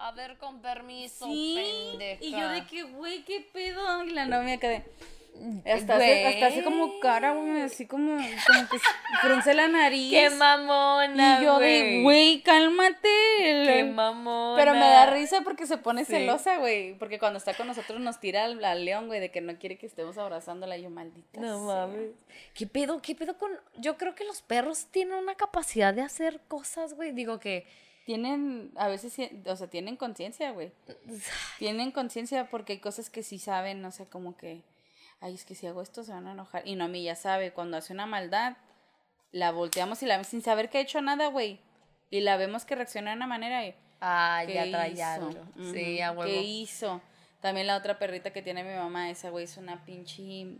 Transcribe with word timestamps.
A 0.00 0.12
ver, 0.12 0.36
con 0.38 0.60
permiso, 0.62 1.26
Sí. 1.26 1.56
pendeja. 1.92 2.24
Y 2.24 2.30
yo 2.32 2.48
de 2.48 2.66
que, 2.66 2.82
güey, 2.84 3.22
qué 3.24 3.46
pedo. 3.52 4.04
Y 4.04 4.10
la 4.10 4.24
novia 4.26 4.54
acá 4.54 4.68
de. 4.68 4.82
Hasta 5.64 5.96
hace, 5.96 6.26
hasta 6.26 6.46
hace 6.48 6.64
como 6.64 6.98
cara, 7.00 7.32
güey, 7.32 7.62
así 7.62 7.86
como, 7.86 8.16
como 8.16 8.68
que 8.68 8.78
frunce 9.22 9.54
la 9.54 9.68
nariz. 9.68 10.10
¡Qué 10.10 10.28
mamona, 10.28 11.38
Y 11.40 11.44
yo 11.44 11.58
de, 11.58 12.02
güey, 12.02 12.42
cálmate. 12.42 13.08
¡Qué 13.38 13.84
mamona! 13.84 14.56
Pero 14.62 14.74
me 14.74 14.80
da 14.80 15.06
risa 15.06 15.40
porque 15.42 15.66
se 15.66 15.78
pone 15.78 16.04
Sí. 16.04 16.12
celosa, 16.12 16.58
güey. 16.58 16.94
Porque 16.98 17.18
cuando 17.18 17.38
está 17.38 17.54
con 17.54 17.68
nosotros 17.68 18.00
nos 18.00 18.20
tira 18.20 18.44
al, 18.44 18.62
al 18.62 18.84
león, 18.84 19.06
güey, 19.06 19.20
de 19.20 19.30
que 19.30 19.40
no 19.40 19.56
quiere 19.58 19.78
que 19.78 19.86
estemos 19.86 20.18
abrazándola. 20.18 20.76
Y 20.76 20.82
yo, 20.82 20.90
maldita. 20.90 21.40
No 21.40 21.66
sea. 21.66 21.86
mames. 21.86 22.10
¿Qué 22.52 22.66
pedo? 22.66 23.00
¿Qué 23.00 23.14
pedo 23.14 23.38
con...? 23.38 23.52
Yo 23.78 23.96
creo 23.96 24.14
que 24.14 24.24
los 24.24 24.42
perros 24.42 24.86
tienen 24.90 25.14
una 25.16 25.36
capacidad 25.36 25.94
de 25.94 26.02
hacer 26.02 26.40
cosas, 26.48 26.94
güey. 26.94 27.12
Digo 27.12 27.38
que... 27.40 27.66
Tienen, 28.10 28.72
a 28.74 28.88
veces, 28.88 29.30
o 29.46 29.54
sea, 29.54 29.68
tienen 29.68 29.96
conciencia, 29.96 30.50
güey. 30.50 30.72
Tienen 31.60 31.92
conciencia 31.92 32.50
porque 32.50 32.72
hay 32.72 32.78
cosas 32.80 33.08
que 33.08 33.22
sí 33.22 33.38
saben, 33.38 33.80
no 33.80 33.92
sé, 33.92 34.06
como 34.06 34.36
que, 34.36 34.62
ay, 35.20 35.34
es 35.34 35.44
que 35.44 35.54
si 35.54 35.68
hago 35.68 35.80
esto 35.80 36.02
se 36.02 36.10
van 36.10 36.26
a 36.26 36.32
enojar. 36.32 36.66
Y 36.66 36.74
no, 36.74 36.86
a 36.86 36.88
mí 36.88 37.04
ya 37.04 37.14
sabe, 37.14 37.52
cuando 37.52 37.76
hace 37.76 37.92
una 37.92 38.06
maldad, 38.06 38.56
la 39.30 39.52
volteamos 39.52 40.02
y 40.02 40.06
la 40.06 40.24
sin 40.24 40.42
saber 40.42 40.70
que 40.70 40.78
ha 40.78 40.80
hecho 40.80 41.00
nada, 41.02 41.28
güey. 41.28 41.60
Y 42.10 42.22
la 42.22 42.36
vemos 42.36 42.64
que 42.64 42.74
reacciona 42.74 43.10
de 43.10 43.16
una 43.16 43.28
manera 43.28 43.64
y, 43.64 43.76
Ah, 44.00 44.42
¿qué 44.44 44.54
ya. 44.96 45.20
Sí, 45.72 46.00
a 46.00 46.10
huevo. 46.10 46.24
¿Qué 46.24 46.42
hizo? 46.42 47.00
También 47.40 47.68
la 47.68 47.76
otra 47.76 48.00
perrita 48.00 48.32
que 48.32 48.42
tiene 48.42 48.64
mi 48.64 48.74
mamá, 48.74 49.08
esa 49.08 49.30
güey 49.30 49.44
es 49.44 49.56
una 49.56 49.84
pinche... 49.84 50.56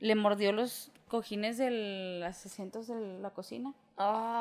Le 0.00 0.14
mordió 0.16 0.50
los 0.50 0.90
cojines 1.06 1.58
de 1.58 2.18
los 2.18 2.44
asientos 2.44 2.88
de 2.88 3.20
la 3.20 3.30
cocina. 3.30 3.72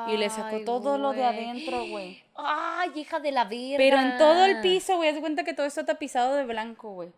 Y 0.08 0.18
le 0.18 0.30
sacó 0.30 0.64
todo 0.64 0.98
lo 0.98 1.14
de 1.14 1.24
adentro, 1.24 1.86
güey. 1.86 2.24
Ay, 2.36 2.92
hija 2.96 3.20
de 3.20 3.32
la 3.32 3.46
verga. 3.46 3.78
Pero 3.78 4.00
en 4.00 4.18
todo 4.18 4.46
el 4.46 4.62
piso, 4.62 4.98
güey. 4.98 5.10
Haz 5.10 5.20
cuenta 5.20 5.44
que 5.44 5.54
todo 5.54 5.66
está 5.66 5.86
tapizado 5.86 6.36
de 6.36 6.46
blanco, 6.46 6.94
güey. 6.94 7.12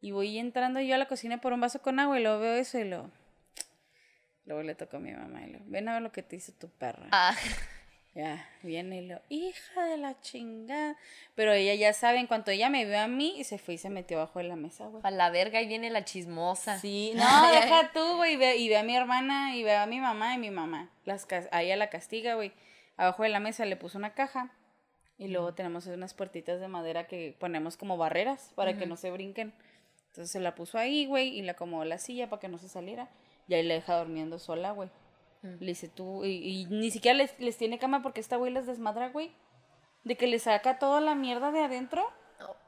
Y 0.00 0.12
voy 0.12 0.38
entrando 0.38 0.80
yo 0.80 0.94
a 0.94 0.98
la 0.98 1.06
cocina 1.06 1.40
por 1.40 1.52
un 1.52 1.60
vaso 1.60 1.80
con 1.82 1.98
agua 1.98 2.18
y 2.18 2.22
luego 2.22 2.40
veo 2.40 2.54
eso 2.54 2.78
y 2.78 2.84
lo. 2.84 3.10
Luego 4.46 4.62
le 4.62 4.74
tocó 4.74 4.96
a 4.96 5.00
mi 5.00 5.12
mamá 5.12 5.42
y 5.42 5.52
lo. 5.52 5.58
Ven 5.66 5.88
a 5.88 5.94
ver 5.94 6.02
lo 6.02 6.10
que 6.10 6.22
te 6.22 6.36
hizo 6.36 6.52
tu 6.52 6.68
perra. 6.68 7.06
Ah, 7.12 7.34
Ya, 8.14 8.48
viene 8.62 9.02
y 9.02 9.06
lo. 9.06 9.20
Hija 9.28 9.84
de 9.84 9.96
la 9.96 10.20
chingada. 10.20 10.96
Pero 11.36 11.52
ella 11.52 11.74
ya 11.74 11.92
sabe, 11.92 12.18
en 12.18 12.26
cuanto 12.26 12.50
ella 12.50 12.68
me 12.68 12.84
vio 12.84 12.98
a 12.98 13.06
mí, 13.06 13.34
y 13.38 13.44
se 13.44 13.58
fue 13.58 13.74
y 13.74 13.78
se 13.78 13.88
metió 13.88 14.18
abajo 14.18 14.40
de 14.40 14.46
la 14.46 14.56
mesa, 14.56 14.86
güey. 14.86 15.00
a 15.04 15.10
la 15.10 15.30
verga, 15.30 15.60
ahí 15.60 15.68
viene 15.68 15.90
la 15.90 16.04
chismosa. 16.04 16.78
Sí, 16.78 17.12
no, 17.16 17.52
deja 17.52 17.92
tú, 17.92 18.16
güey. 18.16 18.36
Ve, 18.36 18.56
y 18.56 18.68
ve 18.68 18.78
a 18.78 18.82
mi 18.82 18.96
hermana 18.96 19.54
y 19.54 19.62
ve 19.62 19.76
a 19.76 19.86
mi 19.86 20.00
mamá 20.00 20.34
y 20.34 20.38
mi 20.38 20.50
mamá. 20.50 20.90
Las, 21.04 21.26
a 21.52 21.62
ella 21.62 21.76
la 21.76 21.88
castiga, 21.88 22.34
güey. 22.34 22.52
Abajo 22.96 23.22
de 23.22 23.28
la 23.28 23.40
mesa 23.40 23.64
le 23.64 23.76
puso 23.76 23.96
una 23.96 24.14
caja. 24.14 24.52
Y 25.16 25.28
luego 25.28 25.54
tenemos 25.54 25.86
unas 25.86 26.14
puertitas 26.14 26.60
de 26.60 26.68
madera 26.68 27.06
que 27.06 27.36
ponemos 27.38 27.76
como 27.76 27.98
barreras 27.98 28.52
para 28.54 28.78
que 28.78 28.86
no 28.86 28.96
se 28.96 29.10
brinquen. 29.10 29.52
Entonces 30.08 30.32
se 30.32 30.40
la 30.40 30.54
puso 30.54 30.78
ahí, 30.78 31.06
güey, 31.06 31.28
y 31.38 31.42
le 31.42 31.50
acomodó 31.50 31.84
la 31.84 31.98
silla 31.98 32.30
para 32.30 32.40
que 32.40 32.48
no 32.48 32.56
se 32.56 32.68
saliera. 32.68 33.08
Y 33.46 33.54
ahí 33.54 33.62
la 33.62 33.74
deja 33.74 33.98
durmiendo 33.98 34.38
sola, 34.38 34.72
güey. 34.72 34.88
Le 35.42 35.66
dice 35.66 35.88
tú, 35.88 36.24
y, 36.24 36.30
y 36.30 36.66
ni 36.66 36.90
siquiera 36.90 37.16
les, 37.16 37.38
les 37.38 37.56
tiene 37.56 37.78
cama 37.78 38.02
porque 38.02 38.20
esta 38.20 38.36
güey 38.36 38.52
les 38.52 38.66
desmadra, 38.66 39.08
güey. 39.08 39.32
De 40.04 40.16
que 40.16 40.26
le 40.26 40.38
saca 40.38 40.78
toda 40.78 41.00
la 41.00 41.14
mierda 41.14 41.50
de 41.50 41.60
adentro. 41.60 42.06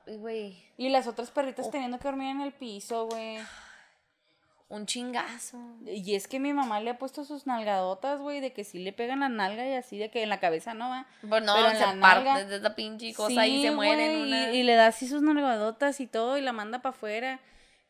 Ay, 0.06 0.16
güey, 0.16 0.64
Y 0.76 0.88
las 0.88 1.06
otras 1.06 1.30
perritas 1.30 1.70
teniendo 1.70 1.98
que 1.98 2.04
dormir 2.04 2.28
en 2.28 2.40
el 2.40 2.52
piso, 2.52 3.06
güey. 3.08 3.38
un 4.68 4.86
chingazo. 4.86 5.58
Y 5.84 6.14
es 6.14 6.26
que 6.26 6.40
mi 6.40 6.54
mamá 6.54 6.80
le 6.80 6.90
ha 6.90 6.98
puesto 6.98 7.24
sus 7.24 7.46
nalgadotas, 7.46 8.18
güey, 8.20 8.40
de 8.40 8.54
que 8.54 8.64
sí 8.64 8.78
le 8.78 8.94
pegan 8.94 9.20
la 9.20 9.28
nalga 9.28 9.68
y 9.68 9.74
así, 9.74 9.98
de 9.98 10.10
que 10.10 10.22
en 10.22 10.30
la 10.30 10.40
cabeza 10.40 10.72
no 10.72 10.88
va. 10.88 11.06
Pues 11.28 11.42
no, 11.42 11.54
Pero 11.54 11.68
en 11.68 11.76
se 11.76 11.86
la 11.86 12.00
parte 12.00 12.46
de 12.46 12.56
esa 12.56 12.74
pinche 12.74 13.12
cosa 13.12 13.46
y 13.46 13.56
Sí, 13.58 13.62
se 13.64 13.70
muere 13.70 14.06
en 14.06 14.18
güey, 14.20 14.32
una... 14.32 14.52
Y, 14.52 14.60
y 14.60 14.62
le 14.62 14.74
da 14.74 14.86
así 14.86 15.06
sus 15.06 15.20
nalgadotas 15.20 16.00
y 16.00 16.06
todo 16.06 16.38
y 16.38 16.40
la 16.40 16.52
manda 16.52 16.80
para 16.80 16.94
afuera. 16.94 17.40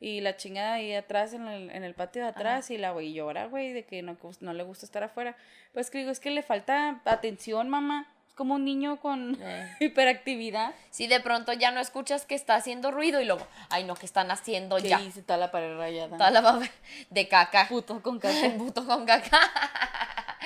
Y 0.05 0.21
la 0.21 0.37
chingada 0.37 0.73
ahí 0.75 0.93
atrás, 0.95 1.33
en 1.33 1.47
el, 1.47 1.71
en 1.71 1.85
el 1.85 1.95
patio 1.95 2.23
de 2.23 2.29
atrás, 2.31 2.73
y 2.73 2.77
la 2.77 2.91
güey 2.91 3.13
llora, 3.13 3.47
güey, 3.47 3.73
de 3.73 3.85
que 3.85 4.03
no, 4.03 4.17
no 4.41 4.53
le 4.53 4.65
gusta 4.65 4.85
estar 4.85 5.05
afuera. 5.05 5.37
Pues 5.73 5.91
que 5.91 5.99
digo, 5.99 6.11
es 6.11 6.19
que 6.19 6.33
le 6.33 6.43
falta 6.43 7.01
atención, 7.05 7.69
mamá. 7.69 8.09
Es 8.27 8.35
como 8.35 8.57
un 8.57 8.65
niño 8.65 8.99
con 8.99 9.39
Eh. 9.41 9.77
hiperactividad. 9.81 10.75
Si 10.91 11.07
de 11.07 11.21
pronto 11.21 11.53
ya 11.53 11.71
no 11.71 11.79
escuchas 11.79 12.27
que 12.27 12.35
está 12.35 12.57
haciendo 12.57 12.91
ruido 12.91 13.21
y 13.21 13.27
luego, 13.27 13.47
ay 13.71 13.85
no, 13.85 13.95
que 13.95 14.07
están 14.07 14.33
haciendo 14.33 14.77
ya. 14.79 15.01
hice 15.01 15.23
toda 15.23 15.37
la 15.39 15.53
pared 15.53 15.77
rayada. 15.77 16.17
Toda 16.17 16.31
la 16.33 16.69
de 17.11 17.29
caca. 17.29 17.69
Puto 17.69 18.03
con 18.03 18.19
caca. 18.19 18.51
Puto 18.59 18.85
con 18.85 19.07
caca. 19.07 19.39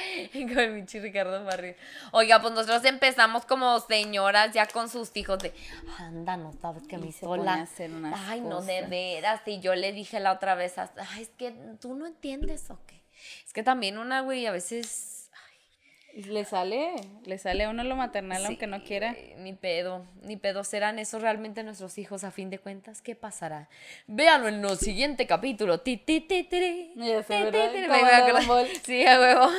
Con 0.33 0.75
pinche 0.75 1.01
Ricardo 1.01 1.45
Barrio. 1.45 1.75
Oiga, 2.13 2.41
pues 2.41 2.55
nosotros 2.55 2.85
empezamos 2.85 3.45
como 3.45 3.79
señoras 3.81 4.53
ya 4.53 4.67
con 4.67 4.89
sus 4.89 5.17
hijos 5.17 5.39
de, 5.39 5.53
anda, 5.99 6.37
no 6.37 6.53
sabes 6.61 6.87
que 6.87 6.99
me 6.99 7.13
se 7.13 7.25
pone 7.27 7.43
sola. 7.43 7.55
a 7.55 7.63
hacer 7.63 7.91
Ay, 8.15 8.41
no, 8.41 8.63
de 8.63 8.83
veras. 8.83 9.41
Y 9.47 9.61
yo 9.61 9.75
le 9.75 9.93
dije 9.93 10.21
la 10.21 10.33
otra 10.33 10.55
vez, 10.55 10.79
ay, 10.79 11.23
es 11.23 11.29
que 11.31 11.53
tú 11.81 11.95
no 11.95 12.07
entiendes 12.07 12.71
o 12.71 12.79
qué. 12.87 13.01
Es 13.47 13.53
que 13.53 13.63
también 13.63 13.99
una, 13.99 14.21
güey, 14.21 14.47
a 14.47 14.53
veces... 14.53 15.13
Le 16.15 16.47
sale, 16.47 16.95
le 17.27 17.37
sale 17.37 17.65
a 17.65 17.69
uno 17.69 17.85
lo 17.85 17.95
maternal 17.95 18.39
Sí, 18.41 18.47
aunque 18.47 18.67
no 18.67 18.83
quiera. 18.83 19.15
Ni 19.37 19.53
pedo, 19.53 20.03
ni 20.23 20.39
pedo. 20.39 20.65
¿Serán 20.65 20.99
esos 20.99 21.21
realmente 21.21 21.63
nuestros 21.63 21.99
hijos 21.99 22.25
a 22.25 22.31
fin 22.31 22.49
de 22.49 22.59
cuentas? 22.59 23.03
¿Qué 23.03 23.15
pasará? 23.15 23.69
Véanlo 24.07 24.49
en 24.49 24.65
el 24.65 24.79
siguiente 24.79 25.27
capítulo. 25.27 25.81
Ti, 25.81 25.99
ti, 25.99 26.23
ti, 26.23 26.45
Ti, 26.45 26.95
ti, 26.95 27.35
Dragon 27.85 27.91
acuerdo. 27.91 28.47
Ball. 28.49 28.67
Sí, 28.83 29.05
a 29.05 29.21
huevo. 29.21 29.51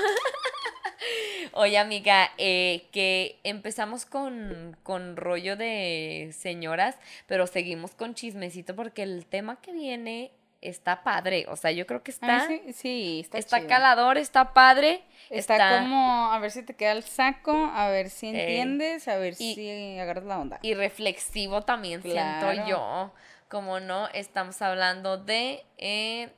Oye, 1.59 1.79
amiga, 1.79 2.29
eh, 2.38 2.88
que 2.91 3.40
empezamos 3.44 4.06
con, 4.06 4.78
con 4.84 5.18
rollo 5.18 5.56
de 5.57 6.31
señoras, 6.38 6.95
pero 7.25 7.47
seguimos 7.47 7.95
con 7.95 8.13
chismecito 8.13 8.75
porque 8.75 9.01
el 9.01 9.25
tema 9.25 9.59
que 9.59 9.72
viene 9.72 10.31
está 10.62 11.03
padre. 11.03 11.47
O 11.50 11.56
sea, 11.56 11.72
yo 11.72 11.88
creo 11.88 12.03
que 12.03 12.12
está, 12.12 12.46
sí, 12.47 12.62
sí, 12.73 13.19
está, 13.23 13.40
está 13.40 13.57
chido. 13.57 13.69
calador, 13.69 14.19
está 14.19 14.53
padre. 14.53 15.01
Está, 15.31 15.79
como, 15.79 16.31
a 16.31 16.38
ver 16.38 16.51
si 16.51 16.62
te 16.62 16.75
queda 16.75 16.91
el 16.91 17.01
saco, 17.03 17.72
a 17.73 17.90
ver 17.90 18.12
si 18.12 18.28
entiendes, 18.28 19.07
a 19.07 19.17
ver 19.17 19.34
Y- 19.40 19.56
si 19.56 19.97
agarras 20.00 20.25
la 20.25 20.38
onda. 20.38 20.59
y 20.62 20.75
reflexivo 20.75 21.63
también 21.63 22.01
Claro. 22.01 22.51
siento 22.51 22.69
yo. 22.69 23.12
Como 23.50 23.79
no, 23.79 24.09
estamos 24.09 24.62
hablando 24.62 25.17
de 25.17 25.63
eh, 25.79 26.29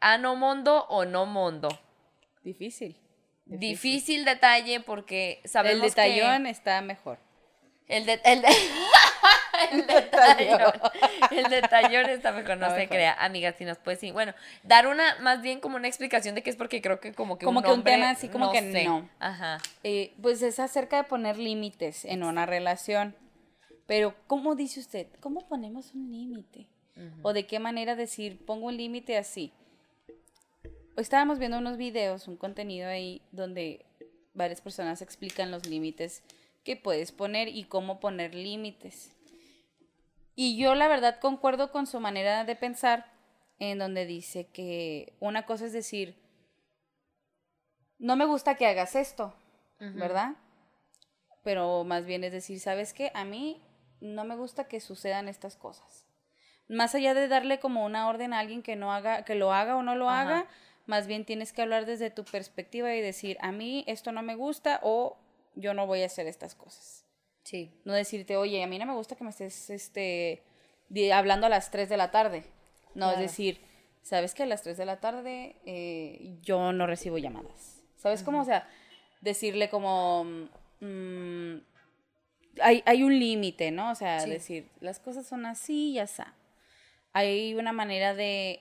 ano 0.00 0.36
mondo 0.36 0.84
o 0.90 1.06
no 1.06 1.24
mondo. 1.24 1.68
Difícil. 2.44 2.94
Difícil 3.46 4.24
detalle 4.24 4.80
porque 4.80 5.40
sabemos 5.44 5.82
El 5.84 5.90
detallón 5.90 6.44
que 6.44 6.50
está 6.50 6.80
mejor. 6.82 7.18
el, 7.88 8.04
de- 8.06 8.20
el, 8.24 8.42
de- 8.42 8.48
el 9.72 9.86
detallón 9.86 10.72
el 11.30 11.44
detallón 11.50 12.10
está 12.10 12.32
mejor, 12.32 12.56
no 12.58 12.66
se 12.70 12.76
mejor. 12.76 12.88
crea, 12.88 13.12
amiga, 13.24 13.52
si 13.52 13.64
nos 13.64 13.78
puedes 13.78 14.00
sí, 14.00 14.10
bueno, 14.10 14.34
dar 14.64 14.86
una 14.88 15.16
más 15.20 15.40
bien 15.42 15.60
como 15.60 15.76
una 15.76 15.86
explicación 15.88 16.34
de 16.34 16.42
que 16.42 16.50
es 16.50 16.56
porque 16.56 16.82
creo 16.82 16.98
que 17.00 17.12
como 17.14 17.38
que 17.38 17.44
Como 17.46 17.60
un 17.60 17.64
que 17.64 17.72
un 17.72 17.84
tema 17.84 18.10
así 18.10 18.28
como 18.28 18.50
que 18.52 18.60
sé. 18.72 18.84
no. 18.84 19.08
Ajá. 19.20 19.58
Eh, 19.84 20.12
pues 20.20 20.42
es 20.42 20.58
acerca 20.58 20.96
de 20.96 21.04
poner 21.04 21.38
límites 21.38 22.04
en 22.04 22.24
una 22.24 22.46
relación. 22.46 23.14
Pero, 23.86 24.14
¿cómo 24.26 24.56
dice 24.56 24.80
usted? 24.80 25.06
¿Cómo 25.20 25.46
ponemos 25.46 25.94
un 25.94 26.10
límite? 26.10 26.66
¿O 27.22 27.32
de 27.32 27.46
qué 27.46 27.60
manera 27.60 27.94
decir, 27.94 28.44
pongo 28.44 28.66
un 28.66 28.76
límite 28.76 29.16
así? 29.16 29.52
Estábamos 30.96 31.38
viendo 31.38 31.58
unos 31.58 31.76
videos, 31.76 32.26
un 32.26 32.36
contenido 32.36 32.88
ahí 32.88 33.20
donde 33.30 33.84
varias 34.34 34.60
personas 34.60 35.02
explican 35.02 35.50
los 35.50 35.66
límites 35.66 36.22
que 36.64 36.76
puedes 36.76 37.12
poner 37.12 37.48
y 37.48 37.64
cómo 37.64 38.00
poner 38.00 38.34
límites. 38.34 39.12
Y 40.34 40.56
yo 40.58 40.74
la 40.74 40.88
verdad 40.88 41.20
concuerdo 41.20 41.70
con 41.70 41.86
su 41.86 42.00
manera 42.00 42.44
de 42.44 42.56
pensar 42.56 43.06
en 43.58 43.78
donde 43.78 44.04
dice 44.04 44.46
que 44.48 45.14
una 45.20 45.46
cosa 45.46 45.66
es 45.66 45.72
decir, 45.72 46.16
no 47.98 48.16
me 48.16 48.26
gusta 48.26 48.56
que 48.56 48.66
hagas 48.66 48.94
esto, 48.96 49.34
¿verdad? 49.78 50.36
Pero 51.42 51.84
más 51.84 52.04
bien 52.04 52.24
es 52.24 52.32
decir, 52.32 52.60
¿sabes 52.60 52.92
qué? 52.92 53.10
A 53.14 53.24
mí 53.24 53.62
no 54.00 54.24
me 54.24 54.36
gusta 54.36 54.68
que 54.68 54.80
sucedan 54.80 55.28
estas 55.28 55.56
cosas. 55.56 56.04
Más 56.68 56.94
allá 56.94 57.14
de 57.14 57.28
darle 57.28 57.60
como 57.60 57.84
una 57.86 58.08
orden 58.08 58.32
a 58.32 58.40
alguien 58.40 58.62
que 58.62 58.76
no 58.76 58.92
haga, 58.92 59.24
que 59.24 59.36
lo 59.36 59.52
haga 59.52 59.76
o 59.76 59.82
no 59.82 59.94
lo 59.94 60.10
Ajá. 60.10 60.20
haga, 60.20 60.46
más 60.86 61.06
bien 61.06 61.24
tienes 61.24 61.52
que 61.52 61.62
hablar 61.62 61.84
desde 61.86 62.10
tu 62.10 62.24
perspectiva 62.24 62.94
y 62.94 63.00
decir, 63.00 63.36
a 63.40 63.52
mí 63.52 63.84
esto 63.86 64.12
no 64.12 64.22
me 64.22 64.34
gusta 64.36 64.80
o 64.82 65.16
yo 65.54 65.74
no 65.74 65.86
voy 65.86 66.02
a 66.02 66.06
hacer 66.06 66.26
estas 66.26 66.54
cosas. 66.54 67.04
Sí. 67.42 67.70
No 67.84 67.92
decirte, 67.92 68.36
oye, 68.36 68.62
a 68.62 68.66
mí 68.66 68.78
no 68.78 68.86
me 68.86 68.94
gusta 68.94 69.14
que 69.16 69.24
me 69.24 69.30
estés 69.30 69.70
este, 69.70 70.42
hablando 71.12 71.46
a 71.46 71.48
las 71.50 71.70
3 71.70 71.88
de 71.88 71.96
la 71.96 72.10
tarde. 72.10 72.44
No, 72.94 73.06
Claro. 73.06 73.12
es 73.12 73.20
decir, 73.30 73.60
¿sabes 74.02 74.34
que 74.34 74.42
a 74.44 74.46
las 74.46 74.62
3 74.62 74.76
de 74.76 74.86
la 74.86 75.00
tarde 75.00 75.56
eh, 75.66 76.36
yo 76.42 76.72
no 76.72 76.86
recibo 76.86 77.18
llamadas? 77.18 77.82
¿Sabes 77.96 78.22
cómo? 78.22 78.40
O 78.40 78.44
sea, 78.44 78.68
decirle 79.20 79.68
como... 79.68 80.24
mm, 80.80 81.56
hay, 82.62 82.82
hay 82.86 83.02
un 83.02 83.18
límite, 83.18 83.70
¿no? 83.70 83.90
O 83.90 83.94
sea, 83.94 84.20
Sí. 84.20 84.30
decir, 84.30 84.68
las 84.80 84.98
cosas 84.98 85.26
son 85.26 85.46
así 85.46 85.90
y 85.90 85.98
así. 85.98 86.22
Hay 87.12 87.54
una 87.54 87.72
manera 87.72 88.14
de 88.14 88.60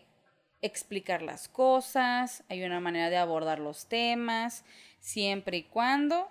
explicar 0.65 1.21
las 1.21 1.47
cosas, 1.47 2.43
hay 2.49 2.63
una 2.63 2.79
manera 2.79 3.09
de 3.09 3.17
abordar 3.17 3.59
los 3.59 3.87
temas, 3.87 4.65
siempre 4.99 5.57
y 5.57 5.63
cuando 5.63 6.29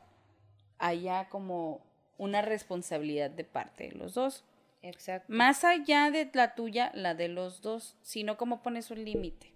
haya 0.78 1.28
como 1.28 1.81
una 2.19 2.42
responsabilidad 2.42 3.31
de 3.31 3.44
parte 3.44 3.88
de 3.88 3.92
los 3.92 4.14
dos. 4.14 4.44
Exacto. 4.82 5.32
Más 5.32 5.64
allá 5.64 6.10
de 6.10 6.28
la 6.32 6.54
tuya, 6.54 6.90
la 6.94 7.14
de 7.14 7.28
los 7.28 7.62
dos, 7.62 7.96
sino 8.02 8.36
cómo 8.36 8.62
pones 8.62 8.90
un 8.90 9.04
límite. 9.04 9.52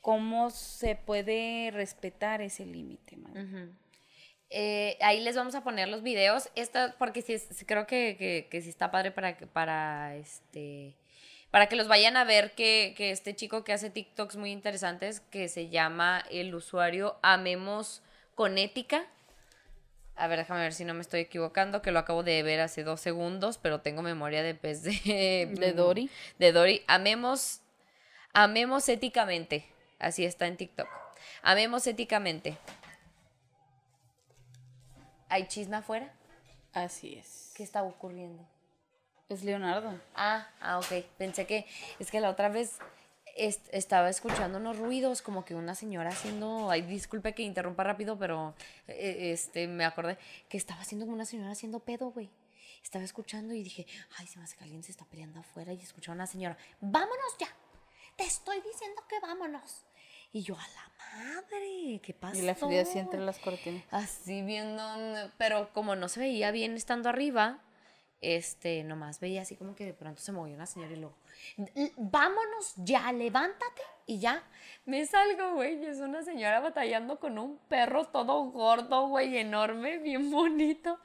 ¿Cómo 0.00 0.50
se 0.50 0.96
puede 0.96 1.70
respetar 1.70 2.40
ese 2.40 2.64
límite? 2.64 3.18
Eh, 4.50 4.96
ahí 5.00 5.20
les 5.20 5.36
vamos 5.36 5.54
a 5.54 5.62
poner 5.62 5.88
los 5.88 6.02
videos. 6.02 6.50
Esta, 6.54 6.96
porque 6.98 7.22
sí, 7.22 7.36
creo 7.66 7.86
que, 7.86 8.16
que, 8.18 8.48
que 8.50 8.62
sí 8.62 8.70
está 8.70 8.90
padre 8.90 9.10
para, 9.10 9.36
para 9.36 10.16
este 10.16 10.96
para 11.50 11.68
que 11.68 11.76
los 11.76 11.88
vayan 11.88 12.16
a 12.16 12.24
ver 12.24 12.52
que, 12.52 12.94
que 12.96 13.10
este 13.10 13.34
chico 13.34 13.64
que 13.64 13.72
hace 13.72 13.90
TikToks 13.90 14.36
muy 14.36 14.50
interesantes, 14.50 15.20
que 15.20 15.48
se 15.48 15.68
llama 15.68 16.24
el 16.30 16.54
usuario 16.54 17.16
Amemos 17.22 18.02
con 18.34 18.58
Ética. 18.58 19.06
A 20.14 20.26
ver, 20.26 20.40
déjame 20.40 20.60
ver 20.60 20.74
si 20.74 20.84
no 20.84 20.94
me 20.94 21.00
estoy 21.00 21.20
equivocando, 21.20 21.80
que 21.80 21.92
lo 21.92 22.00
acabo 22.00 22.22
de 22.22 22.42
ver 22.42 22.60
hace 22.60 22.82
dos 22.82 23.00
segundos, 23.00 23.56
pero 23.56 23.80
tengo 23.80 24.02
memoria 24.02 24.42
de 24.42 24.54
pez 24.54 24.82
de... 24.82 25.48
De 25.58 25.72
Dory. 25.72 26.10
De 26.38 26.52
Dory. 26.52 26.82
Amemos, 26.86 27.60
amemos 28.32 28.88
éticamente. 28.88 29.64
Así 29.98 30.24
está 30.24 30.46
en 30.46 30.56
TikTok. 30.56 30.88
Amemos 31.42 31.86
éticamente. 31.86 32.58
¿Hay 35.28 35.46
chisme 35.46 35.76
afuera? 35.76 36.12
Así 36.72 37.14
es. 37.14 37.52
¿Qué 37.56 37.62
está 37.62 37.82
ocurriendo? 37.82 38.44
Es 39.28 39.44
Leonardo. 39.44 40.00
Ah, 40.14 40.48
ah, 40.60 40.78
ok. 40.78 41.04
Pensé 41.18 41.46
que 41.46 41.66
es 41.98 42.10
que 42.10 42.20
la 42.20 42.30
otra 42.30 42.48
vez 42.48 42.78
est- 43.36 43.68
estaba 43.72 44.08
escuchando 44.08 44.58
unos 44.58 44.78
ruidos, 44.78 45.20
como 45.22 45.44
que 45.44 45.54
una 45.54 45.74
señora 45.74 46.10
haciendo, 46.10 46.70
ay, 46.70 46.82
disculpe 46.82 47.34
que 47.34 47.42
interrumpa 47.42 47.84
rápido, 47.84 48.18
pero 48.18 48.54
eh, 48.86 49.32
este 49.32 49.66
me 49.68 49.84
acordé 49.84 50.16
que 50.48 50.56
estaba 50.56 50.80
haciendo 50.80 51.04
como 51.04 51.14
una 51.14 51.26
señora 51.26 51.50
haciendo 51.50 51.80
pedo, 51.80 52.10
güey. 52.10 52.30
Estaba 52.82 53.04
escuchando 53.04 53.52
y 53.54 53.62
dije, 53.62 53.86
ay, 54.18 54.26
se 54.26 54.38
me 54.38 54.44
hace 54.44 54.56
que 54.56 54.64
alguien 54.64 54.82
se 54.82 54.92
está 54.92 55.04
peleando 55.04 55.40
afuera 55.40 55.72
y 55.74 55.80
escuché 55.80 56.10
a 56.10 56.14
una 56.14 56.26
señora, 56.26 56.56
vámonos 56.80 57.36
ya. 57.38 57.48
Te 58.16 58.24
estoy 58.24 58.60
diciendo 58.62 59.02
que 59.08 59.20
vámonos. 59.20 59.84
Y 60.32 60.42
yo, 60.42 60.56
a 60.56 60.68
la 60.68 61.34
madre, 61.34 62.00
¿qué 62.02 62.14
pasó? 62.14 62.38
Y 62.38 62.42
la 62.42 62.54
Frida 62.54 62.82
así 62.82 62.98
entre 62.98 63.20
las 63.20 63.38
cortinas. 63.38 63.82
Así 63.90 64.42
viendo, 64.42 64.82
pero 65.38 65.72
como 65.72 65.96
no 65.96 66.08
se 66.08 66.20
veía 66.20 66.50
bien 66.50 66.74
estando 66.76 67.08
arriba, 67.08 67.60
este, 68.20 68.82
nomás 68.84 69.20
veía 69.20 69.42
así 69.42 69.56
como 69.56 69.74
que 69.74 69.84
de 69.84 69.94
pronto 69.94 70.20
se 70.20 70.32
movió 70.32 70.54
una 70.54 70.66
señora 70.66 70.92
y 70.92 70.96
luego, 70.96 71.16
"L- 71.74 71.92
vámonos 71.96 72.74
ya, 72.76 73.12
levántate 73.12 73.82
y 74.06 74.18
ya. 74.18 74.42
Me 74.86 75.06
salgo, 75.06 75.54
güey, 75.54 75.84
es 75.84 75.98
una 75.98 76.22
señora 76.22 76.60
batallando 76.60 77.20
con 77.20 77.38
un 77.38 77.58
perro 77.68 78.06
todo 78.06 78.42
gordo, 78.50 79.08
güey, 79.08 79.36
enorme, 79.38 79.98
bien 79.98 80.30
bonito, 80.30 80.98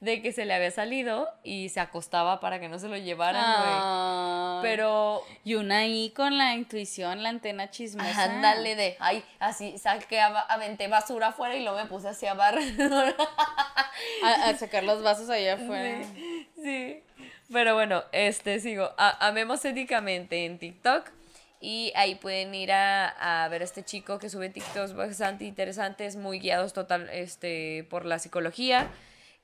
de 0.00 0.22
que 0.22 0.30
se 0.32 0.44
le 0.44 0.54
había 0.54 0.70
salido 0.70 1.28
y 1.42 1.70
se 1.70 1.80
acostaba 1.80 2.38
para 2.38 2.60
que 2.60 2.68
no 2.68 2.78
se 2.78 2.88
lo 2.88 2.96
llevaran, 2.96 3.42
güey. 3.42 3.74
Ah. 3.74 4.60
Pero 4.62 5.22
Y 5.44 5.54
una 5.54 5.78
ahí 5.78 6.10
con 6.10 6.38
la 6.38 6.54
intuición, 6.54 7.22
la 7.24 7.30
antena 7.30 7.70
chismosa. 7.70 8.24
Ándale 8.24 8.76
de, 8.76 8.96
ay, 9.00 9.24
así 9.40 9.76
saqué, 9.78 10.20
aventé 10.20 10.86
basura 10.88 11.28
afuera 11.28 11.56
y 11.56 11.62
luego 11.64 11.78
me 11.78 11.86
puse 11.86 12.08
así 12.08 12.26
a 12.26 12.34
barrer. 12.34 12.74
A, 14.22 14.48
a 14.48 14.56
sacar 14.56 14.84
los 14.84 15.02
vasos 15.02 15.28
allá 15.30 15.54
afuera. 15.54 16.04
Sí, 16.04 16.48
sí. 16.62 17.02
Pero 17.52 17.74
bueno, 17.74 18.04
este 18.12 18.60
sigo. 18.60 18.90
A- 18.96 19.26
amemos 19.26 19.64
éticamente 19.64 20.44
en 20.44 20.58
TikTok. 20.58 21.10
Y 21.60 21.92
ahí 21.96 22.14
pueden 22.14 22.54
ir 22.54 22.70
a, 22.70 23.44
a 23.44 23.48
ver 23.48 23.62
a 23.62 23.64
este 23.64 23.82
chico 23.84 24.20
que 24.20 24.30
sube 24.30 24.48
TikToks 24.48 24.94
bastante 24.94 25.44
interesantes, 25.44 26.14
muy 26.14 26.38
guiados 26.38 26.72
total 26.72 27.08
este, 27.10 27.84
por 27.90 28.04
la 28.04 28.20
psicología. 28.20 28.88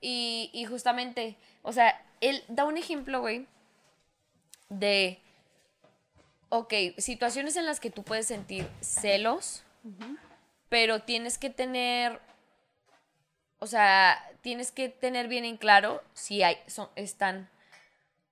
Y, 0.07 0.51
y 0.53 0.67
justamente, 0.67 1.37
o 1.63 1.73
sea, 1.73 2.05
él 2.21 2.45
da 2.49 2.67
un 2.67 2.77
ejemplo, 2.77 3.21
güey, 3.21 3.47
de, 4.69 5.19
ok, 6.51 6.75
situaciones 6.99 7.57
en 7.57 7.65
las 7.65 7.81
que 7.81 7.91
tú 7.91 8.03
puedes 8.03 8.27
sentir 8.27 8.69
celos, 8.81 9.63
pero 10.69 11.03
tienes 11.03 11.39
que 11.39 11.49
tener 11.49 12.21
o 13.65 13.67
sea, 13.67 14.23
tienes 14.43 14.73
que 14.73 14.91
tener 14.91 15.27
bien 15.27 15.47
en 15.47 15.57
claro 15.57 16.03
si 16.13 16.43
hay, 16.43 16.59
son, 16.67 16.91
están 16.97 17.49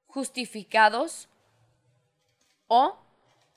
justificados 0.08 1.26
o 2.66 2.98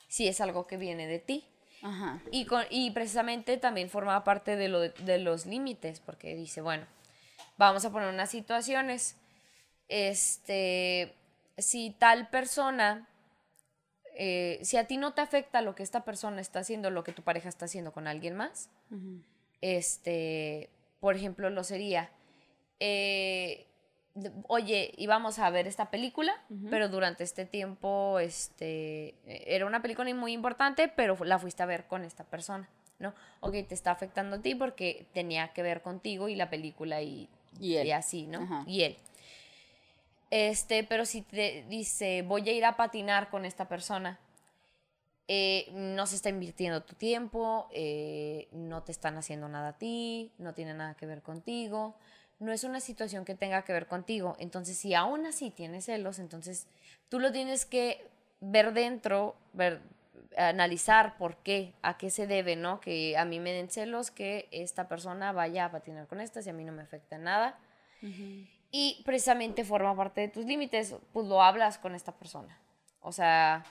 si 0.07 0.29
es 0.29 0.39
algo 0.39 0.65
que 0.65 0.77
viene 0.77 1.05
de 1.05 1.19
ti. 1.19 1.43
Ajá. 1.81 2.21
Y, 2.31 2.45
con, 2.45 2.63
y 2.69 2.91
precisamente 2.91 3.57
también 3.57 3.89
forma 3.89 4.23
parte 4.23 4.55
de, 4.55 4.69
lo 4.69 4.79
de 4.79 5.19
los 5.19 5.45
límites, 5.45 5.99
porque 5.99 6.33
dice, 6.33 6.61
bueno, 6.61 6.85
vamos 7.57 7.85
a 7.85 7.91
poner 7.91 8.09
unas 8.09 8.29
situaciones. 8.29 9.17
Este, 9.87 11.13
si 11.57 11.91
tal 11.91 12.29
persona, 12.29 13.07
eh, 14.15 14.59
si 14.63 14.77
a 14.77 14.87
ti 14.87 14.97
no 14.97 15.13
te 15.13 15.21
afecta 15.21 15.61
lo 15.61 15.75
que 15.75 15.83
esta 15.83 16.03
persona 16.03 16.41
está 16.41 16.59
haciendo, 16.59 16.89
lo 16.89 17.03
que 17.03 17.11
tu 17.11 17.21
pareja 17.21 17.49
está 17.49 17.65
haciendo 17.65 17.91
con 17.91 18.07
alguien 18.07 18.35
más, 18.35 18.69
este, 19.61 20.69
por 20.99 21.15
ejemplo, 21.15 21.49
lo 21.49 21.63
sería, 21.63 22.09
eh, 22.79 23.67
oye, 24.47 24.93
íbamos 24.97 25.39
a 25.39 25.49
ver 25.49 25.67
esta 25.67 25.91
película, 25.91 26.33
pero 26.69 26.87
durante 26.87 27.23
este 27.23 27.45
tiempo, 27.45 28.19
este, 28.19 29.15
era 29.25 29.65
una 29.65 29.81
película 29.81 30.13
muy 30.13 30.31
importante, 30.31 30.87
pero 30.87 31.17
la 31.25 31.37
fuiste 31.37 31.63
a 31.63 31.65
ver 31.65 31.85
con 31.85 32.03
esta 32.05 32.23
persona, 32.23 32.69
¿no? 32.99 33.13
Ok, 33.41 33.53
te 33.67 33.75
está 33.75 33.91
afectando 33.91 34.37
a 34.37 34.41
ti 34.41 34.55
porque 34.55 35.05
tenía 35.13 35.49
que 35.49 35.61
ver 35.63 35.81
contigo 35.81 36.29
y 36.29 36.35
la 36.35 36.49
película 36.49 37.01
y, 37.01 37.29
Y 37.59 37.75
él. 37.75 37.91
así, 37.93 38.27
¿no? 38.27 38.41
Ajá. 38.41 38.63
Y 38.67 38.83
él. 38.83 38.97
Este, 40.31 40.83
pero 40.83 41.05
si 41.05 41.21
te 41.21 41.65
dice, 41.69 42.21
voy 42.23 42.47
a 42.49 42.51
ir 42.51 42.65
a 42.65 42.75
patinar 42.75 43.29
con 43.29 43.45
esta 43.45 43.67
persona, 43.67 44.19
eh, 45.27 45.69
no 45.73 46.05
se 46.05 46.15
está 46.15 46.29
invirtiendo 46.29 46.83
tu 46.83 46.93
tiempo, 46.93 47.67
eh, 47.71 48.47
no 48.51 48.83
te 48.83 48.91
están 48.91 49.17
haciendo 49.17 49.47
nada 49.47 49.69
a 49.69 49.77
ti, 49.77 50.31
no 50.37 50.53
tiene 50.53 50.73
nada 50.73 50.95
que 50.95 51.05
ver 51.05 51.21
contigo, 51.21 51.95
no 52.39 52.51
es 52.51 52.63
una 52.63 52.79
situación 52.79 53.25
que 53.25 53.33
tenga 53.35 53.63
que 53.63 53.73
ver 53.73 53.87
contigo. 53.87 54.35
Entonces, 54.39 54.77
si 54.77 54.93
aún 54.93 55.25
así 55.25 55.51
tienes 55.51 55.85
celos, 55.85 56.19
entonces 56.19 56.67
tú 57.09 57.19
lo 57.19 57.31
tienes 57.31 57.65
que 57.65 58.07
ver 58.39 58.73
dentro, 58.73 59.35
ver, 59.53 59.81
analizar 60.37 61.17
por 61.17 61.37
qué, 61.37 61.73
a 61.81 61.97
qué 61.97 62.09
se 62.09 62.27
debe, 62.27 62.55
¿no? 62.55 62.79
Que 62.79 63.17
a 63.17 63.25
mí 63.25 63.39
me 63.39 63.51
den 63.51 63.69
celos, 63.69 64.11
que 64.11 64.47
esta 64.51 64.87
persona 64.87 65.31
vaya 65.31 65.65
a 65.65 65.71
patinar 65.71 66.07
con 66.07 66.21
esta, 66.21 66.41
si 66.41 66.49
a 66.49 66.53
mí 66.53 66.63
no 66.63 66.71
me 66.71 66.81
afecta 66.83 67.17
nada. 67.17 67.57
Y 68.71 69.01
precisamente 69.05 69.63
forma 69.63 69.95
parte 69.95 70.21
de 70.21 70.27
tus 70.27 70.45
límites, 70.45 70.95
pues 71.13 71.27
lo 71.27 71.41
hablas 71.41 71.77
con 71.77 71.95
esta 71.95 72.11
persona. 72.11 72.59
O 73.01 73.11
sea, 73.11 73.63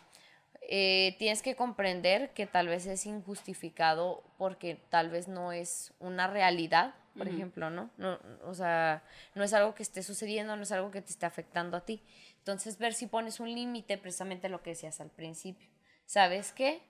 eh, 0.62 1.14
tienes 1.18 1.42
que 1.42 1.54
comprender 1.54 2.32
que 2.32 2.46
tal 2.46 2.68
vez 2.68 2.86
es 2.86 3.04
injustificado 3.04 4.24
porque 4.38 4.80
tal 4.88 5.10
vez 5.10 5.28
no 5.28 5.52
es 5.52 5.92
una 6.00 6.26
realidad, 6.26 6.94
por 7.16 7.28
ejemplo, 7.28 7.70
¿no? 7.70 7.90
¿no? 7.96 8.18
O 8.44 8.54
sea, 8.54 9.02
no 9.34 9.44
es 9.44 9.52
algo 9.52 9.74
que 9.74 9.82
esté 9.82 10.02
sucediendo, 10.02 10.56
no 10.56 10.62
es 10.62 10.72
algo 10.72 10.90
que 10.90 11.02
te 11.02 11.10
esté 11.10 11.26
afectando 11.26 11.76
a 11.76 11.82
ti. 11.82 12.02
Entonces, 12.38 12.78
ver 12.78 12.94
si 12.94 13.06
pones 13.06 13.40
un 13.40 13.54
límite, 13.54 13.98
precisamente 13.98 14.48
lo 14.48 14.62
que 14.62 14.70
decías 14.70 15.00
al 15.00 15.10
principio. 15.10 15.68
¿Sabes 16.06 16.52
qué? 16.52 16.82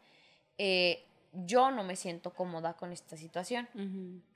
Eh, 0.59 1.04
yo 1.33 1.71
no 1.71 1.83
me 1.83 1.97
siento 1.97 2.33
cómoda 2.33 2.75
con 2.75 2.92
esta 2.92 3.16
situación 3.16 3.68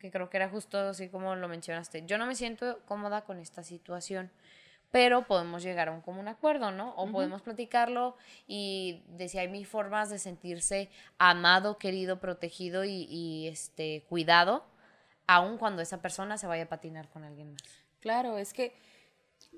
que 0.00 0.10
creo 0.10 0.28
que 0.30 0.36
era 0.36 0.48
justo 0.48 0.78
así 0.78 1.08
como 1.08 1.36
lo 1.36 1.48
mencionaste. 1.48 2.04
Yo 2.06 2.18
no 2.18 2.26
me 2.26 2.34
siento 2.34 2.80
cómoda 2.86 3.22
con 3.22 3.38
esta 3.38 3.62
situación, 3.62 4.32
pero 4.90 5.22
podemos 5.26 5.62
llegar 5.62 5.88
a 5.88 5.92
un 5.92 6.00
común 6.00 6.26
acuerdo, 6.26 6.72
¿no? 6.72 6.94
O 6.96 7.10
podemos 7.12 7.42
platicarlo 7.42 8.16
y 8.48 9.02
de 9.10 9.28
si 9.28 9.38
hay 9.38 9.46
mil 9.46 9.64
formas 9.64 10.10
de 10.10 10.18
sentirse 10.18 10.90
amado, 11.18 11.78
querido, 11.78 12.18
protegido 12.18 12.84
y, 12.84 13.06
y, 13.08 13.46
este, 13.46 14.04
cuidado, 14.08 14.64
aun 15.28 15.56
cuando 15.56 15.82
esa 15.82 16.02
persona 16.02 16.36
se 16.36 16.48
vaya 16.48 16.64
a 16.64 16.68
patinar 16.68 17.08
con 17.10 17.22
alguien 17.22 17.52
más. 17.52 17.62
Claro, 18.00 18.38
es 18.38 18.52
que 18.52 18.74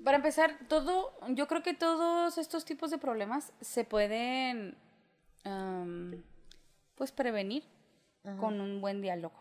para 0.03 0.17
empezar, 0.17 0.57
todo, 0.67 1.13
yo 1.29 1.47
creo 1.47 1.61
que 1.61 1.73
todos 1.73 2.37
estos 2.37 2.65
tipos 2.65 2.89
de 2.89 2.97
problemas 2.97 3.53
se 3.61 3.83
pueden, 3.83 4.75
am, 5.43 6.23
pues, 6.95 7.11
prevenir 7.11 7.63
con 8.39 8.61
un 8.61 8.81
buen 8.81 9.01
diálogo. 9.01 9.35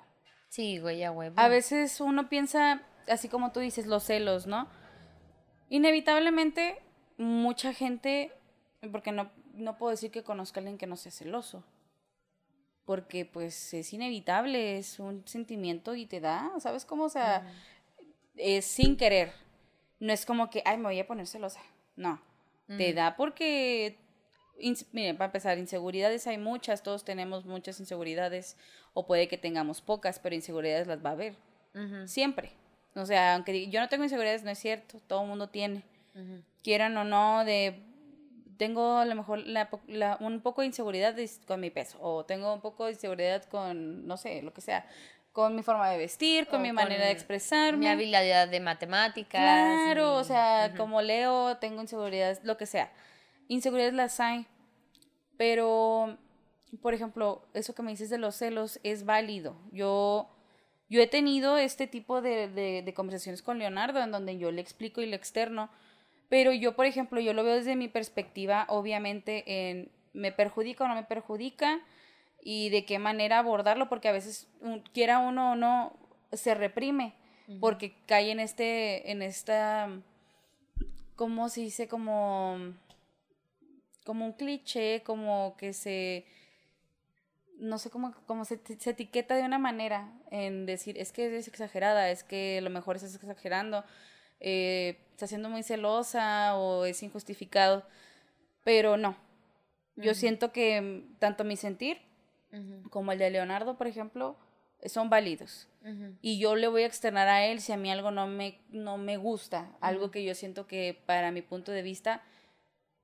Sí, 0.48 0.78
güey, 0.78 1.04
a 1.04 1.12
huevo. 1.12 1.34
A 1.38 1.48
veces 1.48 2.00
uno 2.00 2.28
piensa, 2.28 2.82
así 3.08 3.28
como 3.28 3.52
tú 3.52 3.60
dices, 3.60 3.86
los 3.86 4.04
celos, 4.04 4.46
¿no? 4.46 4.68
Inevitablemente, 5.68 6.82
mucha 7.16 7.72
gente, 7.72 8.32
porque 8.90 9.12
no, 9.12 9.30
no 9.54 9.78
puedo 9.78 9.90
decir 9.90 10.10
que 10.10 10.24
conozca 10.24 10.58
a 10.58 10.62
alguien 10.62 10.78
que 10.78 10.86
no 10.86 10.96
sea 10.96 11.12
celoso, 11.12 11.64
porque 12.84 13.24
pues 13.24 13.72
es 13.74 13.92
inevitable, 13.92 14.78
es 14.78 14.98
un 14.98 15.22
sentimiento 15.28 15.94
y 15.94 16.06
te 16.06 16.18
da, 16.18 16.50
¿sabes 16.58 16.84
cómo? 16.84 17.04
O 17.04 17.08
sea, 17.08 17.46
es 18.34 18.64
sin 18.64 18.96
querer. 18.96 19.32
No 20.00 20.12
es 20.12 20.26
como 20.26 20.50
que, 20.50 20.62
ay, 20.64 20.78
me 20.78 20.84
voy 20.84 20.98
a 20.98 21.06
poner 21.06 21.28
celosa. 21.28 21.60
No, 21.94 22.20
te 22.66 22.92
da 22.92 23.16
porque, 23.16 23.99
miren, 24.92 25.16
para 25.16 25.26
empezar, 25.26 25.58
inseguridades 25.58 26.26
hay 26.26 26.38
muchas, 26.38 26.82
todos 26.82 27.04
tenemos 27.04 27.44
muchas 27.44 27.80
inseguridades, 27.80 28.56
o 28.94 29.06
puede 29.06 29.28
que 29.28 29.38
tengamos 29.38 29.80
pocas, 29.80 30.18
pero 30.18 30.34
inseguridades 30.34 30.86
las 30.86 31.04
va 31.04 31.10
a 31.10 31.12
haber. 31.12 31.34
Siempre. 32.06 32.52
O 32.94 33.06
sea, 33.06 33.34
aunque 33.34 33.68
yo 33.68 33.80
no 33.80 33.88
tengo 33.88 34.04
inseguridades, 34.04 34.42
no 34.42 34.50
es 34.50 34.58
cierto, 34.58 34.98
todo 35.06 35.22
el 35.22 35.28
mundo 35.28 35.48
tiene. 35.48 35.82
Quieran 36.62 36.96
o 36.96 37.04
no, 37.04 37.44
de 37.44 37.80
tengo 38.60 38.98
a 38.98 39.06
lo 39.06 39.14
mejor 39.14 39.38
la, 39.46 39.70
la, 39.86 40.18
un 40.20 40.42
poco 40.42 40.60
de 40.60 40.66
inseguridad 40.66 41.16
con 41.46 41.60
mi 41.60 41.70
peso 41.70 41.96
o 41.98 42.26
tengo 42.26 42.52
un 42.52 42.60
poco 42.60 42.84
de 42.84 42.92
inseguridad 42.92 43.42
con, 43.44 44.06
no 44.06 44.18
sé, 44.18 44.42
lo 44.42 44.52
que 44.52 44.60
sea, 44.60 44.84
con 45.32 45.56
mi 45.56 45.62
forma 45.62 45.88
de 45.88 45.96
vestir, 45.96 46.46
con 46.46 46.60
mi 46.60 46.70
manera 46.70 47.06
de 47.06 47.10
expresarme. 47.10 47.78
Mi 47.78 47.88
habilidad 47.88 48.48
de 48.48 48.60
matemáticas. 48.60 49.40
Claro, 49.40 50.14
o 50.14 50.24
sea, 50.24 50.74
como 50.76 51.00
leo, 51.00 51.56
tengo 51.56 51.80
inseguridades, 51.80 52.44
lo 52.44 52.58
que 52.58 52.66
sea. 52.66 52.90
Inseguridades 53.50 53.94
las 53.94 54.20
hay, 54.20 54.46
pero, 55.36 56.16
por 56.80 56.94
ejemplo, 56.94 57.46
eso 57.52 57.74
que 57.74 57.82
me 57.82 57.90
dices 57.90 58.08
de 58.08 58.18
los 58.18 58.36
celos 58.36 58.80
es 58.82 59.04
válido. 59.04 59.56
Yo, 59.72 60.30
yo 60.88 61.02
he 61.02 61.06
tenido 61.06 61.58
este 61.58 61.86
tipo 61.86 62.22
de, 62.22 62.48
de, 62.48 62.82
de 62.82 62.94
conversaciones 62.94 63.42
con 63.42 63.58
Leonardo 63.58 64.00
en 64.02 64.10
donde 64.10 64.38
yo 64.38 64.50
le 64.50 64.62
explico 64.62 65.02
y 65.02 65.06
le 65.06 65.16
externo 65.16 65.68
pero 66.30 66.52
yo, 66.52 66.76
por 66.76 66.86
ejemplo, 66.86 67.20
yo 67.20 67.34
lo 67.34 67.42
veo 67.42 67.56
desde 67.56 67.74
mi 67.74 67.88
perspectiva, 67.88 68.64
obviamente, 68.68 69.42
en 69.70 69.90
me 70.12 70.32
perjudica 70.32 70.84
o 70.84 70.88
no 70.88 70.94
me 70.94 71.02
perjudica 71.02 71.80
y 72.42 72.70
de 72.70 72.84
qué 72.84 72.98
manera 72.98 73.40
abordarlo, 73.40 73.88
porque 73.88 74.08
a 74.08 74.12
veces, 74.12 74.48
quiera 74.92 75.18
uno 75.18 75.52
o 75.52 75.56
no, 75.56 75.92
se 76.32 76.54
reprime, 76.54 77.14
porque 77.60 77.96
cae 78.06 78.30
en 78.30 78.38
este, 78.38 79.10
en 79.10 79.22
esta, 79.22 79.88
¿cómo 81.16 81.48
se 81.48 81.62
dice? 81.62 81.88
Como, 81.88 82.74
como 84.04 84.24
un 84.24 84.32
cliché, 84.32 85.02
como 85.02 85.56
que 85.56 85.72
se, 85.72 86.26
no 87.58 87.78
sé 87.78 87.90
cómo, 87.90 88.14
cómo 88.26 88.44
se, 88.44 88.60
se, 88.78 88.90
etiqueta 88.90 89.36
de 89.36 89.42
una 89.42 89.58
manera 89.58 90.12
en 90.30 90.66
decir, 90.66 90.98
es 90.98 91.12
que 91.12 91.36
es 91.36 91.48
exagerada, 91.48 92.10
es 92.10 92.24
que 92.24 92.58
a 92.58 92.60
lo 92.62 92.70
mejor 92.70 92.96
estás 92.96 93.14
exagerando, 93.14 93.84
eh, 94.40 94.98
está 95.12 95.26
siendo 95.26 95.50
muy 95.50 95.62
celosa 95.62 96.56
o 96.56 96.84
es 96.84 97.02
injustificado, 97.02 97.84
pero 98.64 98.96
no. 98.96 99.16
Yo 99.96 100.14
siento 100.14 100.50
que 100.50 101.04
tanto 101.18 101.44
mi 101.44 101.56
sentir 101.56 101.98
como 102.88 103.12
el 103.12 103.18
de 103.18 103.30
Leonardo, 103.30 103.76
por 103.76 103.86
ejemplo, 103.86 104.36
son 104.86 105.10
válidos. 105.10 105.68
Y 106.20 106.38
yo 106.38 106.56
le 106.56 106.68
voy 106.68 106.82
a 106.82 106.86
externar 106.86 107.28
a 107.28 107.46
él 107.46 107.60
si 107.60 107.72
a 107.72 107.76
mí 107.76 107.90
algo 107.90 108.10
no 108.10 108.26
me, 108.26 108.58
no 108.70 108.98
me 108.98 109.16
gusta, 109.16 109.70
algo 109.80 110.10
que 110.10 110.24
yo 110.24 110.34
siento 110.34 110.66
que 110.66 110.98
para 111.06 111.32
mi 111.32 111.42
punto 111.42 111.72
de 111.72 111.82
vista 111.82 112.22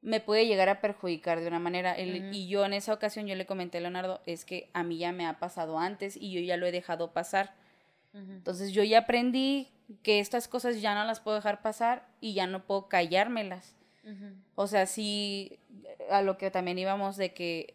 me 0.07 0.21
puede 0.21 0.47
llegar 0.47 0.69
a 0.69 0.81
perjudicar 0.81 1.41
de 1.41 1.49
una 1.49 1.59
manera. 1.59 2.01
Y 2.01 2.47
yo 2.47 2.65
en 2.65 2.75
esa 2.75 2.93
ocasión 2.93 3.27
yo 3.27 3.35
le 3.35 3.45
comenté 3.45 3.79
a 3.79 3.81
Leonardo, 3.81 4.23
es 4.25 4.45
que 4.45 4.71
a 4.73 4.85
mí 4.85 4.99
ya 4.99 5.11
me 5.11 5.27
ha 5.27 5.41
pasado 5.41 5.81
antes 5.81 6.17
y 6.17 6.31
yo 6.31 6.41
ya 6.41 6.57
lo 6.57 6.65
he 6.65 6.71
dejado 6.71 7.13
pasar. 7.13 7.55
Entonces 8.15 8.71
yo 8.71 8.85
ya 8.85 9.01
aprendí 9.01 9.69
que 10.05 10.21
estas 10.21 10.47
cosas 10.47 10.81
ya 10.81 10.95
no 10.95 11.05
las 11.05 11.19
puedo 11.19 11.37
dejar 11.37 11.61
pasar 11.61 12.07
y 12.21 12.35
ya 12.35 12.47
no 12.47 12.65
puedo 12.67 12.89
callármelas. 12.89 13.75
O 14.55 14.69
sea, 14.69 14.87
sí, 14.87 15.59
a 16.09 16.23
lo 16.23 16.39
que 16.39 16.53
también 16.53 16.79
íbamos 16.79 17.17
de 17.17 17.35
que 17.35 17.75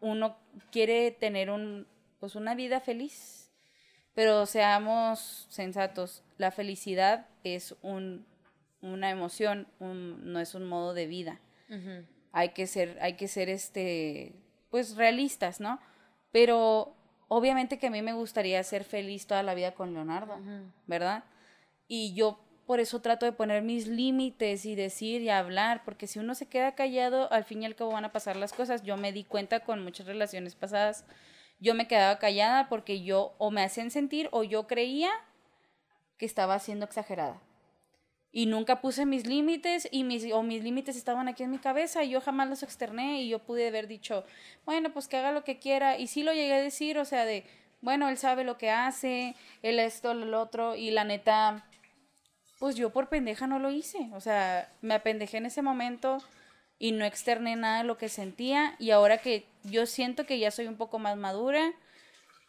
uno 0.00 0.38
quiere 0.72 1.10
tener 1.10 1.50
un, 1.50 1.86
pues 2.18 2.36
una 2.36 2.54
vida 2.54 2.80
feliz, 2.80 3.52
pero 4.14 4.46
seamos 4.46 5.46
sensatos, 5.50 6.24
la 6.38 6.50
felicidad 6.50 7.26
es 7.44 7.76
un, 7.82 8.24
una 8.80 9.10
emoción, 9.10 9.68
un, 9.78 10.32
no 10.32 10.40
es 10.40 10.54
un 10.54 10.64
modo 10.64 10.94
de 10.94 11.06
vida. 11.06 11.38
Hay 12.32 12.50
que 12.50 12.66
ser, 12.66 12.98
hay 13.00 13.14
que 13.14 13.28
ser 13.28 13.48
este, 13.48 14.34
pues 14.70 14.96
realistas, 14.96 15.60
¿no? 15.60 15.80
Pero 16.32 16.94
obviamente 17.28 17.78
que 17.78 17.86
a 17.86 17.90
mí 17.90 18.02
me 18.02 18.12
gustaría 18.12 18.62
ser 18.62 18.84
feliz 18.84 19.26
toda 19.26 19.42
la 19.42 19.54
vida 19.54 19.72
con 19.72 19.94
Leonardo, 19.94 20.38
¿verdad? 20.86 21.24
Y 21.88 22.14
yo 22.14 22.40
por 22.66 22.80
eso 22.80 23.00
trato 23.00 23.24
de 23.26 23.32
poner 23.32 23.62
mis 23.62 23.86
límites 23.86 24.66
y 24.66 24.74
decir 24.74 25.22
y 25.22 25.30
hablar, 25.30 25.82
porque 25.84 26.08
si 26.08 26.18
uno 26.18 26.34
se 26.34 26.46
queda 26.46 26.74
callado, 26.74 27.32
al 27.32 27.44
fin 27.44 27.62
y 27.62 27.66
al 27.66 27.76
cabo 27.76 27.92
van 27.92 28.04
a 28.04 28.12
pasar 28.12 28.36
las 28.36 28.52
cosas. 28.52 28.82
Yo 28.82 28.96
me 28.96 29.12
di 29.12 29.22
cuenta 29.22 29.60
con 29.60 29.82
muchas 29.82 30.06
relaciones 30.06 30.56
pasadas, 30.56 31.04
yo 31.60 31.74
me 31.74 31.86
quedaba 31.86 32.18
callada 32.18 32.68
porque 32.68 33.02
yo 33.02 33.34
o 33.38 33.50
me 33.50 33.62
hacían 33.62 33.90
sentir 33.90 34.28
o 34.32 34.42
yo 34.42 34.66
creía 34.66 35.10
que 36.18 36.26
estaba 36.26 36.58
siendo 36.58 36.84
exagerada. 36.84 37.40
Y 38.32 38.46
nunca 38.46 38.80
puse 38.80 39.06
mis 39.06 39.26
límites 39.26 39.88
y 39.90 40.04
mis, 40.04 40.30
o 40.32 40.42
mis 40.42 40.62
límites 40.62 40.96
estaban 40.96 41.26
aquí 41.28 41.42
en 41.42 41.50
mi 41.50 41.58
cabeza 41.58 42.04
y 42.04 42.10
yo 42.10 42.20
jamás 42.20 42.48
los 42.48 42.62
externé 42.62 43.22
y 43.22 43.28
yo 43.28 43.38
pude 43.38 43.68
haber 43.68 43.86
dicho, 43.86 44.24
bueno, 44.66 44.92
pues 44.92 45.08
que 45.08 45.16
haga 45.16 45.32
lo 45.32 45.42
que 45.42 45.58
quiera. 45.58 45.98
Y 45.98 46.06
sí 46.06 46.22
lo 46.22 46.32
llegué 46.32 46.54
a 46.54 46.60
decir, 46.60 46.98
o 46.98 47.04
sea, 47.04 47.24
de, 47.24 47.44
bueno, 47.80 48.08
él 48.08 48.18
sabe 48.18 48.44
lo 48.44 48.58
que 48.58 48.70
hace, 48.70 49.34
él 49.62 49.78
esto, 49.78 50.12
lo 50.12 50.42
otro, 50.42 50.74
y 50.74 50.90
la 50.90 51.04
neta, 51.04 51.64
pues 52.58 52.76
yo 52.76 52.90
por 52.90 53.08
pendeja 53.08 53.46
no 53.46 53.58
lo 53.58 53.70
hice. 53.70 54.10
O 54.12 54.20
sea, 54.20 54.70
me 54.82 54.94
apendejé 54.94 55.38
en 55.38 55.46
ese 55.46 55.62
momento 55.62 56.18
y 56.78 56.92
no 56.92 57.04
externé 57.04 57.56
nada 57.56 57.78
de 57.78 57.84
lo 57.84 57.96
que 57.96 58.08
sentía. 58.08 58.76
Y 58.78 58.90
ahora 58.90 59.18
que 59.18 59.46
yo 59.64 59.86
siento 59.86 60.26
que 60.26 60.38
ya 60.38 60.50
soy 60.50 60.66
un 60.66 60.76
poco 60.76 60.98
más 60.98 61.16
madura, 61.16 61.72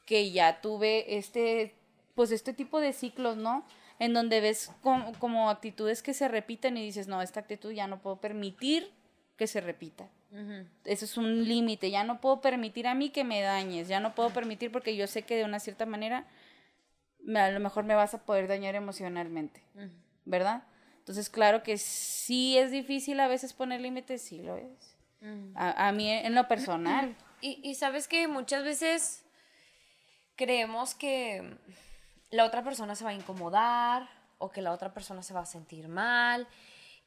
que 0.06 0.32
ya 0.32 0.62
tuve 0.62 1.18
este, 1.18 1.76
pues 2.16 2.32
este 2.32 2.54
tipo 2.54 2.80
de 2.80 2.94
ciclos, 2.94 3.38
¿no? 3.38 3.66
En 4.00 4.14
donde 4.14 4.42
ves 4.42 4.72
como, 4.82 5.50
actitudes 5.50 6.04
que 6.04 6.14
se 6.14 6.28
repiten 6.28 6.78
y 6.78 6.84
dices, 6.84 7.08
no, 7.08 7.22
esta 7.22 7.40
actitud 7.40 7.72
ya 7.72 7.88
no 7.88 8.02
puedo 8.02 8.18
permitir 8.22 8.92
que 9.38 9.48
se 9.48 9.62
repita. 9.62 10.10
Eso 10.84 11.06
es 11.06 11.18
un 11.18 11.46
límite, 11.46 11.90
ya 11.90 12.04
no 12.04 12.20
puedo 12.20 12.42
permitir 12.42 12.86
a 12.86 12.94
mí 12.94 13.10
que 13.10 13.24
me 13.24 13.42
dañes, 13.42 13.88
ya 13.88 14.00
no 14.00 14.14
puedo 14.14 14.30
permitir 14.30 14.72
porque 14.72 14.96
yo 14.96 15.08
sé 15.08 15.24
que 15.24 15.36
de 15.36 15.46
una 15.46 15.60
cierta 15.60 15.86
manera 15.86 16.28
a 17.36 17.50
lo 17.50 17.60
mejor 17.60 17.86
me 17.86 17.96
vas 17.96 18.14
a 18.14 18.24
poder 18.24 18.48
dañar 18.48 18.76
emocionalmente, 18.76 19.64
¿verdad? 20.26 20.64
Entonces, 21.00 21.30
claro 21.30 21.64
que 21.64 21.78
sí 21.78 22.58
es 22.58 22.72
difícil 22.72 23.20
a 23.20 23.28
veces 23.28 23.54
poner 23.54 23.82
límites, 23.82 24.22
sí 24.22 24.42
lo 24.42 24.58
es. 24.58 24.98
a, 25.56 25.92
mí 25.94 26.12
en 26.12 26.36
lo 26.36 26.48
personal. 26.48 27.16
Y, 27.42 27.60
y 27.64 27.76
sabes 27.76 28.08
que 28.08 28.28
muchas 28.28 28.64
veces 28.64 29.24
creemos 30.36 30.94
que 30.96 31.58
la 32.30 32.46
otra 32.46 32.64
persona 32.64 32.96
se 32.96 33.04
va 33.04 33.12
a 33.12 33.14
incomodar 33.14 34.10
o 34.38 34.52
que 34.52 34.62
la 34.62 34.72
otra 34.72 34.94
persona 34.94 35.24
se 35.24 35.34
va 35.34 35.42
a 35.42 35.46
sentir 35.46 35.88
mal 35.88 36.48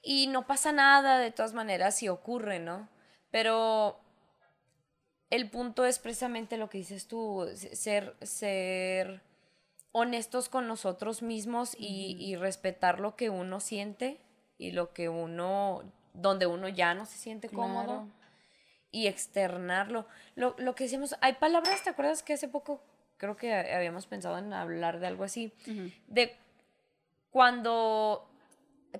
y 0.03 0.27
no 0.29 0.47
pasa 0.47 0.73
nada 0.73 1.19
de 1.19 1.31
todas 1.31 1.53
maneras 1.53 1.97
si 1.97 2.09
ocurre, 2.09 2.59
¿no? 2.59 2.89
Pero 3.31 4.01
el 5.29 5.51
punto 5.51 5.85
es 5.85 5.99
precisamente 5.99 6.57
lo 6.57 6.69
que 6.69 6.79
dices 6.79 7.07
tú, 7.07 7.47
ser, 7.55 8.17
ser 8.23 9.23
honestos 9.93 10.49
con 10.49 10.67
nosotros 10.67 11.23
mismos 11.23 11.77
y, 11.79 12.35
respetar 12.37 13.01
lo 13.01 13.17
que 13.17 13.31
uno 13.31 13.61
siente 13.61 14.21
y 14.59 14.73
lo 14.73 14.93
que 14.93 15.09
uno, 15.09 15.83
donde 16.15 16.47
uno 16.47 16.69
ya 16.69 16.95
no 16.95 17.07
se 17.07 17.19
siente 17.19 17.49
cómodo 17.49 18.09
y 18.91 19.07
externarlo. 19.07 20.07
Lo, 20.35 20.57
lo 20.59 20.75
que 20.75 20.85
decíamos, 20.85 21.15
hay 21.21 21.35
palabras, 21.35 21.83
¿te 21.85 21.91
acuerdas 21.91 22.23
que 22.23 22.33
hace 22.33 22.49
poco 22.49 22.83
creo 23.21 23.37
que 23.37 23.53
habíamos 23.53 24.07
pensado 24.07 24.39
en 24.39 24.53
hablar 24.53 24.99
de 24.99 25.07
algo 25.07 25.25
así? 25.25 25.53
De 26.09 26.35
cuando 27.31 28.29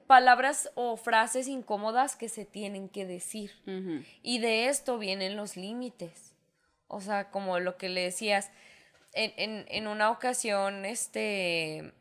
palabras 0.07 0.71
o 0.75 0.97
frases 0.97 1.49
incómodas 1.49 2.17
que 2.17 2.29
se 2.29 2.45
tienen 2.45 2.89
que 2.89 3.07
decir. 3.07 3.51
Y 4.23 4.39
de 4.39 4.69
esto 4.69 4.99
vienen 4.99 5.37
los 5.37 5.57
límites. 5.57 6.35
O 6.87 7.01
sea, 7.01 7.31
como 7.31 7.59
lo 7.59 7.77
que 7.79 7.89
le 7.89 8.03
decías, 8.03 8.51
en, 9.15 9.87
una 9.87 10.11
ocasión, 10.11 10.85
este, 10.85 11.93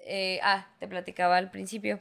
eh, 0.00 0.40
ah, 0.42 0.68
te 0.78 0.86
platicaba 0.86 1.38
al 1.38 1.50
principio. 1.50 2.00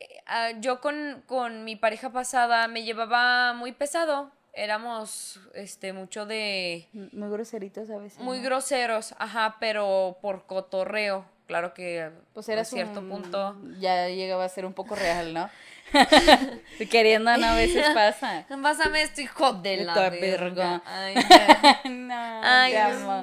Eh, 0.00 0.08
ah, 0.26 0.50
yo 0.60 0.80
con, 0.80 1.22
con, 1.26 1.64
mi 1.64 1.76
pareja 1.76 2.10
pasada 2.10 2.66
me 2.68 2.82
llevaba 2.82 3.54
muy 3.54 3.72
pesado. 3.72 4.32
Éramos, 4.54 5.40
este, 5.54 5.92
mucho 5.92 6.26
de... 6.26 6.88
Muy 6.92 7.30
groseritos 7.30 7.88
a 7.90 7.96
veces. 7.96 8.18
Muy 8.20 8.40
groseros, 8.40 9.14
ajá, 9.18 9.56
pero 9.60 10.18
por 10.20 10.46
cotorreo. 10.46 11.24
Claro 11.46 11.74
que 11.74 12.10
pues 12.32 12.48
era 12.48 12.64
cierto 12.64 13.06
punto. 13.06 13.56
Ya 13.78 14.08
llegaba 14.08 14.44
a 14.44 14.48
ser 14.48 14.64
un 14.64 14.72
poco 14.72 14.94
real, 14.94 15.34
¿no? 15.34 15.50
Queriendo 16.90 17.36
no, 17.36 17.46
a 17.46 17.54
veces 17.54 17.84
pasa. 17.94 18.46
Pásame 18.62 19.02
esto, 19.02 19.20
hijo 19.20 19.52
de 19.54 19.84
la 19.84 20.10
verga. 20.10 20.82
Ay, 20.86 21.14
no, 21.90 22.40
Ay, 22.42 22.74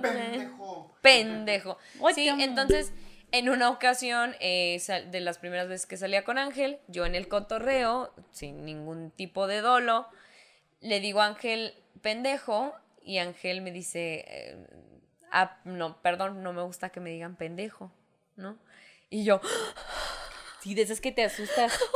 pendejo. 0.01 0.95
Pendejo. 1.01 1.77
Sí, 2.13 2.27
entonces, 2.27 2.91
en 3.31 3.49
una 3.49 3.69
ocasión, 3.69 4.35
eh, 4.39 4.79
de 5.09 5.19
las 5.21 5.37
primeras 5.37 5.67
veces 5.67 5.87
que 5.87 5.97
salía 5.97 6.23
con 6.23 6.37
Ángel, 6.37 6.79
yo 6.87 7.05
en 7.05 7.15
el 7.15 7.27
cotorreo, 7.27 8.13
sin 8.31 8.65
ningún 8.65 9.11
tipo 9.11 9.47
de 9.47 9.61
dolo, 9.61 10.07
le 10.81 10.99
digo 10.99 11.21
a 11.21 11.27
Ángel, 11.27 11.73
pendejo, 12.01 12.73
y 13.03 13.17
Ángel 13.17 13.61
me 13.61 13.71
dice, 13.71 14.25
eh, 14.27 14.67
ah, 15.31 15.59
no, 15.63 16.01
perdón, 16.01 16.43
no 16.43 16.53
me 16.53 16.61
gusta 16.61 16.89
que 16.89 16.99
me 16.99 17.09
digan 17.09 17.35
pendejo, 17.35 17.91
¿no? 18.35 18.57
Y 19.09 19.23
yo... 19.23 19.41
Sí, 20.61 20.75
de 20.75 20.81
esas 20.81 20.99
que 20.99 21.13
te 21.13 21.23
asustas. 21.23 21.79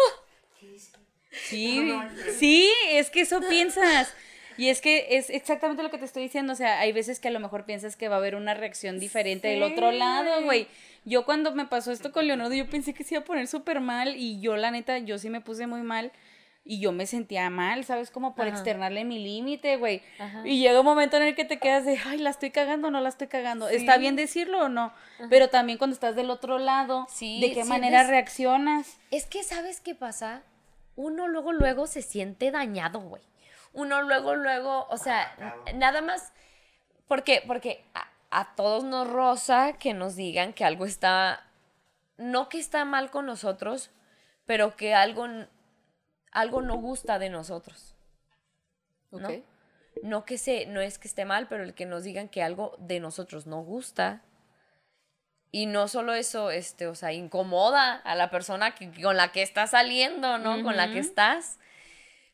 Sí, 1.34 1.92
sí, 2.38 2.72
es 2.90 3.10
que 3.10 3.22
eso 3.22 3.42
piensas. 3.42 4.13
Y 4.56 4.70
es 4.70 4.82
que 4.82 5.18
es 5.18 5.32
exactamente 5.32 5.82
lo 5.82 5.90
que 5.90 5.98
te 5.98 6.06
estoy 6.06 6.24
diciendo, 6.24 6.54
o 6.54 6.56
sea, 6.56 6.80
hay 6.80 6.92
veces 6.92 7.20
que 7.20 7.30
a 7.30 7.32
lo 7.32 7.40
mejor 7.40 7.66
piensas 7.66 7.96
que 7.96 8.08
va 8.08 8.16
a 8.16 8.20
haber 8.20 8.36
una 8.36 8.54
reacción 8.54 9.00
diferente 9.00 9.48
del 9.48 9.63
otro 9.63 9.92
lado, 9.92 10.44
güey. 10.44 10.68
Yo 11.06 11.25
cuando 11.25 11.54
me 11.54 11.66
pasó 11.66 11.92
esto 11.92 12.12
con 12.12 12.28
Leonardo, 12.28 12.54
yo 12.54 12.70
pensé 12.70 12.94
que 12.94 13.04
se 13.04 13.16
iba 13.16 13.24
a 13.24 13.25
poner 13.25 13.48
súper 13.48 13.80
mal 13.82 14.16
y 14.16 14.40
yo 14.40 14.56
la 14.56 14.70
neta, 14.70 15.00
yo 15.00 15.18
sí 15.18 15.30
me 15.30 15.42
puse 15.42 15.66
muy 15.66 15.82
mal 15.82 16.12
y 16.65 16.79
yo 16.79 16.93
me 16.93 17.05
sentía 17.05 17.50
mal, 17.50 17.84
¿sabes? 17.84 18.10
Como 18.10 18.36
por 18.36 18.48
externarle 18.48 19.03
mi 19.03 19.20
límite, 19.20 19.75
güey. 19.77 20.01
Y 20.46 20.60
llega 20.60 20.79
un 20.79 20.86
momento 20.86 21.17
en 21.17 21.24
el 21.24 21.36
que 21.36 21.43
te 21.43 21.60
quedas 21.60 21.86
de, 21.86 22.00
ay, 22.05 22.20
la 22.20 22.29
estoy 22.29 22.51
cagando 22.51 22.88
o 22.88 22.91
no 22.91 23.01
la 23.01 23.10
estoy 23.10 23.27
cagando. 23.27 23.67
¿Está 23.67 23.98
bien 23.98 24.15
decirlo 24.15 24.63
o 24.63 24.70
no? 24.70 24.93
Pero 25.29 25.50
también 25.50 25.77
cuando 25.77 25.93
estás 25.93 26.15
del 26.15 26.29
otro 26.29 26.60
lado, 26.60 27.08
¿de 27.20 27.51
qué 27.53 27.65
manera 27.65 28.03
reaccionas? 28.03 28.98
Es 29.12 29.25
que, 29.25 29.43
¿sabes 29.43 29.82
qué 29.82 29.93
pasa? 29.93 30.43
Uno 30.96 31.27
luego, 31.27 31.51
luego 31.51 31.86
se 31.88 32.01
siente 32.01 32.51
dañado, 32.51 33.01
güey. 33.01 33.24
Uno 33.74 34.03
luego, 34.03 34.36
luego, 34.36 34.88
o 34.89 34.98
sea, 34.98 35.36
nada 35.74 36.01
más, 36.01 36.32
¿por 37.08 37.24
qué? 37.24 37.43
Porque 37.46 37.84
a, 37.93 38.08
a 38.29 38.55
todos 38.55 38.84
nos 38.84 39.10
roza 39.10 39.74
que 39.74 39.93
nos 39.93 40.15
digan 40.15 40.53
que 40.53 40.63
algo 40.63 40.86
está, 40.86 41.43
no 42.17 42.48
que 42.50 42.60
está 42.60 42.86
mal 42.86 43.10
con 43.10 43.25
nosotros, 43.25 43.89
pero 44.46 44.75
que 44.75 44.93
algo 44.93 45.27
algo 46.34 46.62
no 46.62 46.75
gusta 46.75 47.20
de 47.20 47.30
nosotros. 47.30 47.96
¿no? 49.12 49.30
No 50.02 50.25
que 50.25 50.38
se, 50.38 50.66
no 50.66 50.82
es 50.82 50.98
que 50.98 51.08
esté 51.08 51.24
mal, 51.24 51.48
pero 51.48 51.63
el 51.63 51.74
que 51.74 51.86
nos 51.86 52.04
digan 52.04 52.28
que 52.28 52.42
algo 52.42 52.75
de 52.80 53.00
nosotros 53.00 53.46
no 53.46 53.62
gusta. 53.62 54.22
Y 55.52 55.68
no 55.68 55.88
solo 55.88 56.13
eso, 56.16 56.50
este, 56.50 56.88
o 56.88 56.96
sea, 56.96 57.13
incomoda 57.13 57.94
a 57.94 58.16
la 58.16 58.32
persona 58.32 58.74
que, 58.74 58.90
con 59.02 59.16
la 59.18 59.32
que 59.32 59.44
estás 59.44 59.70
saliendo, 59.70 60.40
¿no? 60.40 60.63
Con 60.63 60.75
la 60.75 60.92
que 60.92 60.98
estás. 60.98 61.60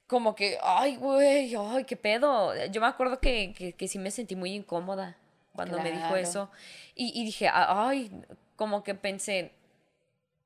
Como 0.07 0.35
que, 0.35 0.57
ay, 0.63 0.95
güey, 0.95 1.53
ay, 1.53 1.83
qué 1.83 1.97
pedo. 1.97 2.53
Yo 2.67 2.79
me 2.79 2.87
acuerdo 2.87 3.19
que, 3.19 3.75
que, 3.77 3.87
sí 3.89 3.99
me 3.99 4.09
sentí 4.09 4.37
muy 4.37 4.53
incómoda 4.53 5.17
cuando 5.53 5.79
me 5.81 5.91
dijo 5.91 6.15
eso. 6.15 6.49
Y, 6.95 7.11
y, 7.13 7.25
dije, 7.25 7.49
ay, 7.51 8.09
como 8.55 8.83
que 8.83 8.95
pensé, 8.95 9.51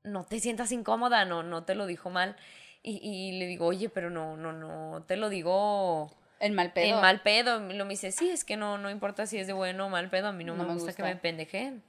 no 0.02 0.24
te 0.24 0.40
sientas 0.40 0.72
incómoda, 0.72 1.24
no, 1.24 1.44
no 1.44 1.62
te 1.62 1.76
lo 1.76 1.86
dijo 1.86 2.10
mal. 2.10 2.36
Y, 2.86 3.32
le 3.38 3.46
digo, 3.46 3.64
oye, 3.64 3.88
pero 3.88 4.10
no, 4.10 4.36
no, 4.36 4.52
no, 4.52 5.02
te 5.04 5.16
lo 5.16 5.30
digo... 5.30 6.12
En 6.38 6.52
mal 6.52 6.70
pedo. 6.74 6.94
En 6.94 7.00
mal 7.00 7.22
pedo. 7.22 7.70
Y 7.70 7.74
lo 7.74 7.86
me 7.86 7.92
dice, 7.92 8.12
sí, 8.12 8.28
es 8.28 8.44
que 8.44 8.58
no, 8.58 8.76
no 8.76 8.90
importa 8.90 9.26
si 9.26 9.38
es 9.38 9.46
de 9.46 9.54
bueno 9.54 9.86
o 9.86 9.88
mal 9.88 10.10
pedo, 10.10 10.28
a 10.28 10.32
mí 10.32 10.44
no, 10.44 10.54
me, 10.54 10.64
gusta, 10.64 10.92
que 10.92 11.02
me 11.02 11.16
pendejen. 11.16 11.82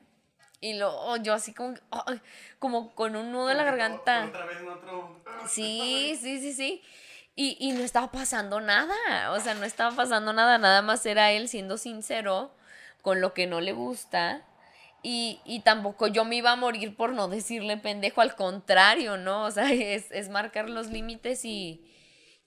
Y 0.61 0.75
lo, 0.75 1.17
yo 1.17 1.33
así 1.33 1.53
como, 1.53 1.73
como 2.59 2.95
con 2.95 3.17
un 3.17 3.33
nudo 3.33 3.51
en 3.51 3.57
la 3.57 3.65
garganta. 3.65 4.27
Otra 4.27 4.45
vez 4.45 4.61
en 4.61 4.69
otro... 4.69 5.21
Sí, 5.49 6.17
sí, 6.21 6.39
sí, 6.39 6.53
sí. 6.53 6.81
Y, 7.35 7.57
y 7.59 7.73
no 7.73 7.81
estaba 7.83 8.09
pasando 8.09 8.61
nada, 8.61 9.33
o 9.33 9.39
sea, 9.41 9.53
no 9.53 9.65
estaba 9.65 9.93
pasando 9.93 10.31
nada, 10.31 10.57
nada 10.57 10.81
más 10.81 11.05
era 11.05 11.33
él 11.33 11.49
siendo 11.49 11.77
sincero 11.77 12.55
con 13.01 13.19
lo 13.19 13.33
que 13.33 13.47
no 13.47 13.59
le 13.59 13.73
gusta 13.73 14.45
y, 15.07 15.59
tampoco 15.63 16.07
yo 16.07 16.25
me 16.25 16.37
iba 16.37 16.51
a 16.51 16.55
morir 16.55 16.95
por 16.95 17.13
no 17.13 17.27
decirle 17.27 17.77
pendejo, 17.77 18.21
al 18.21 18.35
contrario, 18.35 19.17
¿no? 19.17 19.43
O 19.43 19.51
sea, 19.51 19.71
es, 19.71 20.29
marcar 20.29 20.67
los 20.67 20.87
límites 20.87 21.45
y, 21.45 21.85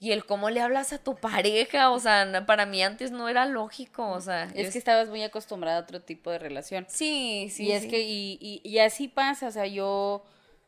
y 0.01 0.11
el 0.11 0.25
cómo 0.25 0.51
le 0.51 0.61
hablas 0.61 0.93
a 0.93 0.99
tu 0.99 1.15
pareja, 1.15 1.91
o 1.91 2.01
sea, 2.01 2.45
para 2.47 2.67
mí 2.67 2.83
antes 2.83 3.13
no 3.13 3.29
era 3.29 3.47
lógico, 3.47 4.09
o 4.09 4.21
sea. 4.21 4.49
Es, 4.55 4.73
que 4.73 4.79
estabas 4.79 5.09
muy 5.09 5.23
acostumbrada 5.23 5.79
a 5.79 5.83
otro 5.83 6.03
tipo 6.03 6.33
de 6.33 6.41
relación. 6.41 6.87
Sí, 6.89 7.49
sí. 7.53 7.67
Y 7.67 7.73
es 7.73 7.87
que, 7.87 8.01
y, 8.01 8.61
y, 8.65 8.79
así 8.81 9.07
pasa, 9.07 9.47
o 9.47 9.53
sea, 9.53 9.67
yo, 9.67 10.25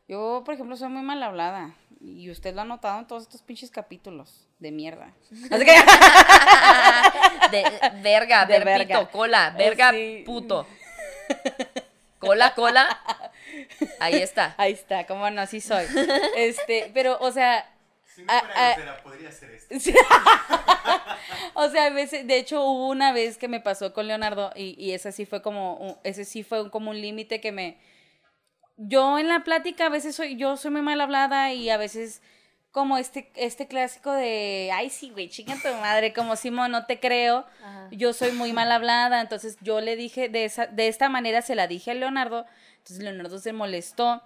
yo, 0.07 0.43
por 0.45 0.53
ejemplo, 0.53 0.77
soy 0.77 0.87
muy 0.87 1.01
mal 1.01 1.21
hablada. 1.21 1.75
Y 1.99 2.31
usted 2.31 2.55
lo 2.55 2.61
ha 2.61 2.65
notado 2.65 2.99
en 2.99 3.05
todos 3.05 3.23
estos 3.23 3.43
pinches 3.43 3.69
capítulos 3.69 4.47
de 4.59 4.71
mierda. 4.71 5.13
Así 5.51 5.65
que... 5.65 5.73
de 7.51 7.63
verga, 8.01 8.45
de 8.47 8.59
verga. 8.59 9.05
cola, 9.11 9.53
verga, 9.57 9.91
puto. 10.25 10.65
Cola, 12.21 12.53
cola. 12.53 13.01
Ahí 13.99 14.15
está. 14.21 14.53
Ahí 14.57 14.73
está, 14.73 15.07
como 15.07 15.29
no, 15.31 15.41
así 15.41 15.59
soy. 15.59 15.85
Este, 16.37 16.91
pero, 16.93 17.17
o 17.19 17.31
sea. 17.31 17.67
Si 18.05 18.21
no 18.21 18.31
fuera 18.75 19.03
podría 19.03 19.31
ser 19.31 19.51
esto. 19.51 19.73
o 21.55 21.69
sea, 21.69 21.85
a 21.85 21.89
veces, 21.89 22.27
de 22.27 22.37
hecho, 22.37 22.63
hubo 22.63 22.89
una 22.89 23.11
vez 23.11 23.37
que 23.37 23.47
me 23.47 23.59
pasó 23.59 23.91
con 23.93 24.07
Leonardo 24.07 24.51
y, 24.55 24.75
y 24.77 24.91
ese 24.91 25.11
sí 25.11 25.25
fue 25.25 25.41
como, 25.41 25.99
ese 26.03 26.23
sí 26.23 26.43
fue 26.43 26.69
como 26.69 26.91
un 26.91 27.01
límite 27.01 27.41
que 27.41 27.51
me. 27.51 27.79
Yo 28.77 29.17
en 29.17 29.27
la 29.27 29.43
plática 29.43 29.87
a 29.87 29.89
veces 29.89 30.15
soy, 30.15 30.35
yo 30.35 30.57
soy 30.57 30.71
muy 30.71 30.81
mal 30.81 31.01
hablada 31.01 31.53
y 31.53 31.69
a 31.69 31.77
veces 31.77 32.21
como 32.71 32.97
este, 32.97 33.29
este 33.35 33.67
clásico 33.67 34.11
de, 34.11 34.71
ay, 34.73 34.89
sí, 34.89 35.09
güey, 35.09 35.29
chica 35.29 35.55
tu 35.55 35.69
madre, 35.81 36.13
como 36.13 36.35
Simón, 36.35 36.71
no 36.71 36.85
te 36.85 36.99
creo, 36.99 37.45
yo 37.91 38.13
soy 38.13 38.31
muy 38.31 38.53
mal 38.53 38.71
hablada, 38.71 39.19
entonces 39.19 39.57
yo 39.61 39.81
le 39.81 39.97
dije, 39.97 40.29
de, 40.29 40.45
esa, 40.45 40.67
de 40.67 40.87
esta 40.87 41.09
manera 41.09 41.41
se 41.41 41.55
la 41.55 41.67
dije 41.67 41.91
a 41.91 41.93
Leonardo, 41.95 42.45
entonces 42.77 43.03
Leonardo 43.03 43.39
se 43.39 43.51
molestó 43.51 44.21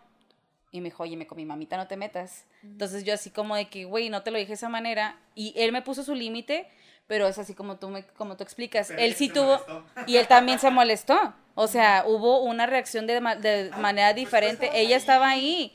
y 0.72 0.82
me 0.82 0.90
dijo, 0.90 1.04
oye, 1.04 1.18
me 1.18 1.26
con 1.26 1.38
mi 1.38 1.46
mamita 1.46 1.78
no 1.78 1.88
te 1.88 1.96
metas. 1.96 2.46
Entonces 2.62 3.04
yo 3.04 3.14
así 3.14 3.30
como 3.30 3.56
de 3.56 3.70
que, 3.70 3.86
güey, 3.86 4.10
no 4.10 4.24
te 4.24 4.32
lo 4.32 4.38
dije 4.38 4.50
de 4.50 4.56
esa 4.56 4.70
manera, 4.70 5.18
y 5.34 5.54
él 5.56 5.72
me 5.72 5.82
puso 5.82 6.04
su 6.04 6.14
límite, 6.14 6.68
pero 7.08 7.28
es 7.28 7.38
así 7.38 7.54
como 7.54 7.78
tú, 7.78 7.90
me, 7.90 8.04
como 8.04 8.36
tú 8.38 8.44
explicas, 8.44 8.90
él 8.90 9.14
sí 9.14 9.30
tuvo, 9.30 9.62
y 10.08 10.18
él 10.18 10.28
también 10.28 10.60
se 10.60 10.70
molestó. 10.72 11.34
O 11.58 11.68
sea, 11.68 12.04
hubo 12.06 12.42
una 12.42 12.66
reacción 12.66 13.08
de, 13.08 13.22
de 13.40 13.72
manera 13.78 14.14
diferente. 14.14 14.72
Ella 14.74 14.98
estaba 14.98 15.30
ahí. 15.30 15.72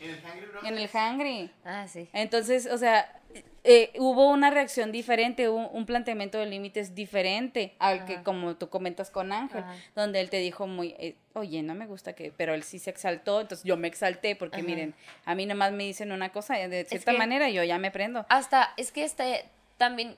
En 0.63 0.77
el 0.77 0.89
hangry. 0.89 1.51
Ah, 1.65 1.87
sí. 1.89 2.07
Entonces, 2.13 2.67
o 2.67 2.77
sea, 2.77 3.21
eh, 3.63 3.93
hubo 3.99 4.31
una 4.31 4.51
reacción 4.51 4.91
diferente, 4.91 5.49
hubo 5.49 5.69
un 5.69 5.85
planteamiento 5.85 6.39
de 6.39 6.47
límites 6.47 6.95
diferente 6.95 7.75
al 7.79 8.07
que 8.07 8.23
como 8.23 8.57
tú 8.57 8.71
comentas 8.71 9.11
con 9.11 9.33
Ángel, 9.33 9.65
donde 9.95 10.21
él 10.21 10.31
te 10.31 10.39
dijo 10.39 10.67
muy, 10.67 10.95
eh, 10.99 11.17
oye, 11.35 11.63
no 11.63 11.75
me 11.75 11.87
gusta 11.87 12.15
que, 12.15 12.33
pero 12.35 12.55
él 12.55 12.63
sí 12.63 12.79
se 12.79 12.89
exaltó, 12.89 13.43
entonces 13.43 13.65
yo 13.65 13.77
me 13.77 13.87
exalté 13.87 14.35
porque 14.35 14.63
miren, 14.63 14.95
a 15.27 15.35
mí 15.35 15.45
nomás 15.45 15.73
me 15.73 15.85
dicen 15.85 16.11
una 16.11 16.31
cosa, 16.31 16.55
de 16.55 16.85
cierta 16.87 17.13
manera 17.13 17.51
yo 17.51 17.63
ya 17.63 17.79
me 17.79 17.91
prendo. 17.91 18.25
Hasta, 18.31 18.73
es 18.79 18.93
que 18.93 19.05
este 19.05 19.45
también 19.77 20.17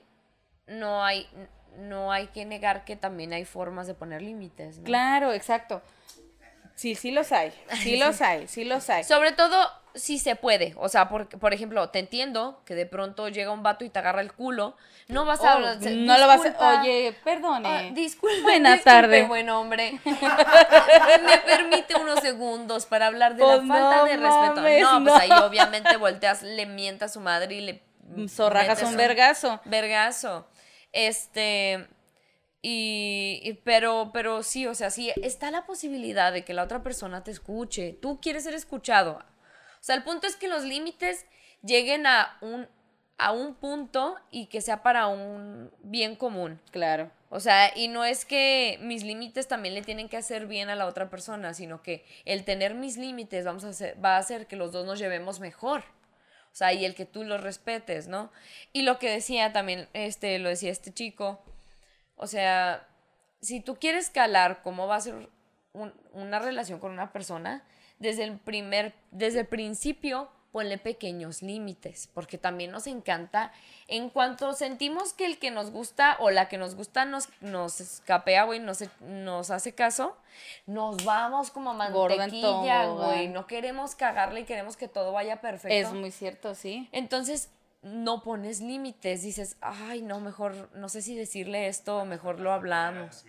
no 0.67 1.03
hay, 1.03 1.27
no 1.77 2.11
hay 2.11 2.27
que 2.27 2.45
negar 2.45 2.85
que 2.85 2.95
también 2.95 3.33
hay 3.33 3.45
formas 3.45 3.87
de 3.87 3.93
poner 3.93 4.21
límites. 4.21 4.79
Claro, 4.83 5.33
exacto. 5.33 5.81
Sí, 6.75 6.95
sí 6.95 7.11
los 7.11 7.31
hay. 7.31 7.51
Sí 7.81 7.97
los 7.97 8.21
hay, 8.21 8.47
sí 8.47 8.63
los 8.63 8.89
hay. 8.89 9.03
Sobre 9.03 9.31
todo 9.31 9.55
si 9.95 10.17
se 10.17 10.35
puede. 10.35 10.73
O 10.77 10.89
sea, 10.89 11.07
por, 11.07 11.27
por 11.27 11.53
ejemplo, 11.53 11.89
te 11.89 11.99
entiendo 11.99 12.61
que 12.65 12.75
de 12.75 12.85
pronto 12.85 13.29
llega 13.29 13.51
un 13.51 13.63
vato 13.63 13.85
y 13.85 13.89
te 13.89 13.99
agarra 13.99 14.21
el 14.21 14.33
culo. 14.33 14.75
No 15.07 15.25
vas 15.25 15.43
a 15.43 15.53
hablar. 15.53 15.77
no 15.81 16.17
lo 16.17 16.27
vas 16.27 16.41
a. 16.45 16.79
Oye, 16.79 17.15
perdone. 17.23 17.91
Disculpe. 17.95 18.41
Buenas 18.41 18.83
tardes. 18.83 19.27
buen 19.27 19.49
hombre. 19.49 19.99
Me 20.05 21.37
permite 21.45 21.95
unos 21.95 22.19
segundos 22.21 22.85
para 22.85 23.07
hablar 23.07 23.35
de 23.35 23.45
la 23.45 23.57
pues 23.57 23.67
falta 23.67 24.05
de 24.05 24.17
respeto. 24.17 24.61
No, 24.81 25.03
pues 25.03 25.21
ahí 25.21 25.31
obviamente 25.31 25.97
volteas, 25.97 26.41
le 26.41 26.65
mientas 26.65 27.11
a 27.11 27.13
su 27.13 27.19
madre 27.19 27.55
y 27.55 27.61
le. 27.61 27.83
Zorrajas 28.27 28.83
un 28.83 28.97
vergazo. 28.97 29.59
Vergazo. 29.65 30.47
Este. 30.93 31.87
Y, 32.61 33.59
pero, 33.65 34.11
pero 34.13 34.41
sí, 34.41 34.67
o 34.67 34.73
sea, 34.73 34.89
sí, 34.89 35.11
está 35.21 35.51
la 35.51 35.65
posibilidad 35.65 36.31
de 36.31 36.45
que 36.45 36.53
la 36.53 36.63
otra 36.63 36.81
persona 36.81 37.21
te 37.21 37.31
escuche. 37.31 37.97
Tú 38.01 38.21
quieres 38.21 38.45
ser 38.45 38.53
escuchado. 38.53 39.15
O 39.17 39.83
sea, 39.83 39.95
el 39.95 40.03
punto 40.03 40.27
es 40.27 40.37
que 40.37 40.47
los 40.47 40.63
límites 40.63 41.25
lleguen 41.61 42.07
a 42.07 42.37
un, 42.39 42.69
a 43.17 43.33
un 43.33 43.55
punto 43.55 44.15
y 44.31 44.45
que 44.45 44.61
sea 44.61 44.81
para 44.81 45.07
un 45.07 45.71
bien 45.81 46.15
común. 46.15 46.61
Claro. 46.71 47.11
O 47.29 47.41
sea, 47.41 47.75
y 47.75 47.89
no 47.89 48.05
es 48.05 48.23
que 48.23 48.77
mis 48.81 49.03
límites 49.03 49.47
también 49.47 49.73
le 49.73 49.81
tienen 49.81 50.07
que 50.07 50.17
hacer 50.17 50.45
bien 50.45 50.69
a 50.69 50.75
la 50.75 50.85
otra 50.85 51.09
persona, 51.09 51.53
sino 51.53 51.81
que 51.81 52.05
el 52.23 52.45
tener 52.45 52.75
mis 52.75 52.95
límites 52.95 53.43
vamos 53.43 53.65
a 53.65 53.69
hacer, 53.69 53.97
va 54.03 54.15
a 54.15 54.19
hacer 54.19 54.47
que 54.47 54.55
los 54.55 54.71
dos 54.71 54.85
nos 54.85 54.99
llevemos 54.99 55.39
mejor. 55.39 55.83
O 56.53 56.55
sea, 56.55 56.71
y 56.71 56.85
el 56.85 56.93
que 56.93 57.05
tú 57.05 57.23
los 57.23 57.41
respetes, 57.41 58.07
¿no? 58.07 58.31
Y 58.73 58.83
lo 58.83 58.99
que 58.99 59.09
decía 59.09 59.51
también, 59.53 59.89
este, 59.93 60.37
lo 60.37 60.49
decía 60.49 60.71
este 60.71 60.93
chico, 60.93 61.43
o 62.15 62.27
sea, 62.27 62.87
si 63.41 63.59
tú 63.59 63.75
quieres 63.79 64.11
calar 64.11 64.61
cómo 64.61 64.85
va 64.85 64.97
a 64.97 65.01
ser 65.01 65.29
una 66.11 66.37
relación 66.37 66.79
con 66.79 66.91
una 66.91 67.11
persona, 67.11 67.63
desde 67.97 68.23
el 68.25 68.37
primer, 68.37 68.93
desde 69.09 69.41
el 69.41 69.47
principio, 69.47 70.29
ponle 70.53 70.77
pequeños 70.77 71.41
límites, 71.41 72.09
porque 72.13 72.37
también 72.37 72.71
nos 72.71 72.85
encanta, 72.85 73.51
en 73.87 74.11
cuanto 74.11 74.53
sentimos 74.53 75.11
que 75.11 75.25
el 75.25 75.39
que 75.39 75.49
nos 75.49 75.71
gusta 75.71 76.15
o 76.19 76.29
la 76.29 76.47
que 76.47 76.59
nos 76.59 76.75
gusta 76.75 77.05
nos, 77.05 77.27
nos 77.41 77.81
escapea, 77.81 78.43
güey, 78.43 78.59
nos, 78.59 78.83
nos 79.01 79.49
hace 79.49 79.73
caso, 79.73 80.15
nos 80.67 81.03
vamos 81.03 81.49
como 81.49 81.73
mantequilla, 81.73 82.85
güey, 82.85 83.29
no 83.29 83.47
queremos 83.47 83.95
cagarle 83.95 84.41
y 84.41 84.43
queremos 84.45 84.77
que 84.77 84.87
todo 84.87 85.11
vaya 85.11 85.41
perfecto. 85.41 85.75
Es 85.75 85.91
muy 85.91 86.11
cierto, 86.11 86.53
sí. 86.53 86.87
Entonces, 86.91 87.49
no 87.81 88.21
pones 88.21 88.61
límites, 88.61 89.23
dices, 89.23 89.57
ay, 89.59 90.03
no, 90.03 90.19
mejor, 90.19 90.69
no 90.75 90.87
sé 90.87 91.01
si 91.01 91.15
decirle 91.15 91.67
esto, 91.67 92.05
mejor 92.05 92.39
lo 92.39 92.53
hablamos. 92.53 93.25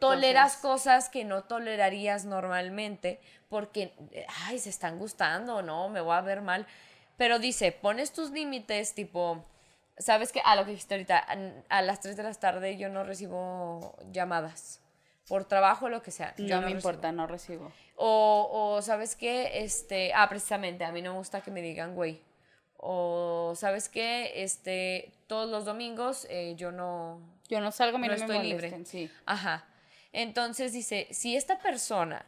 Toleras 0.00 0.56
cosas 0.56 1.08
que 1.08 1.24
no 1.24 1.44
tolerarías 1.44 2.24
normalmente 2.24 3.20
porque, 3.48 3.92
ay, 4.46 4.58
se 4.58 4.70
están 4.70 4.98
gustando, 4.98 5.62
no, 5.62 5.88
me 5.88 6.00
voy 6.00 6.14
a 6.16 6.20
ver 6.20 6.40
mal. 6.40 6.66
Pero 7.16 7.38
dice, 7.38 7.70
pones 7.72 8.12
tus 8.12 8.30
límites, 8.30 8.94
tipo, 8.94 9.44
¿sabes 9.98 10.32
qué? 10.32 10.40
A 10.44 10.56
lo 10.56 10.64
que 10.64 10.70
dijiste 10.72 10.94
ahorita, 10.94 11.18
a, 11.18 11.78
a 11.78 11.82
las 11.82 12.00
3 12.00 12.16
de 12.16 12.22
la 12.22 12.32
tarde 12.34 12.76
yo 12.76 12.88
no 12.88 13.04
recibo 13.04 13.94
llamadas. 14.10 14.80
Por 15.28 15.44
trabajo 15.44 15.86
o 15.86 15.88
lo 15.90 16.02
que 16.02 16.10
sea. 16.10 16.34
yo 16.38 16.56
No 16.56 16.62
me 16.62 16.72
recibo. 16.72 16.78
importa, 16.78 17.12
no 17.12 17.26
recibo. 17.26 17.70
O, 17.94 18.48
o, 18.50 18.82
¿sabes 18.82 19.14
qué? 19.14 19.62
Este, 19.62 20.12
ah, 20.14 20.28
precisamente, 20.28 20.84
a 20.84 20.90
mí 20.92 21.02
no 21.02 21.12
me 21.12 21.18
gusta 21.18 21.40
que 21.40 21.50
me 21.52 21.60
digan 21.62 21.94
güey. 21.94 22.20
O, 22.78 23.52
¿sabes 23.56 23.88
qué? 23.88 24.42
Este, 24.42 25.12
todos 25.26 25.48
los 25.50 25.64
domingos 25.64 26.26
eh, 26.30 26.54
yo 26.56 26.72
no, 26.72 27.20
Yo 27.48 27.60
no 27.60 27.70
salgo, 27.70 27.98
a 27.98 28.00
mí 28.00 28.08
No 28.08 28.14
no, 28.16 28.18
me 28.18 28.24
estoy 28.34 28.46
libre. 28.48 28.84
sí. 28.86 29.10
Ajá. 29.26 29.66
Entonces 30.12 30.72
dice, 30.72 31.08
si 31.10 31.36
esta 31.36 31.58
persona 31.58 32.24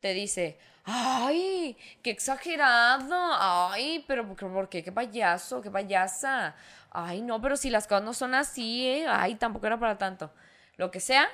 te 0.00 0.14
dice, 0.14 0.58
ay, 0.84 1.76
qué 2.02 2.10
exagerado, 2.10 3.14
ay, 3.14 4.04
pero 4.08 4.26
¿por 4.34 4.68
qué? 4.68 4.82
Qué 4.82 4.92
payaso, 4.92 5.60
qué 5.60 5.70
payasa, 5.70 6.54
ay, 6.90 7.22
no, 7.22 7.40
pero 7.40 7.56
si 7.56 7.70
las 7.70 7.86
cosas 7.86 8.04
no 8.04 8.14
son 8.14 8.34
así, 8.34 8.86
¿eh? 8.86 9.06
ay, 9.08 9.34
tampoco 9.34 9.66
era 9.66 9.78
para 9.78 9.98
tanto. 9.98 10.30
Lo 10.76 10.90
que 10.90 11.00
sea, 11.00 11.28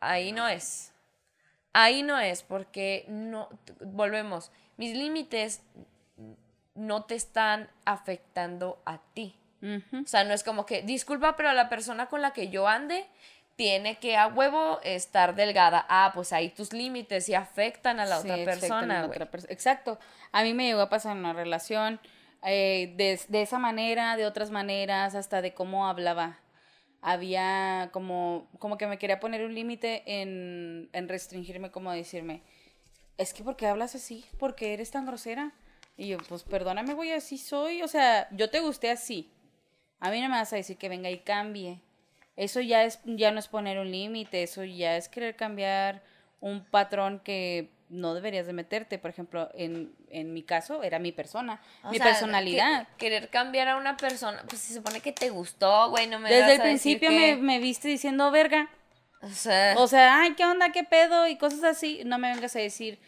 ahí 0.00 0.32
no 0.32 0.46
es. 0.46 0.92
Ahí 1.72 2.02
no 2.02 2.18
es, 2.18 2.42
porque 2.42 3.04
no, 3.08 3.48
volvemos, 3.80 4.50
mis 4.76 4.96
límites 4.96 5.62
no 6.74 7.04
te 7.04 7.14
están 7.14 7.68
afectando 7.84 8.80
a 8.86 8.98
ti. 9.14 9.38
O 9.62 10.06
sea, 10.06 10.22
no 10.22 10.32
es 10.32 10.44
como 10.44 10.64
que, 10.64 10.82
disculpa, 10.82 11.34
pero 11.34 11.52
la 11.52 11.68
persona 11.68 12.06
con 12.06 12.22
la 12.22 12.32
que 12.32 12.50
yo 12.50 12.68
ande 12.68 13.04
tiene 13.56 13.98
que 13.98 14.16
a 14.16 14.28
huevo 14.28 14.80
estar 14.82 15.34
delgada. 15.34 15.84
Ah, 15.88 16.12
pues 16.14 16.32
ahí 16.32 16.50
tus 16.50 16.72
límites 16.72 17.24
sí 17.24 17.34
afectan 17.34 17.98
a 18.00 18.04
la 18.06 18.20
Sí, 18.20 18.30
otra 18.30 18.42
a 18.42 18.44
persona. 18.44 19.00
la 19.00 19.06
otra 19.06 19.28
Exacto. 19.48 19.98
A 20.32 20.42
mí 20.42 20.54
me 20.54 20.66
llegó 20.66 20.82
a 20.82 20.88
pasar 20.90 21.12
en 21.12 21.18
una 21.18 21.32
relación 21.32 21.98
eh, 22.44 22.92
de, 22.96 23.18
de 23.28 23.42
esa 23.42 23.58
manera, 23.58 24.16
de 24.16 24.26
otras 24.26 24.50
maneras, 24.50 25.14
hasta 25.14 25.40
de 25.42 25.54
cómo 25.54 25.88
hablaba. 25.88 26.38
Había 27.02 27.90
como, 27.92 28.48
como 28.58 28.76
que 28.78 28.86
me 28.86 28.98
quería 28.98 29.20
poner 29.20 29.44
un 29.44 29.54
límite 29.54 30.02
en, 30.06 30.90
en 30.92 31.08
restringirme, 31.08 31.70
como 31.70 31.92
decirme, 31.92 32.42
es 33.16 33.32
que 33.32 33.42
¿por 33.44 33.56
qué 33.56 33.66
hablas 33.66 33.94
así? 33.94 34.24
¿Por 34.38 34.54
qué 34.54 34.74
eres 34.74 34.90
tan 34.90 35.06
grosera? 35.06 35.52
Y 35.96 36.08
yo, 36.08 36.18
pues 36.28 36.42
perdóname, 36.42 36.92
güey, 36.94 37.12
así 37.12 37.38
soy. 37.38 37.82
O 37.82 37.88
sea, 37.88 38.28
yo 38.32 38.50
te 38.50 38.60
gusté 38.60 38.90
así. 38.90 39.32
A 40.00 40.10
mí 40.10 40.20
no 40.20 40.28
me 40.28 40.36
vas 40.36 40.52
a 40.52 40.56
decir 40.56 40.76
que 40.76 40.88
venga 40.90 41.08
y 41.08 41.20
cambie. 41.20 41.80
Eso 42.36 42.60
ya 42.60 42.84
es 42.84 43.00
ya 43.04 43.30
no 43.30 43.38
es 43.38 43.48
poner 43.48 43.78
un 43.78 43.90
límite, 43.90 44.42
eso 44.42 44.62
ya 44.64 44.96
es 44.96 45.08
querer 45.08 45.36
cambiar 45.36 46.02
un 46.40 46.64
patrón 46.64 47.20
que 47.24 47.70
no 47.88 48.14
deberías 48.14 48.46
de 48.46 48.52
meterte. 48.52 48.98
Por 48.98 49.10
ejemplo, 49.10 49.48
en, 49.54 49.94
en 50.10 50.34
mi 50.34 50.42
caso 50.42 50.82
era 50.82 50.98
mi 50.98 51.12
persona, 51.12 51.62
O 51.82 51.90
mi 51.90 51.96
sea, 51.98 52.06
personalidad. 52.06 52.86
que- 52.88 52.96
querer 53.06 53.30
cambiar 53.30 53.68
a 53.68 53.76
una 53.76 53.96
persona, 53.96 54.44
pues 54.48 54.60
se 54.60 54.74
supone 54.74 55.00
que 55.00 55.12
te 55.12 55.30
gustó, 55.30 55.88
güey, 55.90 56.06
no 56.08 56.18
me 56.18 56.28
Desde 56.28 56.42
vas 56.42 56.50
el 56.56 56.60
a 56.60 56.64
decir 56.64 56.98
principio 56.98 57.08
que- 57.10 57.36
me, 57.36 57.42
me 57.42 57.58
viste 57.58 57.88
diciendo 57.88 58.30
verga. 58.30 58.68
O 59.22 59.28
sea, 59.30 59.74
O 59.78 59.86
sea, 59.88 60.20
ay, 60.20 60.34
¿qué 60.34 60.44
onda? 60.44 60.72
¿Qué 60.72 60.84
pedo? 60.84 61.26
Y 61.26 61.36
cosas 61.38 61.64
así. 61.64 62.02
No 62.04 62.18
me 62.18 62.30
vengas 62.32 62.54
a 62.54 62.58
decir, 62.58 62.98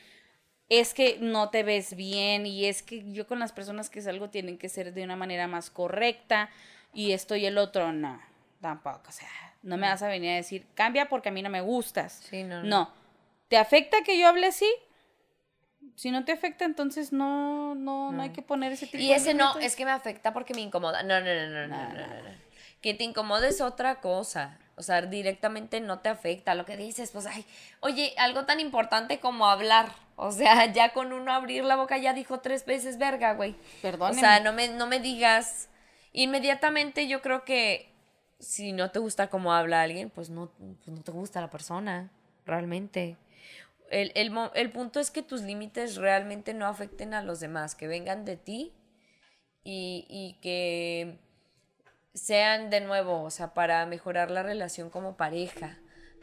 es 0.70 0.94
que 0.94 1.18
no 1.20 1.50
te 1.50 1.62
ves 1.64 1.94
bien 1.96 2.46
y 2.46 2.64
es 2.64 2.82
que 2.82 3.12
yo 3.12 3.26
con 3.26 3.38
las 3.40 3.52
personas 3.52 3.90
que 3.90 4.00
salgo 4.00 4.30
tienen 4.30 4.56
que 4.58 4.68
ser 4.70 4.94
de 4.94 5.04
una 5.04 5.16
manera 5.16 5.46
más 5.48 5.70
correcta 5.70 6.48
y 6.94 7.12
esto 7.12 7.36
y 7.36 7.44
el 7.46 7.58
otro, 7.58 7.92
no, 7.92 8.20
tampoco. 8.60 9.02
O 9.08 9.12
sea, 9.12 9.28
no 9.62 9.76
me 9.76 9.88
vas 9.88 10.02
a 10.02 10.08
venir 10.08 10.30
a 10.30 10.36
decir, 10.36 10.66
cambia 10.74 11.08
porque 11.08 11.28
a 11.28 11.32
mí 11.32 11.42
no 11.42 11.50
me 11.50 11.60
gustas. 11.60 12.20
Sí, 12.28 12.42
no, 12.42 12.62
no. 12.62 12.68
No. 12.68 12.92
¿Te 13.48 13.56
afecta 13.56 14.02
que 14.02 14.18
yo 14.18 14.28
hable 14.28 14.46
así? 14.46 14.70
Si 15.94 16.10
no 16.10 16.24
te 16.24 16.32
afecta, 16.32 16.64
entonces 16.64 17.12
no, 17.12 17.74
no, 17.74 18.12
no 18.12 18.22
hay 18.22 18.30
que 18.30 18.42
poner 18.42 18.72
ese 18.72 18.86
tipo 18.86 19.02
y 19.02 19.08
de 19.08 19.14
ese 19.14 19.34
no, 19.34 19.58
es 19.58 19.74
que 19.74 19.84
me 19.84 19.90
afecta 19.90 20.32
porque 20.32 20.54
me 20.54 20.60
incomoda. 20.60 21.02
No, 21.02 21.20
no, 21.20 21.26
no, 21.26 21.46
no, 21.48 21.66
no, 21.66 21.88
no, 21.88 22.06
no. 22.06 22.30
Que 22.82 22.94
te 22.94 23.04
incomode 23.04 23.48
es 23.48 23.60
otra 23.60 24.00
cosa. 24.00 24.58
O 24.76 24.82
sea, 24.82 25.02
directamente 25.02 25.80
no 25.80 25.98
te 25.98 26.08
afecta. 26.08 26.54
Lo 26.54 26.64
que 26.64 26.76
dices, 26.76 27.10
pues, 27.10 27.26
ay, 27.26 27.44
oye, 27.80 28.14
algo 28.16 28.44
tan 28.44 28.60
importante 28.60 29.18
como 29.18 29.46
hablar. 29.46 29.90
O 30.14 30.30
sea, 30.30 30.66
ya 30.72 30.92
con 30.92 31.12
uno 31.12 31.32
abrir 31.32 31.64
la 31.64 31.74
boca 31.74 31.98
ya 31.98 32.12
dijo 32.12 32.40
tres 32.40 32.64
veces 32.64 32.98
verga, 32.98 33.34
güey. 33.34 33.52
O 33.52 33.82
Perdónenme. 33.82 34.20
sea, 34.20 34.40
no 34.40 34.52
me, 34.52 34.68
no 34.68 34.86
me 34.86 35.00
digas. 35.00 35.68
Inmediatamente 36.12 37.08
yo 37.08 37.22
creo 37.22 37.44
que 37.44 37.87
si 38.38 38.72
no 38.72 38.90
te 38.90 38.98
gusta 38.98 39.28
cómo 39.28 39.52
habla 39.52 39.82
alguien, 39.82 40.10
pues 40.10 40.30
no, 40.30 40.50
pues 40.58 40.88
no 40.88 41.02
te 41.02 41.12
gusta 41.12 41.40
la 41.40 41.50
persona, 41.50 42.10
realmente. 42.46 43.16
El, 43.90 44.12
el, 44.14 44.32
el 44.54 44.70
punto 44.70 45.00
es 45.00 45.10
que 45.10 45.22
tus 45.22 45.42
límites 45.42 45.96
realmente 45.96 46.54
no 46.54 46.66
afecten 46.66 47.14
a 47.14 47.22
los 47.22 47.40
demás, 47.40 47.74
que 47.74 47.88
vengan 47.88 48.24
de 48.24 48.36
ti 48.36 48.72
y, 49.64 50.06
y 50.08 50.34
que 50.40 51.18
sean 52.14 52.70
de 52.70 52.80
nuevo, 52.80 53.22
o 53.22 53.30
sea, 53.30 53.54
para 53.54 53.84
mejorar 53.86 54.30
la 54.30 54.42
relación 54.42 54.90
como 54.90 55.16
pareja, 55.16 55.78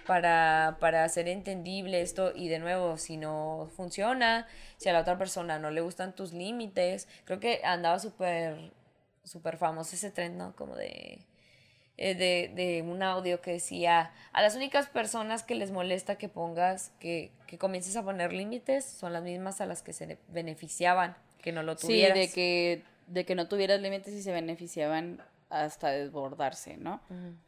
para, 0.05 0.77
para 0.79 1.03
hacer 1.03 1.27
entendible 1.27 2.01
esto 2.01 2.31
y 2.35 2.47
de 2.47 2.59
nuevo, 2.59 2.97
si 2.97 3.17
no 3.17 3.69
funciona, 3.75 4.47
si 4.77 4.89
a 4.89 4.93
la 4.93 5.01
otra 5.01 5.17
persona 5.17 5.57
no 5.57 5.71
le 5.71 5.81
gustan 5.81 6.15
tus 6.15 6.31
límites, 6.33 7.07
creo 7.25 7.39
que 7.39 7.61
andaba 7.63 7.99
súper, 7.99 8.71
súper 9.23 9.57
famoso 9.57 9.95
ese 9.95 10.11
trend, 10.11 10.37
¿no? 10.37 10.55
Como 10.55 10.75
de, 10.75 11.25
eh, 11.97 12.15
de, 12.15 12.51
de 12.55 12.81
un 12.81 13.01
audio 13.03 13.41
que 13.41 13.51
decía, 13.51 14.11
a 14.33 14.41
las 14.41 14.55
únicas 14.55 14.87
personas 14.89 15.43
que 15.43 15.55
les 15.55 15.71
molesta 15.71 16.17
que 16.17 16.27
pongas, 16.29 16.91
que, 16.99 17.31
que 17.47 17.57
comiences 17.57 17.95
a 17.95 18.03
poner 18.03 18.33
límites, 18.33 18.85
son 18.85 19.13
las 19.13 19.23
mismas 19.23 19.61
a 19.61 19.65
las 19.65 19.81
que 19.81 19.93
se 19.93 20.17
beneficiaban, 20.27 21.15
que 21.41 21.51
no 21.51 21.63
lo 21.63 21.77
Sí, 21.77 21.87
tuvieras. 21.87 22.17
de 22.17 22.31
que, 22.31 22.83
de 23.07 23.25
que 23.25 23.35
no 23.35 23.47
tuvieras 23.47 23.79
límites 23.81 24.13
y 24.13 24.21
se 24.21 24.31
beneficiaban 24.31 25.21
hasta 25.49 25.89
desbordarse, 25.91 26.75
¿no? 26.77 26.99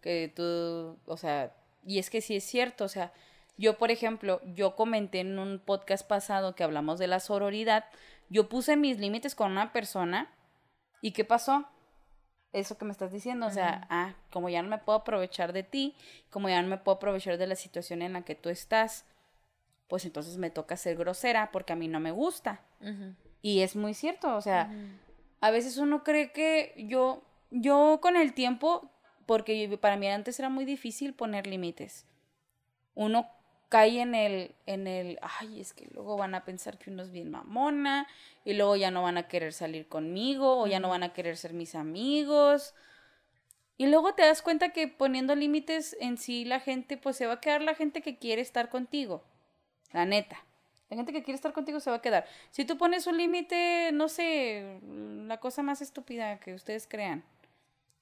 Que 0.02 0.32
tú, 0.34 0.98
o 1.12 1.18
sea, 1.18 1.52
y 1.86 2.00
es 2.00 2.10
que 2.10 2.22
sí 2.22 2.36
es 2.38 2.44
cierto, 2.44 2.86
o 2.86 2.90
sea, 2.90 3.12
yo, 3.58 3.78
por 3.80 3.90
ejemplo, 3.92 4.40
yo 4.46 4.76
comenté 4.76 5.20
en 5.22 5.40
un 5.40 5.60
podcast 5.60 6.08
pasado 6.08 6.54
que 6.56 6.64
hablamos 6.64 7.00
de 7.00 7.08
la 7.08 7.20
sororidad, 7.20 7.86
yo 8.30 8.50
puse 8.50 8.78
mis 8.78 9.00
límites 9.00 9.34
con 9.36 9.52
una 9.52 9.74
persona 9.74 10.30
y 11.02 11.12
¿qué 11.12 11.26
pasó? 11.26 11.66
Eso 12.58 12.78
que 12.78 12.86
me 12.86 12.92
estás 12.92 13.12
diciendo, 13.12 13.46
o 13.46 13.52
sea, 13.52 13.86
ah, 13.90 14.16
como 14.32 14.50
ya 14.50 14.64
no 14.64 14.70
me 14.70 14.80
puedo 14.80 14.98
aprovechar 14.98 15.54
de 15.54 15.62
ti, 15.62 15.96
como 16.32 16.50
ya 16.50 16.62
no 16.62 16.68
me 16.68 16.78
puedo 16.78 16.98
aprovechar 16.98 17.38
de 17.38 17.46
la 17.46 17.56
situación 17.56 18.02
en 18.02 18.14
la 18.14 18.24
que 18.24 18.34
tú 18.34 18.50
estás, 18.50 19.06
pues 19.88 20.06
entonces 20.06 20.38
me 20.38 20.50
toca 20.50 20.76
ser 20.76 20.98
grosera 20.98 21.52
porque 21.52 21.74
a 21.74 21.76
mí 21.76 21.88
no 21.88 22.00
me 22.00 22.12
gusta. 22.12 22.62
Y 23.44 23.62
es 23.62 23.76
muy 23.76 23.94
cierto, 23.94 24.36
o 24.36 24.42
sea, 24.42 24.72
a 25.40 25.52
veces 25.52 25.78
uno 25.78 26.04
cree 26.04 26.32
que 26.32 26.74
yo, 26.78 27.22
yo 27.52 28.00
con 28.02 28.18
el 28.18 28.34
tiempo, 28.34 28.90
porque 29.28 29.78
para 29.80 29.96
mí 29.96 30.08
antes 30.08 30.40
era 30.40 30.50
muy 30.50 30.66
difícil 30.66 31.14
poner 31.14 31.46
límites. 31.46 32.06
Uno 32.96 33.30
cae 33.70 34.02
en 34.02 34.16
el, 34.16 34.56
en 34.66 34.88
el, 34.88 35.20
ay, 35.22 35.60
es 35.60 35.74
que 35.74 35.88
luego 35.92 36.18
van 36.18 36.36
a 36.36 36.46
pensar 36.46 36.78
que 36.78 36.90
uno 36.90 37.04
es 37.04 37.12
bien 37.12 37.30
mamona, 37.32 38.08
y 38.46 38.54
luego 38.54 38.76
ya 38.76 38.92
no 38.92 39.04
van 39.04 39.18
a 39.18 39.28
querer 39.28 39.54
salir 39.54 39.88
conmigo, 39.88 40.62
o 40.62 40.68
ya 40.68 40.80
no 40.80 40.90
van 40.90 41.04
a 41.04 41.14
querer 41.14 41.38
ser 41.38 41.54
mis 41.54 41.76
amigos. 41.76 42.74
Y 43.78 43.88
luego 43.88 44.14
te 44.16 44.24
das 44.24 44.42
cuenta 44.42 44.70
que 44.70 44.88
poniendo 44.88 45.36
límites 45.36 45.96
en 46.00 46.18
sí 46.18 46.46
la 46.46 46.60
gente, 46.60 46.98
pues 46.98 47.16
se 47.16 47.28
va 47.28 47.34
a 47.34 47.42
quedar 47.42 47.62
la 47.62 47.76
gente 47.76 48.02
que 48.02 48.18
quiere 48.18 48.42
estar 48.42 48.70
contigo. 48.70 49.24
La 49.92 50.06
neta. 50.06 50.44
La 50.90 50.96
gente 50.96 51.12
que 51.12 51.22
quiere 51.22 51.36
estar 51.36 51.54
contigo 51.54 51.80
se 51.80 51.90
va 51.90 51.98
a 51.98 52.02
quedar. 52.02 52.26
Si 52.50 52.64
tú 52.66 52.78
pones 52.78 53.08
un 53.08 53.18
límite, 53.18 53.92
no 53.94 54.08
sé, 54.08 54.80
la 55.28 55.40
cosa 55.40 55.62
más 55.62 55.82
estúpida 55.82 56.40
que 56.40 56.54
ustedes 56.54 56.88
crean, 56.88 57.26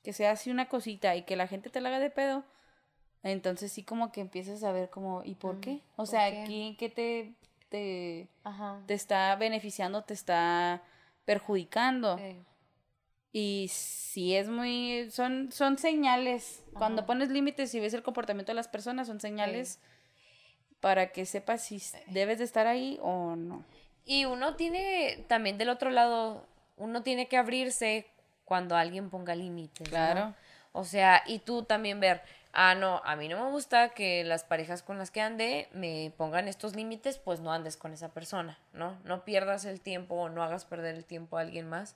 que 0.04 0.13
sea 0.13 0.32
así 0.32 0.51
una 0.51 0.69
cosita 0.69 1.15
y 1.15 1.23
que 1.23 1.36
la 1.36 1.47
gente 1.47 1.69
te 1.69 1.82
la 1.82 1.89
haga 1.89 1.99
de 1.99 2.12
pedo, 2.12 2.45
entonces 3.31 3.71
sí 3.71 3.83
como 3.83 4.11
que 4.11 4.21
empiezas 4.21 4.63
a 4.63 4.71
ver 4.71 4.89
como, 4.89 5.23
¿y 5.23 5.35
por 5.35 5.59
qué? 5.59 5.81
O 5.93 5.97
¿por 5.97 6.07
sea, 6.07 6.29
qué? 6.29 6.43
¿quién 6.45 6.77
qué 6.77 6.89
te, 6.89 7.33
te, 7.69 8.27
Ajá. 8.43 8.81
te 8.85 8.93
está 8.93 9.35
beneficiando, 9.35 10.03
te 10.03 10.13
está 10.13 10.81
perjudicando? 11.25 12.17
Eh, 12.19 12.39
Y 13.31 13.67
sí 13.69 14.35
es 14.35 14.47
muy, 14.47 15.09
son, 15.11 15.51
son 15.51 15.77
señales. 15.77 16.63
Cuando 16.73 17.01
Ajá. 17.01 17.07
pones 17.07 17.29
límites 17.29 17.73
y 17.75 17.79
ves 17.79 17.93
el 17.93 18.03
comportamiento 18.03 18.51
de 18.51 18.55
las 18.55 18.67
personas, 18.67 19.07
son 19.07 19.19
señales 19.19 19.79
para 20.79 21.11
que 21.11 21.25
sepas 21.25 21.63
si 21.63 21.77
s- 21.77 22.01
debes 22.07 22.38
de 22.38 22.43
estar 22.45 22.67
ahí 22.67 22.99
o 23.01 23.35
no. 23.35 23.65
Y 24.05 24.25
uno 24.25 24.55
tiene, 24.55 25.25
también 25.27 25.57
del 25.57 25.69
otro 25.69 25.89
lado, 25.89 26.45
uno 26.77 27.01
tiene 27.01 27.27
que 27.27 27.38
abrirse 27.38 28.05
cuando 28.45 28.75
alguien 28.75 29.09
ponga 29.09 29.33
límites. 29.35 29.81
¿no? 29.88 29.89
Claro. 29.89 30.35
O 30.73 30.83
sea, 30.83 31.23
y 31.25 31.39
tú 31.39 31.63
también 31.63 31.99
ver, 31.99 32.21
ah, 32.56 32.76
no, 32.76 33.02
a 33.06 33.15
mí 33.15 33.28
no 33.30 33.44
me 33.46 33.52
gusta 33.52 33.89
que 33.89 34.24
las 34.24 34.44
parejas 34.44 34.84
con 34.84 34.98
las 34.98 35.12
que 35.12 35.22
ande 35.22 35.70
me 35.74 36.12
pongan 36.18 36.48
estos 36.48 36.76
límites, 36.76 37.18
pues 37.20 37.39
no 37.41 37.52
andes 37.54 37.78
con 37.78 37.94
esa 37.94 38.10
persona, 38.13 38.58
¿no? 38.74 38.98
No 39.04 39.26
pierdas 39.26 39.65
el 39.65 39.82
tiempo 39.82 40.15
o 40.15 40.30
no 40.30 40.44
hagas 40.44 40.65
perder 40.65 40.96
el 40.96 41.06
tiempo 41.06 41.38
a 41.38 41.41
alguien 41.41 41.70
más. 41.70 41.96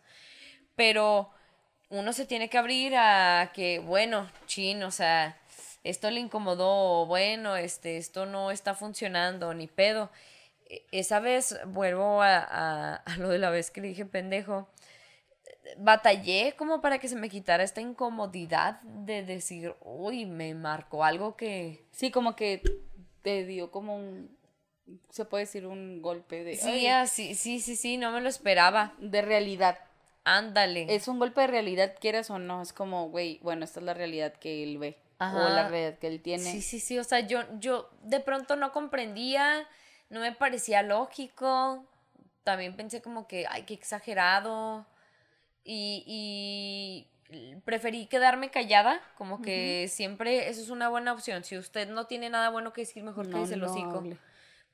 Pero 0.76 1.30
uno 1.89 2.13
se 2.13 2.26
tiene 2.26 2.50
que 2.50 2.58
abrir 2.58 2.95
a 2.98 3.52
que, 3.54 3.80
bueno, 3.80 4.30
chin, 4.48 4.84
o 4.84 4.91
sea, 4.91 5.38
esto 5.84 6.12
le 6.12 6.19
incomodó, 6.22 7.02
o 7.02 7.06
bueno, 7.06 7.56
este, 7.56 7.98
esto 7.98 8.26
no 8.26 8.52
está 8.52 8.76
funcionando, 8.76 9.54
ni 9.54 9.67
pedo. 9.67 10.12
E- 10.69 10.86
Esa 10.91 11.19
vez, 11.19 11.58
vuelvo 11.67 12.22
a, 12.22 12.38
a- 12.39 12.95
a 13.06 13.17
lo 13.17 13.30
de 13.30 13.39
la 13.39 13.50
vez 13.50 13.72
que 13.72 13.82
le 13.82 13.89
dije 13.89 14.06
pendejo, 14.06 14.67
batallé 15.77 16.55
como 16.58 16.82
para 16.82 16.99
que 16.99 17.08
se 17.08 17.15
me 17.15 17.29
quitara 17.29 17.63
esta 17.63 17.82
incomodidad 17.82 18.82
de 18.82 19.23
decir, 19.23 19.75
uy, 19.82 20.25
me 20.25 20.53
marcó 20.55 21.03
algo 21.03 21.36
que... 21.36 21.86
Sí, 21.91 22.12
como 22.12 22.36
que 22.36 22.62
te 23.21 23.45
dio 23.45 23.71
como 23.71 23.95
un, 23.95 24.38
se 25.10 25.25
puede 25.25 25.45
decir 25.45 25.65
un 25.65 26.01
golpe 26.01 26.43
de... 26.43 26.55
Sí, 26.55 26.88
sí, 27.08 27.36
sí, 27.36 27.60
sí, 27.60 27.75
sí, 27.75 27.97
no 27.97 28.12
me 28.12 28.21
lo 28.21 28.29
esperaba. 28.29 28.93
De 28.99 29.21
realidad. 29.21 29.79
Ándale. 30.23 30.93
Es 30.93 31.08
un 31.08 31.19
golpe 31.19 31.41
de 31.41 31.47
realidad, 31.47 31.95
quieras 31.99 32.29
o 32.29 32.39
no, 32.39 32.62
es 32.62 32.73
como, 32.73 33.10
güey, 33.10 33.39
bueno, 33.41 33.65
esta 33.65 33.79
es 33.79 33.86
la 33.86 33.93
realidad 33.93 34.34
que 34.34 34.63
él 34.63 34.77
ve. 34.77 34.97
O 35.19 35.23
la 35.25 35.67
realidad 35.67 35.99
que 35.99 36.08
él 36.08 36.21
tiene. 36.21 36.43
Sí, 36.43 36.62
sí, 36.62 36.79
sí, 36.79 36.97
o 36.97 37.03
sea, 37.03 37.19
yo, 37.19 37.41
yo 37.60 37.89
de 38.03 38.19
pronto 38.19 38.55
no 38.55 38.71
comprendía, 38.71 39.67
no 40.10 40.21
me 40.21 40.32
parecía 40.32 40.82
lógico, 40.82 41.86
también 42.43 42.75
pensé 42.75 43.01
como 43.01 43.27
que, 43.27 43.45
ay, 43.49 43.63
qué 43.63 43.73
exagerado. 43.73 44.86
Y, 45.63 47.08
preferí 47.63 48.08
quedarme 48.08 48.50
callada, 48.50 49.00
como 49.15 49.41
que 49.41 49.88
siempre 49.88 50.50
eso 50.50 50.62
es 50.62 50.69
una 50.69 50.89
buena 50.89 51.13
opción. 51.13 51.43
Si 51.43 51.58
usted 51.58 51.88
no 51.88 52.08
tiene 52.08 52.30
nada 52.30 52.50
bueno 52.50 52.74
que 52.74 52.82
decir, 52.82 53.04
mejor 53.04 53.30
que 53.30 53.45
se 53.45 53.56
lo 53.56 53.72
hocico. 53.72 54.04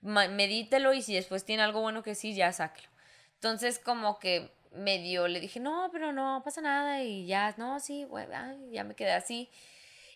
Medítelo 0.01 0.93
y 0.93 1.01
si 1.01 1.13
después 1.15 1.43
tiene 1.43 1.63
algo 1.63 1.81
bueno 1.81 2.01
que 2.01 2.11
decir, 2.11 2.33
ya 2.33 2.53
sáquelo. 2.53 2.87
Entonces, 3.33 3.79
como 3.79 4.19
que 4.19 4.53
medio 4.71 5.27
le 5.27 5.39
dije, 5.39 5.59
no, 5.59 5.89
pero 5.91 6.13
no 6.13 6.41
pasa 6.45 6.61
nada 6.61 7.03
y 7.03 7.25
ya, 7.25 7.53
no, 7.57 7.79
sí, 7.79 8.05
güey, 8.05 8.27
ya 8.71 8.83
me 8.83 8.95
quedé 8.95 9.11
así. 9.11 9.49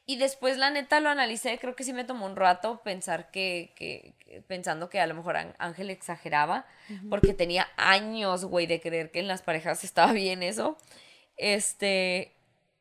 Y 0.10 0.16
después, 0.16 0.58
la 0.58 0.72
neta, 0.72 1.00
lo 1.02 1.10
analicé, 1.10 1.60
creo 1.60 1.76
que 1.76 1.84
sí 1.84 1.94
me 1.94 2.04
tomó 2.04 2.26
un 2.26 2.36
rato 2.36 2.82
pensar 2.82 3.30
que, 3.30 3.74
que, 3.76 4.42
pensando 4.48 4.90
que 4.90 5.00
a 5.00 5.06
lo 5.06 5.14
mejor 5.14 5.38
Ángel 5.60 5.92
exageraba, 5.92 6.66
porque 7.12 7.36
tenía 7.36 7.68
años, 7.78 8.44
güey, 8.46 8.66
de 8.66 8.82
creer 8.82 9.12
que 9.12 9.20
en 9.20 9.28
las 9.28 9.44
parejas 9.44 9.84
estaba 9.84 10.12
bien 10.12 10.42
eso. 10.42 10.78
Este, 11.38 12.34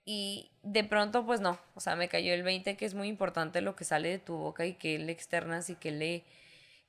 y 0.07 0.51
de 0.63 0.85
pronto, 0.85 1.27
pues 1.27 1.43
no, 1.43 1.59
o 1.75 1.81
sea, 1.81 1.97
me 1.97 2.09
cayó 2.09 2.33
el 2.33 2.45
20, 2.45 2.79
que 2.79 2.87
es 2.87 2.95
muy 2.95 3.09
importante 3.09 3.61
lo 3.61 3.77
que 3.77 3.85
sale 3.85 4.09
de 4.09 4.19
tu 4.19 4.35
boca 4.35 4.65
y 4.65 4.73
que 4.73 4.99
le 4.99 5.13
externas 5.13 5.69
y 5.69 5.75
que 5.75 5.91
le, 5.91 6.25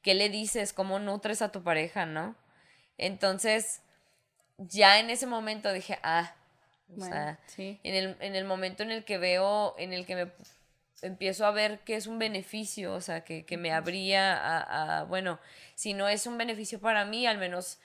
que 0.02 0.13
le 0.13 0.30
dices, 0.30 0.71
cómo 0.71 0.99
nutres 0.99 1.41
a 1.41 1.52
tu 1.52 1.63
pareja, 1.63 2.06
¿no? 2.06 2.38
Entonces, 2.97 3.82
ya 4.58 5.02
en 5.02 5.10
ese 5.10 5.28
momento 5.28 5.73
dije, 5.73 5.99
ah, 6.02 6.34
o 6.97 7.02
sea, 7.02 7.39
en, 7.58 7.95
el, 7.95 8.17
en 8.19 8.36
el 8.36 8.45
momento 8.45 8.84
en 8.84 8.91
el 8.91 9.04
que 9.04 9.17
veo, 9.17 9.75
en 9.78 9.93
el 9.93 10.06
que 10.06 10.15
me 10.15 10.32
empiezo 11.02 11.45
a 11.45 11.52
ver 11.52 11.80
que 11.80 11.95
es 11.95 12.08
un 12.08 12.19
beneficio, 12.19 12.93
o 12.93 13.02
sea, 13.02 13.23
que, 13.23 13.58
me 13.58 13.71
habría 13.71 14.99
a, 14.99 15.04
bueno, 15.04 15.39
si 15.75 15.93
no 15.93 16.08
es 16.08 16.25
un 16.28 16.38
beneficio 16.38 16.80
para 16.80 17.06
mí, 17.06 17.25
al 17.28 17.38
menos 17.38 17.80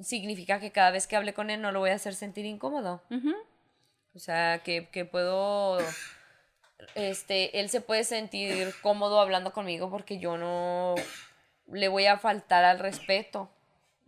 significa 0.00 0.60
que 0.60 0.72
cada 0.72 0.90
vez 0.90 1.06
que 1.06 1.16
hable 1.16 1.34
con 1.34 1.50
él 1.50 1.60
no 1.60 1.72
lo 1.72 1.80
voy 1.80 1.90
a 1.90 1.94
hacer 1.94 2.14
sentir 2.14 2.46
incómodo. 2.46 3.02
O 4.14 4.18
sea, 4.18 4.60
que, 4.64 4.88
que, 4.88 5.04
puedo, 5.04 5.78
este, 6.94 7.60
él 7.60 7.68
se 7.68 7.80
puede 7.80 8.04
sentir 8.04 8.74
cómodo 8.82 9.20
hablando 9.20 9.52
conmigo 9.52 9.90
porque 9.90 10.18
yo 10.18 10.36
no 10.36 10.94
le 11.70 11.88
voy 11.88 12.06
a 12.06 12.18
faltar 12.18 12.64
al 12.64 12.78
respeto, 12.78 13.50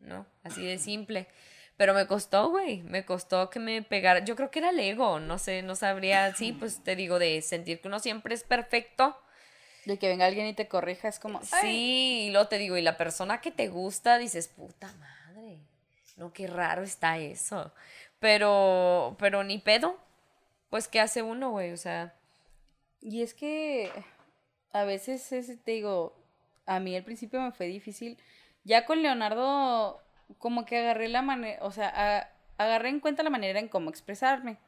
¿no? 0.00 0.26
Así 0.42 0.64
de 0.64 0.78
simple. 0.78 1.28
Pero 1.82 1.94
me 1.94 2.06
costó, 2.06 2.48
güey, 2.48 2.80
me 2.84 3.04
costó 3.04 3.50
que 3.50 3.58
me 3.58 3.82
pegara. 3.82 4.24
Yo 4.24 4.36
creo 4.36 4.52
que 4.52 4.60
era 4.60 4.70
el 4.70 4.78
ego, 4.78 5.18
no 5.18 5.36
sé, 5.36 5.62
no 5.62 5.74
sabría, 5.74 6.32
sí, 6.32 6.52
pues 6.52 6.84
te 6.84 6.94
digo, 6.94 7.18
de 7.18 7.42
sentir 7.42 7.80
que 7.80 7.88
uno 7.88 7.98
siempre 7.98 8.36
es 8.36 8.44
perfecto. 8.44 9.18
De 9.84 9.98
que 9.98 10.06
venga 10.06 10.26
alguien 10.26 10.46
y 10.46 10.54
te 10.54 10.68
corrija, 10.68 11.08
es 11.08 11.18
como... 11.18 11.42
Sí, 11.42 12.26
y 12.28 12.30
luego 12.30 12.46
te 12.46 12.58
digo, 12.58 12.76
y 12.76 12.82
la 12.82 12.96
persona 12.96 13.40
que 13.40 13.50
te 13.50 13.66
gusta, 13.66 14.16
dices, 14.18 14.46
puta 14.46 14.92
madre, 14.92 15.58
no, 16.16 16.32
qué 16.32 16.46
raro 16.46 16.84
está 16.84 17.18
eso. 17.18 17.72
Pero, 18.20 19.16
pero 19.18 19.42
ni 19.42 19.58
pedo, 19.58 19.98
pues, 20.70 20.86
¿qué 20.86 21.00
hace 21.00 21.22
uno, 21.22 21.50
güey? 21.50 21.72
O 21.72 21.76
sea... 21.76 22.14
Y 23.00 23.22
es 23.22 23.34
que 23.34 23.90
a 24.72 24.84
veces, 24.84 25.28
te 25.28 25.72
digo, 25.72 26.16
a 26.64 26.78
mí 26.78 26.94
al 26.94 27.02
principio 27.02 27.40
me 27.40 27.50
fue 27.50 27.66
difícil. 27.66 28.18
Ya 28.62 28.84
con 28.84 29.02
Leonardo 29.02 30.00
como 30.38 30.64
que 30.64 30.78
agarré 30.78 31.08
la 31.08 31.22
manera, 31.22 31.64
o 31.64 31.70
sea, 31.70 32.32
agarré 32.58 32.88
en 32.88 33.00
cuenta 33.00 33.22
la 33.22 33.30
manera 33.30 33.58
en 33.58 33.68
cómo 33.68 33.90
expresarme, 33.90 34.58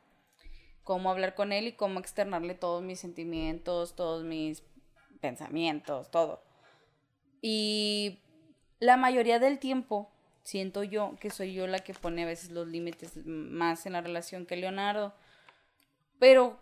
cómo 0.83 1.11
hablar 1.11 1.35
con 1.35 1.53
él 1.53 1.67
y 1.69 1.73
cómo 1.73 2.01
externarle 2.01 2.55
todos 2.55 2.83
mis 2.83 3.01
sentimientos, 3.01 3.97
todos 3.97 4.25
mis 4.25 4.63
pensamientos, 5.21 6.11
todo. 6.11 6.43
Y 7.41 8.21
la 8.81 8.97
mayoría 8.97 9.39
del 9.39 9.59
tiempo 9.59 10.11
siento 10.43 10.85
yo 10.85 11.17
que 11.21 11.31
soy 11.31 11.55
yo 11.55 11.67
la 11.67 11.79
que 11.79 11.95
pone 11.95 12.23
a 12.23 12.27
veces 12.27 12.51
los 12.51 12.69
límites 12.69 13.27
más 13.27 13.87
en 13.87 13.95
la 13.95 14.03
relación 14.03 14.47
que 14.47 14.57
Leonardo. 14.57 15.15
Pero, 16.19 16.59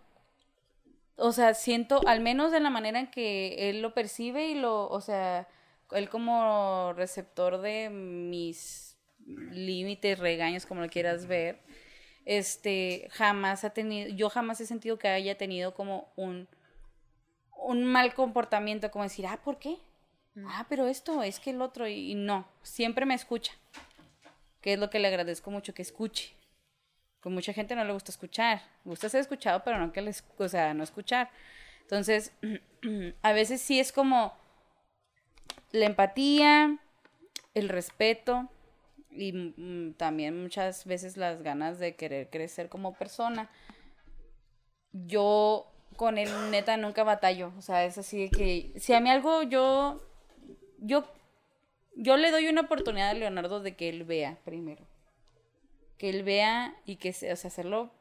o 1.16 1.32
sea, 1.32 1.54
siento, 1.54 2.00
al 2.06 2.20
menos 2.20 2.52
de 2.52 2.60
la 2.60 2.70
manera 2.70 3.00
en 3.00 3.10
que 3.10 3.70
él 3.70 3.82
lo 3.82 3.92
percibe 3.94 4.46
y 4.46 4.54
lo, 4.54 4.88
o 4.88 5.00
sea, 5.00 5.48
él 5.90 6.08
como 6.08 6.92
receptor 6.94 7.60
de 7.60 7.90
mis 7.90 8.91
límites, 9.26 10.18
regaños, 10.18 10.66
como 10.66 10.80
lo 10.80 10.88
quieras 10.88 11.26
ver, 11.26 11.61
este, 12.24 13.08
jamás 13.12 13.64
ha 13.64 13.70
tenido, 13.70 14.08
yo 14.11 14.30
jamás 14.30 14.61
he 14.61 14.66
sentido 14.66 14.98
que 14.98 15.08
haya 15.08 15.37
tenido 15.37 15.74
como 15.74 16.12
un, 16.16 16.48
un 17.56 17.85
mal 17.85 18.14
comportamiento, 18.14 18.90
como 18.90 19.04
decir, 19.04 19.26
ah, 19.26 19.40
¿por 19.42 19.58
qué? 19.58 19.78
Mm. 20.35 20.46
Ah, 20.48 20.66
pero 20.68 20.87
esto, 20.87 21.22
es 21.22 21.40
que 21.40 21.50
el 21.50 21.61
otro, 21.62 21.88
y, 21.88 22.14
no, 22.14 22.46
siempre 22.62 23.06
me 23.06 23.14
escucha, 23.14 23.52
que 24.61 24.74
es 24.74 24.78
lo 24.78 24.90
que 24.90 24.98
le 24.98 25.08
agradezco 25.08 25.50
mucho, 25.50 25.74
que 25.74 25.82
escuche. 25.82 26.35
Con 27.20 27.35
mucha 27.35 27.52
gente 27.52 27.76
no 27.76 27.85
le 27.85 27.92
gusta 27.92 28.11
escuchar, 28.11 28.62
gusta 28.85 29.08
ser 29.08 29.20
escuchado, 29.20 29.62
pero 29.64 29.78
no 29.78 29.92
que 29.92 30.02
les, 30.02 30.24
o 30.38 30.48
sea, 30.48 30.74
no 30.74 30.82
escuchar. 30.82 31.30
Entonces, 31.82 32.32
a 33.22 33.32
veces 33.32 33.61
sí 33.61 33.78
es 33.78 33.92
como 33.92 34.37
la 35.70 35.87
empatía, 35.87 36.78
el 37.54 37.68
respeto, 37.68 38.48
y 39.14 39.33
mm, 39.33 39.94
también 39.94 40.40
muchas 40.42 40.85
veces 40.85 41.16
las 41.16 41.42
ganas 41.42 41.79
de 41.79 41.96
querer 41.96 42.31
crecer 42.31 42.68
como 42.68 42.94
persona. 42.94 43.51
Yo 44.92 45.66
con 45.96 46.18
él 46.18 46.31
neta 46.51 46.77
nunca 46.77 47.05
batallo, 47.05 47.53
o 47.59 47.62
sea, 47.62 47.85
es 47.85 47.98
así 47.98 48.31
que 48.31 48.72
si 48.77 48.94
a 48.94 49.01
mí 49.01 49.11
algo 49.11 49.42
yo 49.42 50.03
yo 50.79 51.07
yo 51.94 52.16
le 52.16 52.31
doy 52.31 52.48
una 52.48 52.62
oportunidad 52.62 53.11
a 53.11 53.14
Leonardo 53.14 53.61
de 53.61 53.77
que 53.77 53.88
él 53.88 54.05
vea 54.05 54.38
primero. 54.44 54.87
Que 55.98 56.09
él 56.09 56.22
vea 56.22 56.75
y 56.87 56.96
que, 56.96 57.11
o 57.11 57.12
sea, 57.12 57.48
hacerlo 57.48 57.92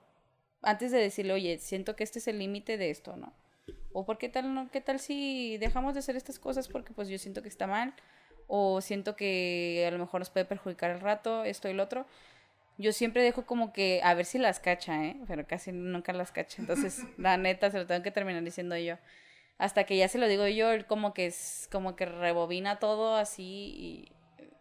antes 0.61 0.91
de 0.91 0.99
decirle, 0.99 1.33
oye, 1.33 1.57
siento 1.57 1.95
que 1.95 2.03
este 2.03 2.19
es 2.19 2.27
el 2.27 2.39
límite 2.39 2.77
de 2.77 2.89
esto, 2.89 3.17
¿no? 3.17 3.33
O 3.93 4.05
por 4.05 4.17
qué 4.17 4.29
tal, 4.29 4.53
no, 4.53 4.69
qué 4.71 4.79
tal 4.79 4.99
si 4.99 5.57
dejamos 5.57 5.93
de 5.93 5.99
hacer 5.99 6.15
estas 6.15 6.39
cosas 6.39 6.67
porque 6.67 6.93
pues 6.93 7.09
yo 7.09 7.17
siento 7.17 7.41
que 7.41 7.49
está 7.49 7.67
mal 7.67 7.93
o 8.53 8.81
siento 8.81 9.15
que 9.15 9.85
a 9.87 9.91
lo 9.91 9.97
mejor 9.97 10.19
nos 10.19 10.29
puede 10.29 10.45
perjudicar 10.45 10.91
el 10.91 10.99
rato, 10.99 11.45
esto 11.45 11.69
y 11.69 11.73
lo 11.73 11.83
otro. 11.83 12.05
Yo 12.77 12.91
siempre 12.91 13.23
dejo 13.23 13.45
como 13.45 13.71
que 13.71 14.01
a 14.03 14.13
ver 14.13 14.25
si 14.25 14.39
las 14.39 14.59
cacha, 14.59 15.05
¿eh? 15.05 15.15
Pero 15.25 15.47
casi 15.47 15.71
nunca 15.71 16.11
las 16.11 16.33
cacha. 16.33 16.61
Entonces, 16.61 16.99
la 17.17 17.37
neta, 17.37 17.71
se 17.71 17.77
lo 17.77 17.87
tengo 17.87 18.03
que 18.03 18.11
terminar 18.11 18.43
diciendo 18.43 18.75
yo. 18.75 18.97
Hasta 19.57 19.85
que 19.85 19.95
ya 19.95 20.09
se 20.09 20.17
lo 20.17 20.27
digo 20.27 20.45
yo, 20.47 20.69
él 20.71 20.85
como 20.85 21.13
que 21.13 21.27
es, 21.27 21.69
como 21.71 21.95
que 21.95 22.05
rebobina 22.05 22.77
todo 22.77 23.15
así 23.15 23.43
y 23.43 24.11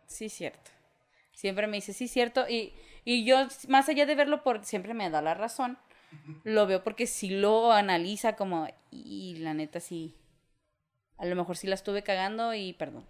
sí, 0.07 0.29
cierto. 0.29 0.71
Siempre 1.33 1.67
me 1.67 1.79
dice, 1.79 1.93
sí, 1.93 2.07
cierto. 2.07 2.49
Y, 2.49 2.73
y 3.05 3.25
yo, 3.25 3.49
más 3.67 3.89
allá 3.89 4.07
de 4.07 4.15
verlo 4.15 4.45
por, 4.45 4.65
siempre 4.65 4.95
me 4.95 5.11
da 5.11 5.21
la 5.21 5.35
razón. 5.35 5.79
Lo 6.45 6.69
veo 6.69 6.85
porque 6.85 7.09
si 7.09 7.29
lo 7.31 7.73
analiza 7.73 8.37
como, 8.37 8.69
y 8.93 9.35
la 9.39 9.53
neta 9.53 9.81
sí, 9.81 10.15
a 11.19 11.25
lo 11.25 11.35
mejor 11.35 11.57
sí 11.57 11.67
la 11.67 11.75
estuve 11.75 12.05
cagando 12.05 12.55
y 12.55 12.73
perdón 12.75 13.05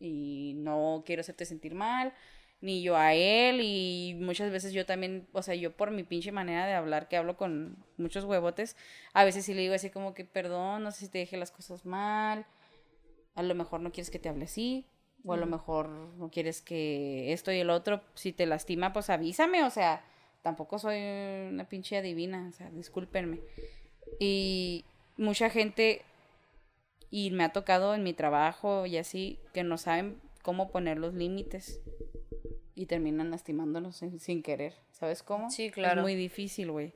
y 0.00 0.54
no 0.56 1.02
quiero 1.06 1.20
hacerte 1.20 1.44
sentir 1.44 1.74
mal, 1.74 2.12
ni 2.60 2.82
yo 2.82 2.96
a 2.96 3.14
él 3.14 3.60
y 3.62 4.16
muchas 4.20 4.50
veces 4.50 4.72
yo 4.72 4.84
también, 4.84 5.28
o 5.32 5.42
sea, 5.42 5.54
yo 5.54 5.76
por 5.76 5.90
mi 5.90 6.02
pinche 6.02 6.32
manera 6.32 6.66
de 6.66 6.74
hablar, 6.74 7.08
que 7.08 7.16
hablo 7.16 7.36
con 7.36 7.76
muchos 7.96 8.24
huevotes, 8.24 8.76
a 9.12 9.24
veces 9.24 9.44
sí 9.44 9.54
le 9.54 9.62
digo 9.62 9.74
así 9.74 9.90
como 9.90 10.14
que 10.14 10.24
perdón, 10.24 10.82
no 10.82 10.90
sé 10.90 11.06
si 11.06 11.08
te 11.08 11.18
dije 11.18 11.36
las 11.36 11.50
cosas 11.50 11.84
mal, 11.84 12.46
a 13.34 13.42
lo 13.42 13.54
mejor 13.54 13.80
no 13.80 13.92
quieres 13.92 14.10
que 14.10 14.18
te 14.18 14.28
hable 14.28 14.44
así, 14.44 14.86
o 15.24 15.32
a 15.32 15.36
lo 15.36 15.46
mejor 15.46 15.88
no 15.88 16.30
quieres 16.30 16.62
que 16.62 17.32
esto 17.32 17.52
y 17.52 17.58
el 17.58 17.70
otro, 17.70 18.02
si 18.14 18.32
te 18.32 18.46
lastima, 18.46 18.92
pues 18.92 19.10
avísame, 19.10 19.64
o 19.64 19.70
sea, 19.70 20.04
tampoco 20.42 20.78
soy 20.78 20.98
una 21.50 21.68
pinche 21.68 21.96
adivina, 21.98 22.48
o 22.48 22.52
sea, 22.52 22.70
discúlpenme. 22.70 23.40
Y 24.18 24.84
mucha 25.16 25.50
gente 25.50 26.02
y 27.10 27.30
me 27.30 27.44
ha 27.44 27.52
tocado 27.52 27.94
en 27.94 28.02
mi 28.02 28.12
trabajo 28.12 28.86
y 28.86 28.96
así 28.96 29.38
que 29.52 29.62
no 29.62 29.78
saben 29.78 30.20
cómo 30.42 30.70
poner 30.70 30.98
los 30.98 31.14
límites 31.14 31.80
y 32.74 32.86
terminan 32.86 33.30
lastimándonos 33.30 33.96
sin, 33.96 34.42
querer. 34.42 34.74
¿Sabes 34.92 35.22
cómo? 35.22 35.50
Sí, 35.50 35.70
claro. 35.70 36.00
Es 36.00 36.04
muy 36.04 36.14
difícil, 36.14 36.70
güey. 36.70 36.92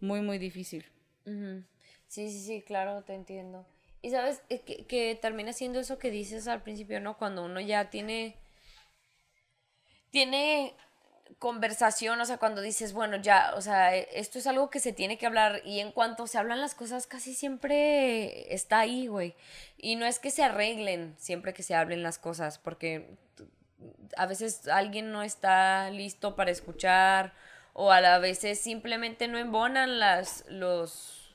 Muy, 0.00 0.20
muy 0.20 0.38
difícil. 0.38 0.84
Sí, 1.24 2.30
sí, 2.30 2.40
sí, 2.40 2.62
claro, 2.62 3.02
te 3.02 3.14
entiendo. 3.14 3.66
Y 4.00 4.10
sabes 4.10 4.42
que, 4.48 4.84
que 4.86 5.18
termina 5.20 5.52
siendo 5.52 5.80
eso 5.80 5.98
que 5.98 6.10
dices 6.10 6.46
al 6.48 6.62
principio, 6.62 7.00
¿no? 7.00 7.16
Cuando 7.16 7.44
uno 7.44 7.60
ya 7.60 7.90
tiene. 7.90 8.36
Tiene 10.10 10.74
conversación, 11.38 12.20
o 12.20 12.24
sea, 12.24 12.38
cuando 12.38 12.60
dices, 12.60 12.92
bueno, 12.92 13.16
ya, 13.16 13.52
o 13.56 13.60
sea, 13.60 13.94
esto 13.94 14.38
es 14.38 14.46
algo 14.46 14.70
que 14.70 14.80
se 14.80 14.92
tiene 14.92 15.18
que 15.18 15.26
hablar 15.26 15.62
y 15.64 15.80
en 15.80 15.92
cuanto 15.92 16.26
se 16.26 16.38
hablan 16.38 16.60
las 16.60 16.74
cosas 16.74 17.06
casi 17.06 17.34
siempre 17.34 18.52
está 18.54 18.80
ahí, 18.80 19.06
güey. 19.06 19.34
Y 19.76 19.96
no 19.96 20.06
es 20.06 20.18
que 20.18 20.30
se 20.30 20.42
arreglen 20.42 21.14
siempre 21.18 21.52
que 21.52 21.62
se 21.62 21.74
hablen 21.74 22.02
las 22.02 22.18
cosas, 22.18 22.58
porque 22.58 23.16
a 24.16 24.26
veces 24.26 24.68
alguien 24.68 25.12
no 25.12 25.22
está 25.22 25.90
listo 25.90 26.36
para 26.36 26.50
escuchar 26.50 27.32
o 27.72 27.90
a 27.90 28.18
veces 28.18 28.60
simplemente 28.60 29.28
no 29.28 29.38
embonan 29.38 29.98
las, 29.98 30.44
los, 30.48 31.34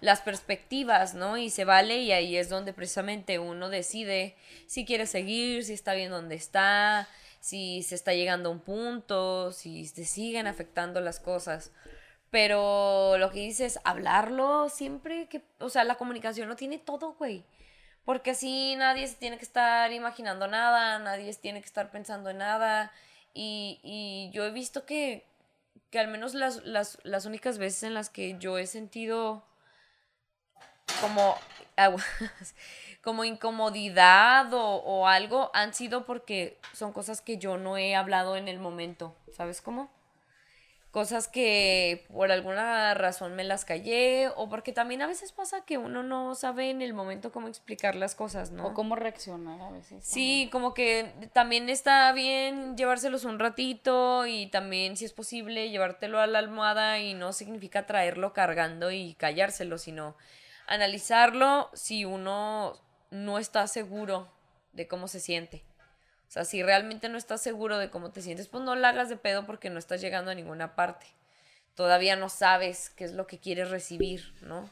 las 0.00 0.20
perspectivas, 0.22 1.14
¿no? 1.14 1.36
Y 1.36 1.50
se 1.50 1.64
vale 1.64 1.98
y 1.98 2.12
ahí 2.12 2.36
es 2.36 2.48
donde 2.48 2.72
precisamente 2.72 3.38
uno 3.38 3.68
decide 3.68 4.36
si 4.66 4.84
quiere 4.84 5.06
seguir, 5.06 5.64
si 5.64 5.74
está 5.74 5.92
bien 5.94 6.10
donde 6.10 6.34
está, 6.34 7.08
si 7.40 7.82
se 7.82 7.94
está 7.94 8.14
llegando 8.14 8.48
a 8.50 8.52
un 8.52 8.60
punto, 8.60 9.52
si 9.52 9.86
se 9.86 10.04
siguen 10.04 10.46
afectando 10.46 11.00
las 11.00 11.20
cosas. 11.20 11.72
Pero 12.30 13.18
lo 13.18 13.30
que 13.30 13.40
dices, 13.40 13.80
hablarlo 13.84 14.68
siempre 14.68 15.26
que, 15.28 15.42
o 15.58 15.68
sea, 15.68 15.84
la 15.84 15.96
comunicación 15.96 16.48
no 16.48 16.56
tiene 16.56 16.78
todo, 16.78 17.14
güey. 17.14 17.44
Porque 18.04 18.32
así 18.32 18.76
nadie 18.76 19.06
se 19.06 19.16
tiene 19.16 19.38
que 19.38 19.44
estar 19.44 19.92
imaginando 19.92 20.46
nada, 20.46 20.98
nadie 20.98 21.32
se 21.32 21.40
tiene 21.40 21.60
que 21.60 21.66
estar 21.66 21.90
pensando 21.90 22.30
en 22.30 22.38
nada. 22.38 22.92
Y, 23.34 23.80
y 23.82 24.30
yo 24.32 24.44
he 24.44 24.50
visto 24.50 24.86
que, 24.86 25.26
que 25.90 25.98
al 25.98 26.08
menos 26.08 26.34
las, 26.34 26.64
las, 26.64 26.98
las 27.02 27.26
únicas 27.26 27.58
veces 27.58 27.82
en 27.84 27.94
las 27.94 28.10
que 28.10 28.38
yo 28.38 28.58
he 28.58 28.66
sentido 28.66 29.44
como, 31.00 31.36
como 33.02 33.24
incomodidad 33.24 34.52
o, 34.52 34.76
o, 34.76 35.06
algo 35.06 35.50
han 35.54 35.72
sido 35.74 36.04
porque 36.04 36.58
son 36.72 36.92
cosas 36.92 37.22
que 37.22 37.38
yo 37.38 37.56
no 37.56 37.76
he 37.78 37.94
hablado 37.94 38.36
en 38.36 38.48
el 38.48 38.58
momento, 38.58 39.14
¿sabes 39.32 39.62
cómo? 39.62 39.90
Cosas 40.90 41.28
que 41.28 42.04
por 42.12 42.32
alguna 42.32 42.94
razón 42.94 43.36
me 43.36 43.44
las 43.44 43.64
callé 43.64 44.28
o 44.34 44.48
porque 44.48 44.72
también 44.72 45.02
a 45.02 45.06
veces 45.06 45.30
pasa 45.30 45.64
que 45.64 45.78
uno 45.78 46.02
no 46.02 46.34
sabe 46.34 46.68
en 46.68 46.82
el 46.82 46.94
momento 46.94 47.30
cómo 47.30 47.46
explicar 47.46 47.94
las 47.94 48.16
cosas, 48.16 48.50
¿no? 48.50 48.66
O 48.66 48.74
cómo 48.74 48.96
reaccionar 48.96 49.60
a 49.60 49.70
veces. 49.70 50.04
Sí, 50.04 50.48
como 50.50 50.74
que 50.74 51.14
también 51.32 51.68
está 51.68 52.10
bien 52.10 52.76
llevárselos 52.76 53.24
un 53.24 53.38
ratito 53.38 54.26
y 54.26 54.48
también 54.48 54.96
si 54.96 55.04
es 55.04 55.12
posible 55.12 55.70
llevártelo 55.70 56.18
a 56.18 56.26
la 56.26 56.40
almohada 56.40 56.98
y 56.98 57.14
no 57.14 57.32
significa 57.32 57.86
traerlo 57.86 58.32
cargando 58.32 58.90
y 58.90 59.14
callárselo, 59.14 59.78
sino 59.78 60.16
analizarlo 60.66 61.70
si 61.72 62.04
uno 62.04 62.80
no 63.10 63.38
está 63.38 63.66
seguro 63.66 64.30
de 64.72 64.86
cómo 64.88 65.08
se 65.08 65.20
siente. 65.20 65.64
O 66.28 66.32
sea, 66.32 66.44
si 66.44 66.62
realmente 66.62 67.08
no 67.08 67.18
estás 67.18 67.42
seguro 67.42 67.78
de 67.78 67.90
cómo 67.90 68.10
te 68.10 68.22
sientes, 68.22 68.46
pues 68.46 68.62
no 68.62 68.76
la 68.76 68.90
hagas 68.90 69.08
de 69.08 69.16
pedo 69.16 69.46
porque 69.46 69.70
no 69.70 69.78
estás 69.78 70.00
llegando 70.00 70.30
a 70.30 70.34
ninguna 70.34 70.76
parte. 70.76 71.06
Todavía 71.74 72.14
no 72.14 72.28
sabes 72.28 72.90
qué 72.90 73.04
es 73.04 73.12
lo 73.12 73.26
que 73.26 73.38
quieres 73.38 73.70
recibir, 73.70 74.32
¿no? 74.42 74.70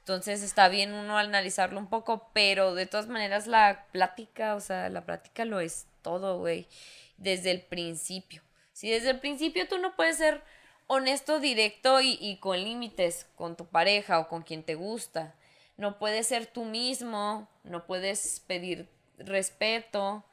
Entonces 0.00 0.42
está 0.42 0.68
bien 0.68 0.92
uno 0.92 1.16
analizarlo 1.16 1.78
un 1.78 1.88
poco, 1.88 2.28
pero 2.34 2.74
de 2.74 2.84
todas 2.84 3.08
maneras 3.08 3.46
la 3.46 3.86
plática, 3.92 4.54
o 4.54 4.60
sea, 4.60 4.90
la 4.90 5.06
plática 5.06 5.46
lo 5.46 5.60
es 5.60 5.86
todo, 6.02 6.38
güey, 6.38 6.68
desde 7.16 7.50
el 7.50 7.62
principio. 7.62 8.42
Si 8.74 8.90
desde 8.90 9.10
el 9.10 9.20
principio 9.20 9.66
tú 9.66 9.78
no 9.78 9.96
puedes 9.96 10.18
ser 10.18 10.42
honesto, 10.86 11.40
directo 11.40 12.00
y, 12.00 12.36
con 12.40 12.62
límites 12.62 13.26
con 13.36 13.56
tu 13.56 13.66
pareja 13.66 14.18
o 14.18 14.28
con 14.28 14.42
quien 14.42 14.62
te 14.62 14.74
gusta. 14.74 15.34
No 15.76 15.98
puedes 15.98 16.28
ser 16.28 16.46
tú 16.46 16.64
mismo, 16.64 17.48
no 17.64 17.86
puedes 17.86 18.40
pedir 18.40 18.88
respeto, 19.18 20.24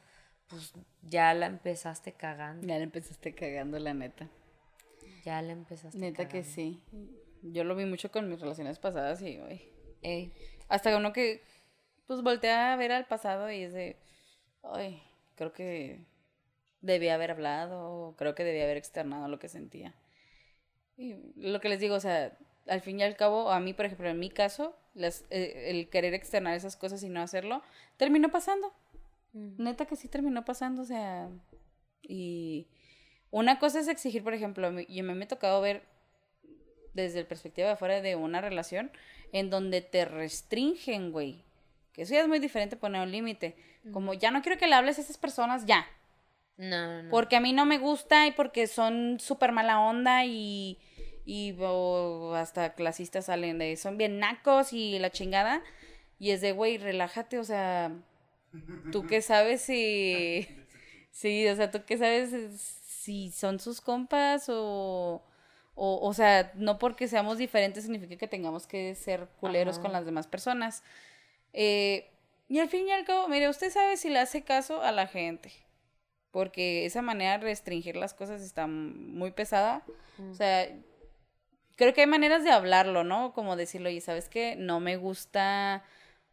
pues 0.48 0.74
ya 1.02 1.34
la 1.34 1.48
empezaste 1.48 2.14
cagando. 2.14 2.68
Ya 2.68 2.78
la 2.78 2.84
empezaste 2.84 3.34
cagando, 3.34 3.80
la 3.80 3.94
neta. 3.94 4.30
Ya 5.24 5.42
la 5.42 5.52
empezaste 5.52 5.98
Neta 5.98 6.28
que 6.28 6.44
sí. 6.44 6.82
Yo 7.42 7.64
lo 7.64 7.76
vi 7.76 7.86
mucho 7.86 8.12
con 8.12 8.30
mis 8.30 8.40
relaciones 8.40 8.80
pasadas 8.80 9.22
y, 9.22 9.40
hoy 9.40 10.32
Hasta 10.68 10.96
uno 10.96 11.14
que, 11.14 11.44
pues, 12.06 12.22
voltea 12.22 12.74
a 12.74 12.76
ver 12.76 12.92
al 12.92 13.06
pasado 13.06 13.52
y 13.52 13.64
es 13.64 13.74
de, 13.74 13.98
ay, 14.64 15.02
creo 15.36 15.54
que 15.54 16.00
debía 16.82 17.16
haber 17.16 17.32
hablado, 17.32 18.16
creo 18.18 18.36
que 18.36 18.44
debía 18.44 18.64
haber 18.64 18.78
externado 18.78 19.28
lo 19.28 19.40
que 19.40 19.50
sentía. 19.50 19.96
Y 20.98 21.16
lo 21.36 21.60
que 21.62 21.70
les 21.70 21.80
digo, 21.80 21.96
o 21.96 22.00
sea, 22.00 22.38
al 22.68 22.82
fin 22.82 23.00
y 23.00 23.04
al 23.04 23.16
cabo, 23.16 23.52
a 23.52 23.60
mí, 23.60 23.74
por 23.74 23.86
ejemplo, 23.86 24.10
en 24.10 24.20
mi 24.20 24.30
caso, 24.30 24.76
las, 24.94 25.26
eh, 25.30 25.70
el 25.70 25.90
querer 25.90 26.14
externar 26.14 26.56
esas 26.56 26.76
cosas 26.76 27.04
y 27.04 27.10
no 27.10 27.22
hacerlo, 27.22 27.62
terminó 27.98 28.30
pasando. 28.30 28.74
Neta 29.34 29.86
que 29.86 29.96
sí 29.96 30.10
terminó 30.10 30.44
pasando, 30.44 30.82
o 30.82 30.86
sea, 30.86 31.30
y 32.02 32.68
una 33.30 33.60
cosa 33.60 33.80
es 33.80 33.88
exigir, 33.88 34.24
por 34.24 34.34
ejemplo, 34.34 34.70
yo 34.82 35.04
me, 35.04 35.16
me 35.16 35.24
he 35.24 35.28
tocado 35.28 35.62
ver 35.62 35.84
desde 36.94 37.20
el 37.20 37.26
perspectiva 37.26 37.68
de 37.68 37.74
afuera 37.74 38.02
de 38.02 38.16
una 38.18 38.42
relación 38.42 38.92
en 39.32 39.50
donde 39.50 39.82
te 39.82 40.04
restringen, 40.06 41.12
güey. 41.12 41.46
Que 41.94 42.04
eso 42.04 42.14
ya 42.14 42.22
es 42.22 42.28
muy 42.28 42.40
diferente 42.40 42.76
poner 42.76 43.02
un 43.02 43.12
límite. 43.12 43.56
Como 43.94 44.14
ya 44.14 44.32
no 44.32 44.42
quiero 44.42 44.58
que 44.58 44.68
le 44.68 44.76
hables 44.76 44.98
a 44.98 45.02
esas 45.02 45.18
personas, 45.18 45.66
ya. 45.66 45.88
No, 46.58 47.04
no. 47.04 47.10
Porque 47.10 47.36
a 47.36 47.42
mí 47.42 47.54
no 47.54 47.66
me 47.66 47.80
gusta 47.80 48.28
y 48.28 48.32
porque 48.32 48.68
son 48.68 49.20
súper 49.20 49.52
mala 49.52 49.80
onda 49.80 50.26
y, 50.26 50.78
y 51.26 51.56
hasta 52.36 52.74
clasistas 52.74 53.26
salen 53.26 53.60
de, 53.60 53.76
son 53.78 53.98
bien 53.98 54.20
nacos 54.20 54.74
y 54.74 55.00
la 55.00 55.12
chingada. 55.12 55.62
Y 56.20 56.32
es 56.32 56.42
de, 56.42 56.52
güey, 56.52 56.78
relájate, 56.78 57.40
o 57.40 57.44
sea, 57.44 57.92
tú 58.92 59.06
qué 59.08 59.22
sabes 59.22 59.62
si... 59.62 60.48
Sí, 61.12 61.48
o 61.48 61.56
sea, 61.56 61.70
tú 61.72 61.84
qué 61.86 61.98
sabes 61.98 62.32
si 62.86 63.32
son 63.32 63.60
sus 63.60 63.82
compas 63.82 64.46
o... 64.50 65.24
O, 65.74 66.08
o 66.08 66.14
sea, 66.14 66.52
no 66.56 66.78
porque 66.78 67.08
seamos 67.08 67.38
diferentes 67.38 67.84
significa 67.84 68.18
que 68.18 68.28
tengamos 68.28 68.68
que 68.68 68.94
ser 68.94 69.28
culeros 69.40 69.80
con 69.80 69.94
las 69.94 70.06
demás 70.06 70.28
personas. 70.28 70.84
Eh, 71.54 72.10
y 72.50 72.60
al 72.60 72.70
fin 72.70 72.88
y 72.88 72.92
al 72.92 73.06
cabo, 73.06 73.28
mire, 73.30 73.50
usted 73.50 73.72
sabe 73.72 73.98
si 73.98 74.10
le 74.10 74.20
hace 74.20 74.44
caso 74.44 74.82
a 74.82 74.92
la 74.92 75.08
gente 75.08 75.52
porque 76.32 76.86
esa 76.86 77.02
manera 77.02 77.38
de 77.38 77.44
restringir 77.44 77.96
las 77.96 78.14
cosas 78.14 78.42
está 78.42 78.66
muy 78.66 79.32
pesada. 79.32 79.84
O 80.32 80.34
sea, 80.34 80.68
creo 81.76 81.94
que 81.94 82.02
hay 82.02 82.08
maneras 82.08 82.44
de 82.44 82.52
hablarlo, 82.52 83.04
¿no? 83.04 83.34
Como 83.34 83.56
decirlo, 83.56 83.90
y 83.90 84.02
sabes 84.02 84.30
que 84.30 84.56
no 84.56 84.80
me 84.80 84.98
gusta 84.98 85.84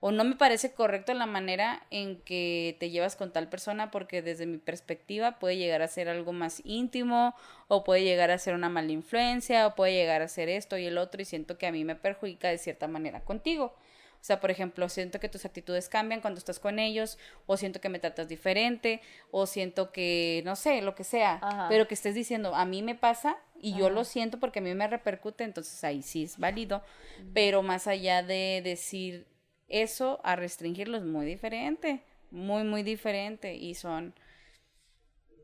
o 0.01 0.13
no 0.13 0.25
me 0.25 0.37
parece 0.37 0.73
correcto 0.75 1.13
la 1.15 1.27
manera 1.27 1.85
en 1.91 2.21
que 2.23 2.77
te 2.79 2.91
llevas 2.91 3.17
con 3.17 3.33
tal 3.33 3.49
persona 3.49 3.91
porque 3.91 4.23
desde 4.23 4.47
mi 4.47 4.59
perspectiva 4.59 5.39
puede 5.41 5.57
llegar 5.57 5.83
a 5.83 5.89
ser 5.89 6.09
algo 6.09 6.33
más 6.33 6.63
íntimo 6.65 7.35
o 7.67 7.83
puede 7.85 8.05
llegar 8.05 8.31
a 8.31 8.39
ser 8.39 8.55
una 8.55 8.69
mala 8.69 8.93
influencia 8.93 9.67
o 9.67 9.75
puede 9.75 9.95
llegar 9.95 10.23
a 10.23 10.29
ser 10.29 10.49
esto 10.49 10.79
y 10.79 10.87
el 10.87 10.99
otro 10.99 11.21
y 11.23 11.25
siento 11.25 11.59
que 11.59 11.67
a 11.67 11.73
mí 11.73 11.85
me 11.85 11.97
perjudica 11.97 12.49
de 12.49 12.59
cierta 12.59 12.87
manera 12.89 13.25
contigo. 13.25 13.75
O 14.21 14.25
sea, 14.29 14.41
por 14.41 14.51
ejemplo, 14.51 14.89
siento 14.89 15.21
que 15.21 15.29
tus 15.29 15.45
actitudes 15.45 15.89
cambian 15.89 16.21
cuando 16.21 16.39
estás 16.39 16.59
con 16.59 16.79
ellos, 16.79 17.19
o 17.47 17.57
siento 17.57 17.81
que 17.81 17.89
me 17.89 17.99
tratas 17.99 18.29
diferente, 18.29 19.01
o 19.31 19.47
siento 19.47 19.93
que, 19.93 20.43
no 20.45 20.57
sé, 20.57 20.83
lo 20.83 20.95
que 20.95 21.05
sea, 21.05 21.67
pero 21.69 21.87
que 21.87 21.95
estés 21.95 22.15
diciendo, 22.15 22.55
a 22.55 22.65
mí 22.65 22.83
me 22.83 22.95
pasa 22.95 23.39
y 23.61 23.75
yo 23.77 23.91
lo 23.91 24.05
siento 24.05 24.39
porque 24.39 24.59
a 24.59 24.63
mí 24.63 24.75
me 24.75 24.89
repercute, 24.89 25.45
entonces 25.45 25.83
ahí 25.85 26.03
sí 26.03 26.25
es 26.25 26.39
válido, 26.39 26.83
pero 27.33 27.63
más 27.63 27.87
allá 27.87 28.23
de 28.23 28.61
decir 28.63 29.27
eso 29.69 30.21
a 30.25 30.35
restringirlo 30.37 30.99
es 30.99 31.05
muy 31.05 31.25
diferente, 31.25 32.03
muy, 32.31 32.65
muy 32.65 32.83
diferente, 32.83 33.55
y 33.55 33.75
son, 33.75 34.15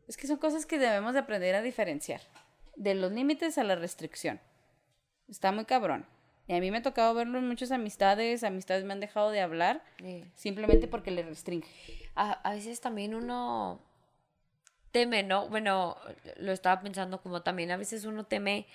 es 0.08 0.16
que 0.16 0.26
son 0.26 0.38
cosas 0.38 0.66
que 0.66 0.78
debemos 0.78 1.14
de 1.14 1.20
aprender 1.20 1.54
a 1.54 1.62
diferenciar, 1.62 2.20
de 2.76 2.94
los 2.94 3.12
límites 3.12 3.56
a 3.56 3.64
la 3.64 3.76
restricción. 3.76 4.40
Está 5.28 5.52
muy 5.52 5.64
cabrón. 5.64 6.06
Y 6.46 6.54
a 6.54 6.60
mí 6.60 6.70
me 6.70 6.78
ha 6.78 6.82
tocado 6.82 7.14
verlo 7.14 7.38
en 7.38 7.48
muchas 7.48 7.70
amistades, 7.70 8.44
amistades 8.44 8.84
me 8.84 8.92
han 8.92 9.00
dejado 9.00 9.30
de 9.30 9.40
hablar 9.40 9.82
simplemente 10.34 10.88
porque 10.88 11.10
le 11.10 11.22
restringe. 11.22 11.68
A, 12.14 12.52
veces 12.52 12.80
también 12.80 13.14
uno 13.14 13.80
teme, 14.90 15.22
¿no? 15.22 15.48
Bueno, 15.48 15.96
lo 16.36 16.52
estaba 16.52 16.82
pensando 16.82 17.20
como 17.22 17.42
también 17.42 17.70
a 17.70 17.76
veces 17.76 18.04
uno 18.04 18.24
teme 18.24 18.66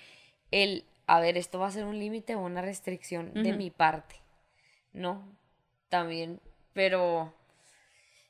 el, 0.50 0.84
a 1.06 1.20
ver, 1.20 1.36
esto 1.38 1.60
va 1.60 1.68
a 1.68 1.70
ser 1.70 1.84
un 1.84 1.98
límite 1.98 2.34
o 2.34 2.40
una 2.40 2.60
restricción 2.60 3.32
de 3.34 3.52
mi 3.52 3.70
parte, 3.70 4.16
¿no? 4.92 5.22
También, 5.88 6.40
pero 6.72 7.32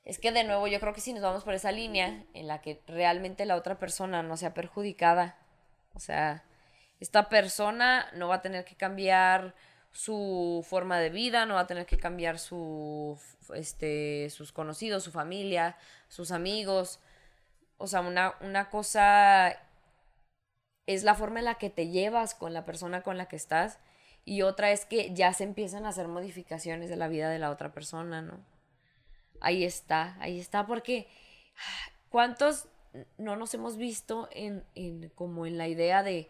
es 0.05 0.19
que 0.19 0.33
de 0.33 0.45
nuevo 0.45 0.67
yo 0.67 0.81
creo 0.81 0.93
que 0.93 1.01
si 1.01 1.13
nos 1.13 1.23
vamos 1.23 1.45
por 1.45 1.55
esa 1.55 1.73
línea 1.73 2.25
en 2.35 2.47
la 2.47 2.61
que 2.61 2.83
realmente 2.87 3.47
la 3.47 3.57
otra 3.57 3.79
persona 3.79 4.23
no 4.23 4.37
sea 4.37 4.55
perjudicada, 4.55 5.39
o 5.95 6.01
sea, 6.01 6.45
esta 7.01 7.29
persona 7.29 8.11
no 8.15 8.29
va 8.29 8.37
a 8.37 8.43
tener 8.43 8.65
que 8.65 8.77
cambiar 8.77 9.55
su 9.93 10.65
forma 10.69 10.99
de 10.99 11.11
vida, 11.11 11.47
no 11.47 11.55
va 11.55 11.61
a 11.61 11.67
tener 11.67 11.87
que 11.87 11.99
cambiar 11.99 12.39
su, 12.39 13.19
este, 13.55 14.31
sus 14.31 14.53
conocidos, 14.53 15.03
su 15.03 15.11
familia, 15.11 15.77
sus 16.09 16.31
amigos. 16.31 17.01
O 17.79 17.87
sea, 17.87 18.03
una, 18.03 18.35
una 18.41 18.69
cosa 18.69 19.57
es 20.87 21.03
la 21.03 21.15
forma 21.15 21.41
en 21.41 21.47
la 21.47 21.57
que 21.57 21.71
te 21.71 21.89
llevas 21.89 22.35
con 22.35 22.53
la 22.53 22.65
persona 22.65 23.03
con 23.03 23.17
la 23.17 23.27
que 23.27 23.37
estás 23.37 23.79
y 24.25 24.43
otra 24.43 24.71
es 24.71 24.85
que 24.85 25.13
ya 25.15 25.33
se 25.33 25.45
empiezan 25.45 25.87
a 25.87 25.89
hacer 25.89 26.07
modificaciones 26.07 26.91
de 26.91 26.97
la 26.97 27.09
vida 27.09 27.31
de 27.31 27.39
la 27.39 27.51
otra 27.51 27.73
persona, 27.73 28.23
¿no? 28.23 28.45
Ahí 29.41 29.65
está, 29.65 30.17
ahí 30.21 30.39
está, 30.39 30.67
porque 30.67 31.09
¿cuántos 32.11 32.69
no 33.17 33.37
nos 33.37 33.55
hemos 33.55 33.77
visto 33.77 34.29
en, 34.33 34.65
en 34.75 35.09
como 35.11 35.47
en 35.47 35.57
la 35.57 35.69
idea 35.69 36.03
de, 36.03 36.29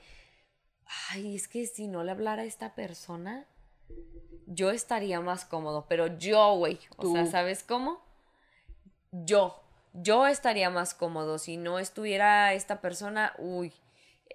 ay, 1.10 1.36
es 1.36 1.48
que 1.48 1.66
si 1.66 1.86
no 1.86 2.04
le 2.04 2.12
hablara 2.12 2.42
a 2.42 2.46
esta 2.46 2.74
persona, 2.74 3.46
yo 4.46 4.70
estaría 4.70 5.20
más 5.20 5.44
cómodo, 5.44 5.86
pero 5.88 6.18
yo, 6.18 6.54
güey, 6.56 6.78
o 6.96 7.12
sea. 7.12 7.26
¿sabes 7.26 7.62
cómo? 7.62 8.02
Yo, 9.12 9.60
yo 9.92 10.26
estaría 10.26 10.70
más 10.70 10.94
cómodo 10.94 11.38
si 11.38 11.56
no 11.56 11.78
estuviera 11.78 12.52
esta 12.54 12.80
persona, 12.80 13.34
uy, 13.38 13.72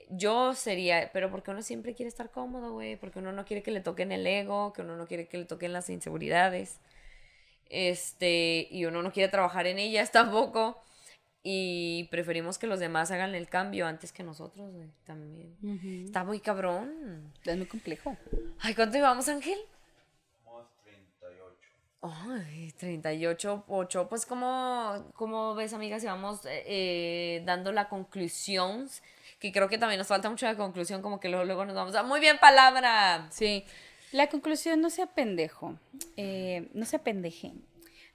yo 0.10 0.54
sería, 0.54 1.10
pero 1.14 1.32
porque 1.32 1.52
uno 1.52 1.62
siempre 1.62 1.96
quiere 1.96 2.10
estar 2.10 2.32
cómodo, 2.32 2.74
güey, 2.74 2.96
porque 2.98 3.20
uno 3.20 3.32
no 3.32 3.46
quiere 3.46 3.64
que 3.64 3.72
le 3.72 3.82
toquen 3.82 4.12
el 4.12 4.26
ego, 4.26 4.74
que 4.74 4.82
uno 4.82 4.96
no 4.96 5.08
quiere 5.08 5.28
que 5.28 5.38
le 5.38 5.46
toquen 5.46 5.74
las 5.74 5.90
inseguridades, 5.90 6.80
este, 7.70 8.68
y 8.70 8.86
uno 8.86 9.02
no 9.02 9.12
quiere 9.12 9.30
trabajar 9.30 9.68
en 9.68 9.80
ellas 9.80 10.12
tampoco, 10.14 10.82
y 11.48 12.06
preferimos 12.06 12.58
que 12.58 12.66
los 12.66 12.80
demás 12.80 13.12
hagan 13.12 13.36
el 13.36 13.48
cambio 13.48 13.86
antes 13.86 14.12
que 14.12 14.24
nosotros, 14.24 14.68
güey, 14.72 14.90
también. 15.06 15.56
Está 16.04 16.24
muy 16.24 16.40
cabrón. 16.40 17.32
Es 17.46 17.56
muy 17.56 17.68
complejo. 17.68 18.18
Ay, 18.62 18.74
¿cuánto 18.74 18.98
llevamos, 18.98 19.30
Ángel? 19.30 19.60
Somos 20.44 20.66
38. 20.84 21.56
Ay, 22.02 22.74
38, 22.76 23.66
8. 23.68 24.10
Pues, 24.10 24.26
como 24.26 25.12
cómo 25.14 25.54
ves, 25.54 25.74
amiga, 25.74 26.00
si 26.00 26.08
vamos 26.08 26.44
eh, 26.48 26.64
eh, 26.66 27.44
dando 27.46 27.72
la 27.72 27.90
conclusión? 27.90 28.90
Que 29.40 29.52
creo 29.52 29.70
que 29.70 29.78
también 29.78 30.00
nos 30.00 30.08
falta 30.08 30.28
mucho 30.32 30.48
de 30.48 30.56
conclusión, 30.56 31.04
como 31.04 31.20
que 31.20 31.30
luego, 31.30 31.46
luego 31.46 31.64
nos 31.64 31.76
vamos 31.76 31.94
a... 31.94 32.02
Muy 32.02 32.22
bien, 32.22 32.40
palabra. 32.40 33.28
Sí. 33.30 33.64
La 34.12 34.30
conclusión, 34.30 34.82
no 34.82 34.90
sea 34.90 35.06
pendejo. 35.06 35.78
Eh, 36.18 36.70
no 36.74 36.86
sea 36.86 37.04
pendeje. 37.04 37.50
No 37.50 37.60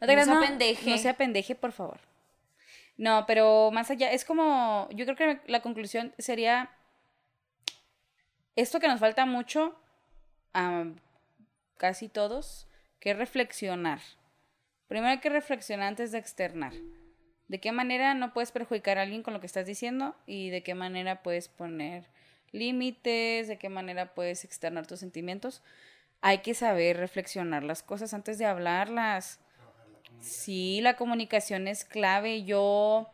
No 0.00 0.06
creas, 0.08 0.26
sea 0.26 0.40
pendeje. 0.40 0.90
No 0.90 0.98
sea 0.98 1.16
pendeje, 1.16 1.54
por 1.54 1.70
favor. 1.70 2.09
No, 3.00 3.24
pero 3.24 3.70
más 3.70 3.90
allá, 3.90 4.12
es 4.12 4.26
como, 4.26 4.86
yo 4.92 5.06
creo 5.06 5.16
que 5.16 5.40
la 5.50 5.62
conclusión 5.62 6.12
sería 6.18 6.68
esto 8.56 8.78
que 8.78 8.88
nos 8.88 9.00
falta 9.00 9.24
mucho 9.24 9.74
a 10.52 10.84
casi 11.78 12.10
todos, 12.10 12.68
que 12.98 13.12
es 13.12 13.16
reflexionar. 13.16 14.00
Primero 14.86 15.12
hay 15.12 15.20
que 15.20 15.30
reflexionar 15.30 15.88
antes 15.88 16.12
de 16.12 16.18
externar. 16.18 16.74
¿De 17.48 17.58
qué 17.58 17.72
manera 17.72 18.12
no 18.12 18.34
puedes 18.34 18.52
perjudicar 18.52 18.98
a 18.98 19.02
alguien 19.02 19.22
con 19.22 19.32
lo 19.32 19.40
que 19.40 19.46
estás 19.46 19.64
diciendo? 19.64 20.14
Y 20.26 20.50
de 20.50 20.62
qué 20.62 20.74
manera 20.74 21.22
puedes 21.22 21.48
poner 21.48 22.04
límites, 22.52 23.48
de 23.48 23.56
qué 23.56 23.70
manera 23.70 24.12
puedes 24.12 24.44
externar 24.44 24.86
tus 24.86 25.00
sentimientos. 25.00 25.62
Hay 26.20 26.40
que 26.42 26.52
saber 26.52 26.98
reflexionar 26.98 27.62
las 27.62 27.82
cosas 27.82 28.12
antes 28.12 28.36
de 28.36 28.44
hablarlas. 28.44 29.40
Sí, 30.18 30.80
la 30.82 30.96
comunicación 30.96 31.68
es 31.68 31.84
clave. 31.84 32.44
Yo, 32.44 33.08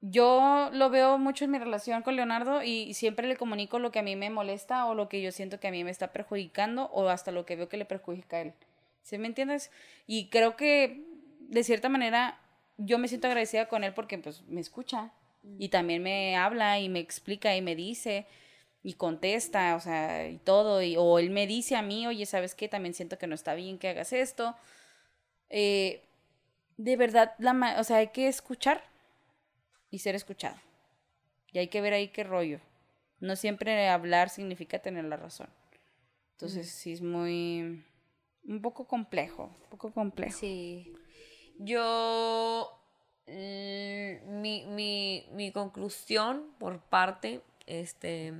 yo 0.00 0.70
lo 0.72 0.90
veo 0.90 1.18
mucho 1.18 1.44
en 1.44 1.50
mi 1.50 1.58
relación 1.58 2.02
con 2.02 2.16
Leonardo 2.16 2.62
y 2.62 2.94
siempre 2.94 3.28
le 3.28 3.36
comunico 3.36 3.78
lo 3.78 3.92
que 3.92 3.98
a 3.98 4.02
mí 4.02 4.16
me 4.16 4.30
molesta 4.30 4.86
o 4.86 4.94
lo 4.94 5.08
que 5.08 5.22
yo 5.22 5.32
siento 5.32 5.60
que 5.60 5.68
a 5.68 5.72
mí 5.72 5.84
me 5.84 5.90
está 5.90 6.12
perjudicando 6.12 6.84
o 6.92 7.08
hasta 7.08 7.32
lo 7.32 7.44
que 7.46 7.56
veo 7.56 7.68
que 7.68 7.76
le 7.76 7.84
perjudica 7.84 8.38
a 8.38 8.40
él. 8.40 8.54
¿Sí 9.02 9.18
me 9.18 9.26
entiendes? 9.26 9.70
Y 10.06 10.28
creo 10.28 10.56
que 10.56 11.04
de 11.40 11.64
cierta 11.64 11.88
manera 11.88 12.38
yo 12.76 12.98
me 12.98 13.08
siento 13.08 13.26
agradecida 13.26 13.68
con 13.68 13.84
él 13.84 13.92
porque 13.94 14.18
pues 14.18 14.42
me 14.48 14.60
escucha 14.60 15.12
y 15.58 15.68
también 15.68 16.02
me 16.02 16.36
habla 16.36 16.78
y 16.78 16.88
me 16.88 17.00
explica 17.00 17.56
y 17.56 17.62
me 17.62 17.74
dice 17.74 18.26
y 18.82 18.94
contesta, 18.94 19.74
o 19.76 19.80
sea, 19.80 20.28
y 20.28 20.38
todo, 20.38 20.82
y, 20.82 20.96
o 20.96 21.18
él 21.18 21.30
me 21.30 21.46
dice 21.46 21.76
a 21.76 21.82
mí, 21.82 22.06
oye, 22.06 22.26
¿sabes 22.26 22.54
qué? 22.54 22.68
También 22.68 22.94
siento 22.94 23.18
que 23.18 23.26
no 23.26 23.34
está 23.34 23.54
bien 23.54 23.78
que 23.78 23.88
hagas 23.88 24.12
esto. 24.12 24.56
Eh, 25.50 26.02
de 26.76 26.96
verdad, 26.96 27.34
la, 27.38 27.52
ma- 27.52 27.78
o 27.80 27.84
sea, 27.84 27.98
hay 27.98 28.08
que 28.08 28.28
escuchar 28.28 28.82
y 29.90 29.98
ser 30.00 30.14
escuchado. 30.14 30.56
Y 31.52 31.58
hay 31.58 31.68
que 31.68 31.80
ver 31.80 31.92
ahí 31.94 32.08
qué 32.08 32.24
rollo. 32.24 32.60
No 33.20 33.36
siempre 33.36 33.88
hablar 33.88 34.30
significa 34.30 34.78
tener 34.80 35.04
la 35.04 35.16
razón. 35.16 35.48
Entonces, 36.32 36.70
sí 36.70 36.92
es 36.92 37.02
muy... 37.02 37.84
un 38.44 38.62
poco 38.62 38.86
complejo, 38.86 39.44
un 39.64 39.70
poco 39.70 39.92
complejo. 39.92 40.38
Sí. 40.38 40.94
Yo. 41.58 42.70
mm, 43.26 44.40
Mi, 44.40 44.64
mi, 44.66 45.26
mi 45.32 45.52
conclusión 45.52 46.54
por 46.58 46.80
parte. 46.80 47.42
Este. 47.66 48.32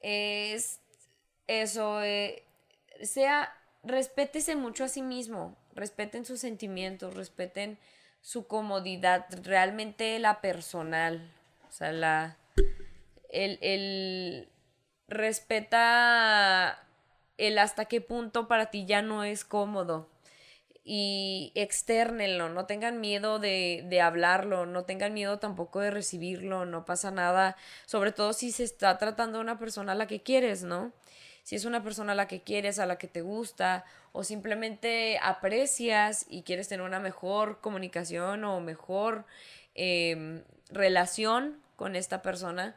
Es. 0.00 0.80
Eso. 1.46 2.02
eh, 2.02 2.42
sea. 3.02 3.52
Respétese 3.84 4.56
mucho 4.56 4.84
a 4.84 4.88
sí 4.88 5.00
mismo. 5.02 5.56
Respeten 5.76 6.24
sus 6.24 6.40
sentimientos. 6.40 7.14
Respeten 7.14 7.78
su 8.20 8.46
comodidad. 8.48 9.26
Realmente 9.44 10.18
la 10.18 10.40
personal. 10.40 11.30
O 11.68 11.72
sea, 11.72 11.92
la. 11.92 12.36
El. 13.30 13.58
el 13.60 14.48
respeta 15.08 16.82
el 17.38 17.58
hasta 17.58 17.84
qué 17.84 18.00
punto 18.00 18.48
para 18.48 18.70
ti 18.70 18.86
ya 18.86 19.02
no 19.02 19.24
es 19.24 19.44
cómodo 19.44 20.08
y 20.88 21.50
externenlo, 21.56 22.48
no 22.48 22.66
tengan 22.66 23.00
miedo 23.00 23.40
de, 23.40 23.84
de 23.88 24.00
hablarlo, 24.00 24.66
no 24.66 24.84
tengan 24.84 25.12
miedo 25.12 25.40
tampoco 25.40 25.80
de 25.80 25.90
recibirlo, 25.90 26.64
no 26.64 26.84
pasa 26.84 27.10
nada, 27.10 27.56
sobre 27.86 28.12
todo 28.12 28.32
si 28.32 28.52
se 28.52 28.62
está 28.62 28.96
tratando 28.96 29.38
de 29.38 29.42
una 29.42 29.58
persona 29.58 29.92
a 29.92 29.94
la 29.96 30.06
que 30.06 30.22
quieres, 30.22 30.62
¿no? 30.62 30.92
Si 31.46 31.54
es 31.54 31.64
una 31.64 31.84
persona 31.84 32.10
a 32.10 32.16
la 32.16 32.26
que 32.26 32.42
quieres, 32.42 32.80
a 32.80 32.86
la 32.86 32.98
que 32.98 33.06
te 33.06 33.22
gusta, 33.22 33.84
o 34.10 34.24
simplemente 34.24 35.20
aprecias 35.22 36.26
y 36.28 36.42
quieres 36.42 36.66
tener 36.66 36.84
una 36.84 36.98
mejor 36.98 37.60
comunicación 37.60 38.42
o 38.42 38.58
mejor 38.58 39.26
em, 39.76 40.42
relación 40.70 41.62
con 41.76 41.94
esta 41.94 42.20
persona, 42.20 42.74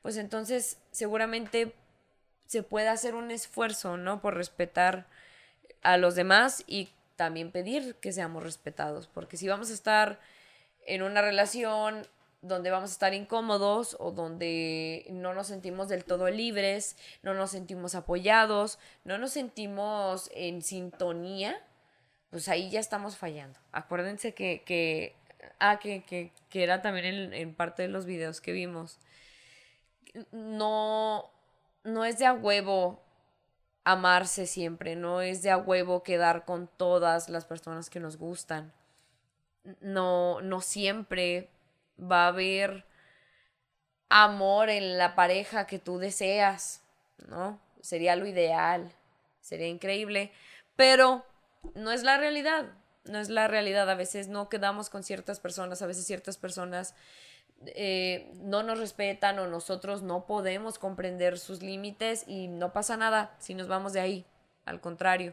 pues 0.00 0.16
entonces 0.16 0.78
seguramente 0.92 1.74
se 2.46 2.62
puede 2.62 2.88
hacer 2.88 3.14
un 3.14 3.30
esfuerzo, 3.30 3.98
¿no? 3.98 4.22
Por 4.22 4.32
respetar 4.32 5.06
a 5.82 5.98
los 5.98 6.14
demás 6.14 6.64
y 6.66 6.88
también 7.16 7.52
pedir 7.52 7.96
que 7.96 8.12
seamos 8.12 8.42
respetados, 8.42 9.08
porque 9.08 9.36
si 9.36 9.46
vamos 9.46 9.68
a 9.68 9.74
estar 9.74 10.20
en 10.86 11.02
una 11.02 11.20
relación 11.20 12.06
donde 12.42 12.70
vamos 12.70 12.90
a 12.90 12.92
estar 12.92 13.14
incómodos 13.14 13.96
o 13.98 14.12
donde 14.12 15.06
no 15.10 15.34
nos 15.34 15.48
sentimos 15.48 15.88
del 15.88 16.04
todo 16.04 16.28
libres, 16.30 16.96
no 17.22 17.34
nos 17.34 17.50
sentimos 17.50 17.94
apoyados, 17.94 18.78
no 19.04 19.18
nos 19.18 19.32
sentimos 19.32 20.30
en 20.34 20.62
sintonía, 20.62 21.60
pues 22.30 22.48
ahí 22.48 22.70
ya 22.70 22.80
estamos 22.80 23.16
fallando. 23.16 23.58
Acuérdense 23.72 24.34
que, 24.34 24.62
que 24.64 25.14
ah, 25.58 25.78
que, 25.78 26.04
que, 26.04 26.32
que 26.48 26.62
era 26.62 26.82
también 26.82 27.06
en, 27.06 27.32
en 27.32 27.54
parte 27.54 27.82
de 27.82 27.88
los 27.88 28.06
videos 28.06 28.40
que 28.40 28.52
vimos. 28.52 28.98
No, 30.32 31.30
no 31.84 32.04
es 32.04 32.18
de 32.18 32.26
a 32.26 32.32
huevo 32.32 33.02
amarse 33.84 34.46
siempre, 34.46 34.96
no 34.96 35.20
es 35.20 35.42
de 35.42 35.50
a 35.50 35.58
huevo 35.58 36.02
quedar 36.02 36.44
con 36.44 36.68
todas 36.76 37.28
las 37.28 37.44
personas 37.44 37.90
que 37.90 38.00
nos 38.00 38.16
gustan. 38.16 38.72
No, 39.80 40.40
no 40.40 40.60
siempre 40.60 41.50
va 42.00 42.24
a 42.24 42.28
haber 42.28 42.84
amor 44.08 44.70
en 44.70 44.98
la 44.98 45.14
pareja 45.14 45.66
que 45.66 45.78
tú 45.78 45.98
deseas, 45.98 46.82
¿no? 47.28 47.60
Sería 47.80 48.16
lo 48.16 48.26
ideal, 48.26 48.92
sería 49.40 49.68
increíble, 49.68 50.32
pero 50.76 51.24
no 51.74 51.92
es 51.92 52.02
la 52.02 52.16
realidad, 52.16 52.66
no 53.04 53.18
es 53.18 53.28
la 53.28 53.48
realidad. 53.48 53.88
A 53.90 53.94
veces 53.94 54.28
no 54.28 54.48
quedamos 54.48 54.90
con 54.90 55.02
ciertas 55.02 55.40
personas, 55.40 55.82
a 55.82 55.86
veces 55.86 56.06
ciertas 56.06 56.36
personas 56.36 56.94
eh, 57.64 58.30
no 58.34 58.62
nos 58.62 58.78
respetan 58.78 59.38
o 59.38 59.46
nosotros 59.46 60.02
no 60.02 60.26
podemos 60.26 60.78
comprender 60.78 61.38
sus 61.38 61.62
límites 61.62 62.24
y 62.26 62.48
no 62.48 62.72
pasa 62.72 62.96
nada 62.96 63.34
si 63.38 63.54
nos 63.54 63.68
vamos 63.68 63.92
de 63.92 64.00
ahí. 64.00 64.24
Al 64.64 64.80
contrario, 64.80 65.32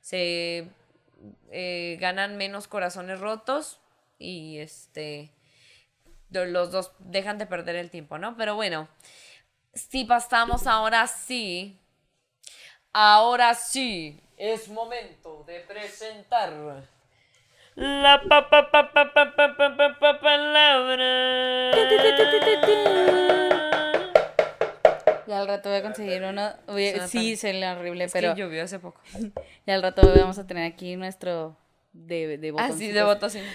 se 0.00 0.68
eh, 1.50 1.96
ganan 2.00 2.36
menos 2.36 2.68
corazones 2.68 3.20
rotos 3.20 3.80
y 4.18 4.58
este 4.58 5.30
los 6.30 6.70
dos 6.70 6.92
dejan 6.98 7.38
de 7.38 7.46
perder 7.46 7.76
el 7.76 7.90
tiempo, 7.90 8.18
¿no? 8.18 8.36
Pero 8.36 8.54
bueno, 8.54 8.88
si 9.72 10.04
pasamos 10.04 10.66
ahora 10.66 11.06
sí, 11.06 11.80
ahora 12.92 13.54
sí, 13.54 14.20
es 14.36 14.68
momento 14.68 15.44
de 15.46 15.60
presentar 15.60 16.52
la 17.76 18.22
pa, 18.28 18.48
pa, 18.48 18.70
pa, 18.70 18.92
pa 18.92 19.12
pa 19.12 19.98
pa 19.98 20.20
palabra. 20.20 21.72
Ya 25.26 25.40
al 25.40 25.48
rato 25.48 25.70
voy 25.70 25.78
a 25.78 25.82
conseguir 25.82 26.22
una... 26.22 26.60
Voy 26.66 26.88
a... 26.88 27.08
Sí, 27.08 27.36
se 27.36 27.52
le 27.52 27.66
horrible, 27.68 28.04
es 28.04 28.12
pero... 28.12 28.34
Que 28.34 28.40
llovió 28.40 28.62
hace 28.62 28.78
poco. 28.78 29.00
Ya 29.66 29.74
al 29.74 29.82
rato 29.82 30.02
vamos 30.16 30.38
a 30.38 30.46
tener 30.46 30.70
aquí 30.70 30.94
nuestro 30.96 31.56
de, 31.94 32.36
de 32.38 32.54
Ah, 32.58 32.70
sí, 32.72 32.90
de 32.92 33.00
sí. 33.30 33.40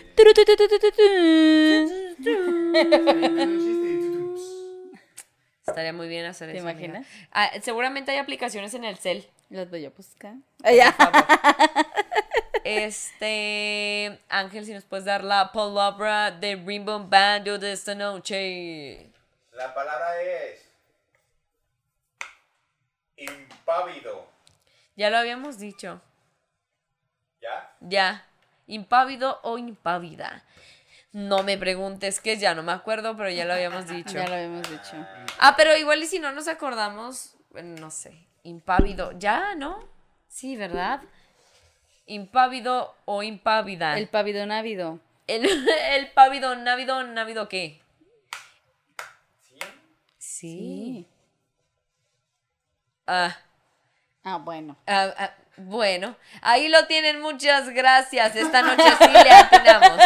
Estaría 5.67 5.93
muy 5.93 6.07
bien 6.07 6.25
hacer 6.25 6.51
¿Te 6.51 6.57
eso. 6.57 6.67
amiga. 6.67 6.85
imaginas? 6.85 7.07
Ah, 7.31 7.51
seguramente 7.61 8.11
hay 8.11 8.17
aplicaciones 8.17 8.73
en 8.73 8.85
el 8.85 8.97
cel. 8.97 9.27
Los 9.49 9.69
voy 9.69 9.85
a 9.85 9.89
buscar. 9.91 10.33
Ah, 10.63 10.71
ya. 10.71 10.95
Este, 12.65 14.19
Ángel, 14.27 14.65
si 14.65 14.73
nos 14.73 14.83
puedes 14.83 15.05
dar 15.05 15.23
la 15.23 15.51
palabra 15.51 16.29
de 16.29 16.55
Rainbow 16.55 17.03
Bando 17.07 17.57
de 17.57 17.71
esta 17.71 17.95
noche. 17.95 19.09
La 19.53 19.73
palabra 19.73 20.21
es 20.21 20.69
impávido. 23.17 24.27
Ya 24.95 25.09
lo 25.09 25.17
habíamos 25.17 25.57
dicho. 25.57 26.01
¿Ya? 27.41 27.73
Ya. 27.79 28.25
Impávido 28.69 29.39
o 29.43 29.57
impávida. 29.57 30.43
No 31.11 31.41
me 31.41 31.57
preguntes 31.57 32.19
que 32.21 32.37
ya 32.37 32.53
no 32.53 32.61
me 32.61 32.71
acuerdo, 32.71 33.17
pero 33.17 33.29
ya 33.31 33.43
lo 33.45 33.53
habíamos 33.53 33.87
dicho. 33.89 34.13
Ya 34.13 34.27
lo 34.27 34.35
habíamos 34.35 34.69
dicho. 34.69 34.95
Ah, 35.39 35.55
pero 35.57 35.75
igual 35.75 36.01
y 36.03 36.05
si 36.05 36.19
no 36.19 36.31
nos 36.31 36.47
acordamos, 36.47 37.35
no 37.51 37.89
sé. 37.89 38.27
Impávido. 38.43 39.11
Ya, 39.17 39.55
¿no? 39.55 39.83
Sí, 40.27 40.55
¿verdad? 40.55 41.01
Impávido 42.05 42.95
o 43.05 43.23
impávida. 43.23 43.97
El 43.97 44.07
pavido 44.07 44.45
návido. 44.45 44.99
El, 45.27 45.45
el 45.91 46.11
pávido, 46.11 46.55
návido, 46.55 47.03
návido 47.03 47.49
qué? 47.49 47.81
¿Sí? 49.41 49.59
Sí. 50.19 51.07
Ah, 53.07 53.35
Ah, 54.23 54.37
bueno. 54.37 54.77
ah, 54.85 55.11
ah, 55.17 55.33
bueno, 55.59 56.15
ahí 56.41 56.67
lo 56.69 56.85
tienen, 56.87 57.21
muchas 57.21 57.69
gracias. 57.69 58.35
Esta 58.35 58.61
noche 58.61 58.83
sí 58.99 59.11
le 59.11 59.31
atinamos. 59.31 59.99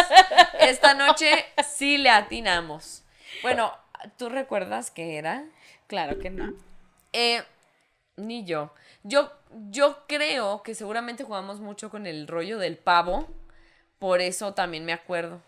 Esta 0.60 0.94
noche 0.94 1.44
sí 1.66 1.98
le 1.98 2.10
atinamos. 2.10 3.02
Bueno, 3.42 3.72
¿tú 4.16 4.28
recuerdas 4.28 4.90
qué 4.90 5.16
era? 5.16 5.44
Claro 5.86 6.18
que 6.18 6.30
no. 6.30 6.54
Eh, 7.12 7.42
ni 8.16 8.44
yo. 8.44 8.72
Yo, 9.02 9.32
yo 9.70 10.06
creo 10.06 10.62
que 10.62 10.74
seguramente 10.74 11.24
jugamos 11.24 11.60
mucho 11.60 11.90
con 11.90 12.06
el 12.06 12.26
rollo 12.26 12.58
del 12.58 12.76
pavo. 12.76 13.28
Por 13.98 14.20
eso 14.20 14.54
también 14.54 14.84
me 14.84 14.92
acuerdo. 14.92 15.40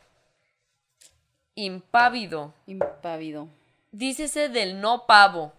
Impávido. 1.55 2.55
Impávido. 2.67 3.49
Dícese 3.93 4.49
del 4.49 4.81
no 4.81 5.07
pavo. 5.07 5.53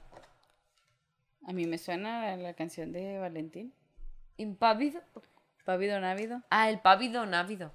A 1.47 1.53
mí 1.53 1.65
me 1.65 1.77
suena 1.77 2.35
la 2.35 2.53
canción 2.53 2.91
de 2.91 3.19
Valentín. 3.19 3.73
¿Impávido? 4.38 5.01
Pávido 5.65 5.99
návido. 5.99 6.41
Ah, 6.49 6.69
el 6.69 6.79
pávido 6.79 7.25
návido. 7.25 7.73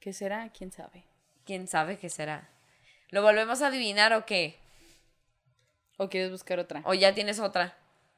¿Qué 0.00 0.12
será? 0.12 0.50
¿Quién 0.50 0.72
sabe? 0.72 1.04
¿Quién 1.44 1.68
sabe 1.68 1.98
qué 1.98 2.08
será? 2.08 2.48
¿Lo 3.10 3.22
volvemos 3.22 3.62
a 3.62 3.68
adivinar 3.68 4.12
o 4.12 4.26
qué? 4.26 4.58
¿O 5.98 6.08
quieres 6.08 6.30
buscar 6.30 6.58
otra? 6.58 6.82
¿O 6.84 6.94
ya 6.94 7.14
tienes 7.14 7.38
otra? 7.38 7.76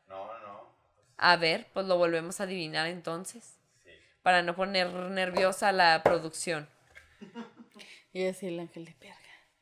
No, 0.08 0.26
no. 0.40 0.72
A 1.16 1.36
ver, 1.36 1.66
pues 1.72 1.86
lo 1.86 1.98
volvemos 1.98 2.40
a 2.40 2.44
adivinar 2.44 2.86
entonces. 2.86 3.58
Sí. 3.84 3.90
Para 4.22 4.42
no 4.42 4.56
poner 4.56 4.92
nerviosa 4.92 5.72
la 5.72 6.02
producción. 6.02 6.68
Y 8.10 8.26
así 8.26 8.46
el 8.46 8.58
ángel 8.58 8.86
de 8.86 8.92
perga. 8.92 9.16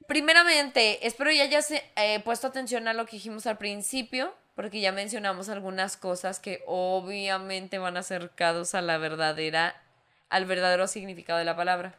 Primeramente, 0.06 1.04
espero 1.06 1.32
ya 1.32 1.42
hayas 1.42 1.70
eh, 1.72 2.20
puesto 2.24 2.46
atención 2.46 2.86
a 2.86 2.92
lo 2.92 3.04
que 3.06 3.16
dijimos 3.16 3.46
al 3.46 3.58
principio, 3.58 4.32
porque 4.56 4.80
ya 4.80 4.90
mencionamos 4.90 5.48
algunas 5.48 5.96
cosas 5.96 6.40
que 6.40 6.62
obviamente 6.66 7.78
van 7.78 7.96
acercados 7.96 8.74
a 8.74 8.80
la 8.82 8.98
verdadera, 8.98 9.80
al 10.30 10.46
verdadero 10.46 10.88
significado 10.88 11.38
de 11.38 11.44
la 11.44 11.54
palabra. 11.54 11.94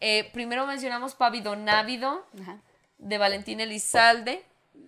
Eh, 0.00 0.28
primero 0.32 0.66
mencionamos 0.66 1.14
Pávido 1.14 1.54
Návido 1.54 2.26
Ajá. 2.42 2.58
de 2.98 3.18
Valentín 3.18 3.60
Elizalde, 3.60 4.42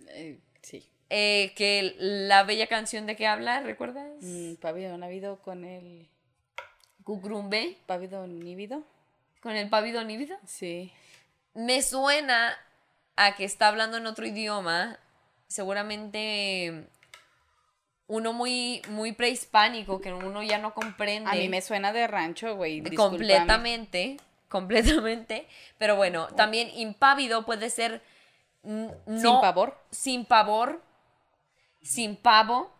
Eh, 0.08 0.38
sí. 0.62 0.84
eh, 1.10 1.52
que 1.56 1.94
la 1.98 2.42
bella 2.42 2.66
canción 2.66 3.06
de 3.06 3.14
que 3.16 3.26
habla, 3.26 3.60
¿recuerdas? 3.60 4.08
Mm, 4.20 4.54
pávido 4.56 4.98
návido 4.98 5.38
con 5.42 5.64
el 5.64 6.08
Cucrumbe, 7.04 7.78
pávido 7.86 8.26
nívido. 8.26 8.82
con 9.40 9.54
el 9.54 9.68
Pávido 9.68 10.02
Nívido. 10.02 10.36
Sí. 10.44 10.92
Me 11.54 11.80
suena 11.82 12.58
a 13.14 13.36
que 13.36 13.44
está 13.44 13.68
hablando 13.68 13.96
en 13.98 14.06
otro 14.06 14.26
idioma, 14.26 14.98
seguramente 15.48 16.88
uno 18.08 18.32
muy, 18.32 18.82
muy 18.88 19.12
prehispánico, 19.12 20.00
que 20.00 20.12
uno 20.12 20.42
ya 20.42 20.58
no 20.58 20.74
comprende 20.74 21.30
A 21.30 21.34
mí 21.34 21.48
me 21.48 21.60
suena 21.60 21.92
de 21.92 22.06
rancho, 22.06 22.56
güey. 22.56 22.82
completamente, 22.94 24.16
completamente, 24.48 25.46
pero 25.78 25.96
bueno, 25.96 26.28
también 26.28 26.70
impávido 26.74 27.44
puede 27.44 27.70
ser 27.70 28.02
no, 28.62 28.90
Sin 29.06 29.40
pavor. 29.40 29.78
sin 29.90 30.24
pavor, 30.24 30.82
sin 31.82 32.16
pavo, 32.16 32.72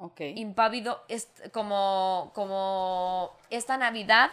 Ok. 0.00 0.20
impávido, 0.36 1.04
es 1.08 1.28
como, 1.52 2.30
como 2.34 3.32
esta 3.50 3.76
Navidad 3.76 4.30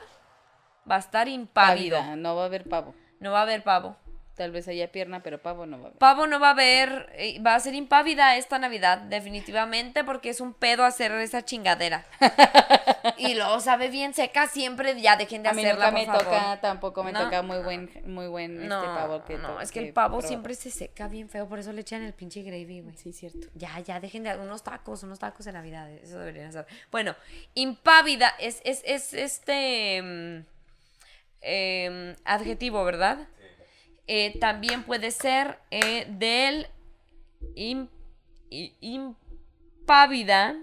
va 0.90 0.98
a 0.98 1.00
estar 1.00 1.28
impávido, 1.28 1.98
Pávida, 1.98 2.16
No 2.16 2.36
va 2.36 2.44
a 2.44 2.46
haber 2.46 2.70
pavo. 2.70 2.94
no 3.20 3.32
va 3.32 3.40
a 3.40 3.42
haber 3.44 3.64
pavo. 3.64 3.96
Tal 4.36 4.52
vez 4.52 4.68
haya 4.68 4.92
pierna, 4.92 5.24
pero 5.24 5.42
pavo 5.42 5.66
no 5.66 5.78
va 5.78 5.84
a 5.84 5.88
haber. 5.88 5.98
Pavo 5.98 6.28
no 6.28 6.42
va 6.42 6.50
a 6.50 6.52
haber, 6.52 7.10
eh, 7.14 7.40
va 7.42 7.56
a 7.56 7.60
ser 7.62 7.74
impávida 7.74 8.36
esta 8.36 8.60
Navidad, 8.60 8.98
definitivamente, 8.98 10.04
porque 10.04 10.30
es 10.30 10.42
un 10.42 10.54
pedo 10.54 10.84
hacer 10.84 11.14
esa 11.14 11.46
chingadera. 11.46 12.06
y 13.18 13.34
luego 13.36 13.62
sabe 13.62 13.88
bien 13.88 14.14
seca 14.14 14.48
siempre, 14.48 15.00
ya 15.00 15.16
dejen 15.16 15.42
de 15.42 15.50
A 15.50 15.54
mí 15.54 15.64
hacerla, 15.64 15.86
nunca 15.86 15.92
por 15.92 16.00
me 16.00 16.06
favor. 16.06 16.24
toca, 16.26 16.60
tampoco 16.62 17.04
me 17.06 17.14
No. 17.14 17.24
toca 17.24 17.42
muy 17.44 17.60
buen, 17.60 17.90
muy 18.08 18.28
buen 18.28 18.62
este 18.64 18.68
pavo 18.68 19.24
que 19.24 19.38
no, 19.38 19.62
es 19.62 19.72
que 19.72 19.80
el 19.80 19.94
pavo 19.94 20.22
siempre 20.22 20.54
se 20.56 20.70
seca 20.70 21.08
bien 21.08 21.30
feo, 21.30 21.48
por 21.48 21.60
eso 21.60 21.72
le 21.72 21.80
echan 21.80 22.04
el 22.04 22.14
pinche 22.14 22.42
gravy, 22.44 22.82
güey. 22.82 22.98
Sí, 22.98 23.14
cierto. 23.14 23.48
Ya, 23.54 23.80
ya, 23.80 24.02
dejen 24.02 24.24
de 24.24 24.36
unos 24.36 24.64
tacos, 24.64 25.02
unos 25.04 25.18
tacos 25.18 25.46
de 25.46 25.54
Navidad, 25.54 25.90
eso 25.90 26.20
deberían 26.20 26.48
hacer. 26.48 26.66
Bueno, 26.92 27.16
impávida 27.54 28.34
es, 28.40 28.60
es, 28.66 28.82
es 28.86 29.14
este 29.14 30.02
mm, 30.02 30.46
em, 31.42 32.16
adjetivo, 32.26 32.84
¿verdad? 32.84 33.20
Eh, 34.08 34.38
también 34.40 34.84
puede 34.84 35.12
ser 35.12 35.60
eh, 35.72 36.06
del 36.10 36.68
impávida, 38.82 40.56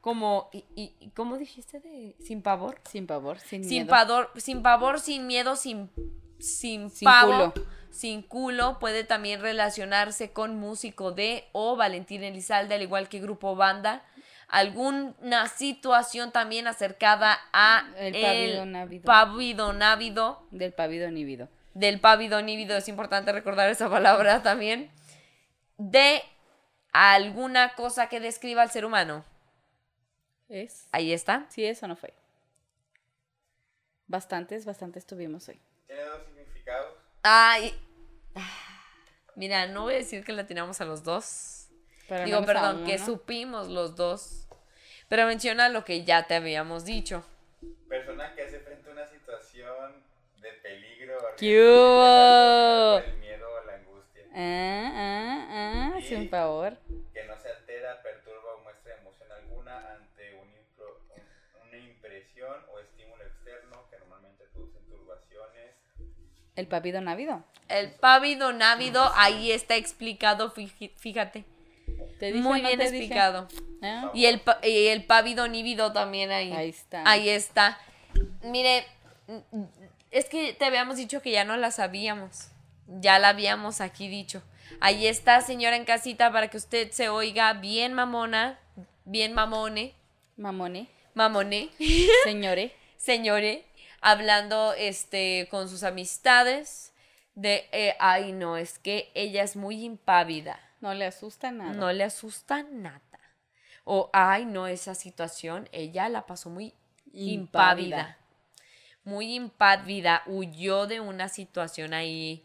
como, 0.00 0.48
y, 0.52 1.10
¿cómo 1.14 1.36
dijiste 1.36 1.78
de 1.80 2.16
sin 2.20 2.42
pavor? 2.42 2.80
Sin 2.88 3.06
pavor, 3.06 3.38
sin, 3.38 3.64
Sin, 3.64 3.82
miedo. 3.84 3.90
pavor, 3.90 4.30
sin 4.36 4.62
pavor, 4.62 4.98
sin 5.00 5.26
miedo, 5.26 5.56
sin, 5.56 5.90
sin, 6.38 6.90
Sin 6.90 7.04
pavo, 7.06 7.52
culo. 7.52 7.66
sin 7.90 8.22
culo, 8.22 8.78
puede 8.78 9.04
también 9.04 9.40
relacionarse 9.40 10.32
con 10.32 10.56
músico 10.58 11.12
de 11.12 11.44
o 11.52 11.76
Valentín 11.76 12.24
Elizalde, 12.24 12.74
al 12.74 12.82
igual 12.82 13.08
que 13.08 13.20
grupo 13.20 13.54
banda. 13.56 14.02
Alguna 14.48 15.46
situación 15.46 16.32
también 16.32 16.66
acercada 16.66 17.38
a 17.52 17.86
El 17.98 18.72
návido. 18.72 19.04
pávido 19.04 19.72
návido, 19.72 20.42
Del 20.50 20.72
pavido 20.72 21.08
nívido. 21.10 21.48
Del 21.74 22.00
pávido 22.00 22.42
nívido, 22.42 22.76
es 22.76 22.88
importante 22.88 23.32
recordar 23.32 23.68
esa 23.70 23.88
palabra 23.90 24.42
también, 24.42 24.90
de 25.78 26.22
alguna 26.92 27.74
cosa 27.74 28.08
que 28.08 28.20
describa 28.20 28.62
al 28.62 28.70
ser 28.70 28.84
humano. 28.84 29.24
¿Es? 30.48 30.88
Ahí 30.92 31.12
está. 31.12 31.46
Sí, 31.48 31.64
eso 31.64 31.86
no 31.86 31.96
fue. 31.96 32.12
Bastantes, 34.08 34.64
bastantes 34.64 35.06
tuvimos 35.06 35.48
hoy. 35.48 35.60
Tiene 35.86 36.02
dos 36.02 36.22
significados. 36.26 36.94
Ay. 37.22 37.78
Mira, 39.36 39.66
no 39.68 39.82
voy 39.82 39.94
a 39.94 39.98
decir 39.98 40.24
que 40.24 40.32
la 40.32 40.46
tiramos 40.46 40.80
a 40.80 40.84
los 40.84 41.04
dos. 41.04 41.68
Pero 42.08 42.24
Digo, 42.24 42.40
no 42.40 42.46
perdón, 42.46 42.84
que 42.84 42.98
¿no? 42.98 43.06
supimos 43.06 43.68
los 43.68 43.94
dos. 43.94 44.48
Pero 45.08 45.26
menciona 45.26 45.68
lo 45.68 45.84
que 45.84 46.04
ya 46.04 46.26
te 46.26 46.34
habíamos 46.34 46.84
dicho. 46.84 47.24
El 53.04 53.18
miedo 53.18 53.46
o 53.50 53.66
la 53.66 53.74
angustia. 53.74 54.22
Ah, 54.34 54.92
ah, 54.94 55.92
ah, 55.94 55.98
Y- 55.98 56.02
sin 56.02 56.28
favor. 56.30 56.76
Que 57.12 57.24
no 57.24 57.36
se 57.40 57.48
altera, 57.48 58.00
perturba 58.02 58.54
o 58.54 58.62
muestra 58.62 58.94
emoción 59.00 59.32
alguna 59.32 59.76
ante 59.94 60.34
un 60.34 60.48
impro- 60.48 60.98
un- 61.16 61.68
una 61.68 61.76
impresión 61.78 62.56
o 62.72 62.78
estímulo 62.78 63.24
externo 63.24 63.84
que 63.90 63.98
normalmente 63.98 64.44
producen 64.52 64.82
turbaciones. 64.88 65.70
El 66.56 66.66
pavido 66.68 67.00
návido. 67.00 67.44
El 67.68 67.90
pávido 67.92 68.52
návido, 68.52 69.10
ahí 69.14 69.50
está 69.52 69.76
explicado, 69.76 70.50
fíjate. 70.50 71.44
¿Te 72.18 72.26
dije 72.26 72.38
Muy 72.40 72.60
no 72.62 72.68
bien 72.68 72.78
te 72.80 72.90
dije? 72.90 73.04
explicado. 73.04 73.48
Ah, 73.82 74.10
Y 74.12 74.26
el, 74.26 74.42
y 74.62 74.88
el 74.88 75.06
pávido 75.06 75.48
nívido 75.48 75.92
también 75.92 76.30
ahí. 76.30 76.52
Ahí 76.52 76.68
está. 76.68 77.02
Ahí 77.10 77.28
está. 77.30 77.78
Mire, 78.42 78.84
es 80.10 80.26
que 80.26 80.52
te 80.54 80.64
habíamos 80.64 80.96
dicho 80.96 81.22
que 81.22 81.30
ya 81.30 81.44
no 81.44 81.56
la 81.56 81.70
sabíamos. 81.70 82.48
Ya 82.86 83.18
la 83.18 83.28
habíamos 83.30 83.80
aquí 83.80 84.08
dicho. 84.08 84.42
Ahí 84.80 85.06
está, 85.06 85.40
señora 85.40 85.76
en 85.76 85.84
casita, 85.84 86.32
para 86.32 86.48
que 86.48 86.56
usted 86.56 86.90
se 86.92 87.08
oiga 87.08 87.52
bien 87.54 87.92
mamona, 87.92 88.58
bien 89.04 89.32
mamone, 89.32 89.94
Mamone. 90.36 90.88
mamone, 91.14 91.70
Señore. 92.24 92.72
señore, 92.96 93.64
hablando 94.00 94.72
este 94.72 95.48
con 95.50 95.68
sus 95.68 95.82
amistades 95.82 96.92
de, 97.34 97.68
eh, 97.72 97.94
ay 98.00 98.32
no, 98.32 98.56
es 98.56 98.78
que 98.78 99.10
ella 99.14 99.42
es 99.42 99.56
muy 99.56 99.84
impávida. 99.84 100.58
No 100.80 100.94
le 100.94 101.04
asusta 101.06 101.50
nada. 101.52 101.72
No 101.74 101.92
le 101.92 102.04
asusta 102.04 102.62
nada. 102.62 103.00
O, 103.84 104.08
ay, 104.12 104.44
no, 104.46 104.66
esa 104.66 104.94
situación, 104.94 105.68
ella 105.72 106.08
la 106.08 106.26
pasó 106.26 106.48
muy 106.48 106.74
impávida. 107.12 108.16
Muy 109.04 109.34
impávida. 109.34 110.22
Huyó 110.26 110.86
de 110.86 111.00
una 111.00 111.28
situación 111.28 111.94
ahí. 111.94 112.44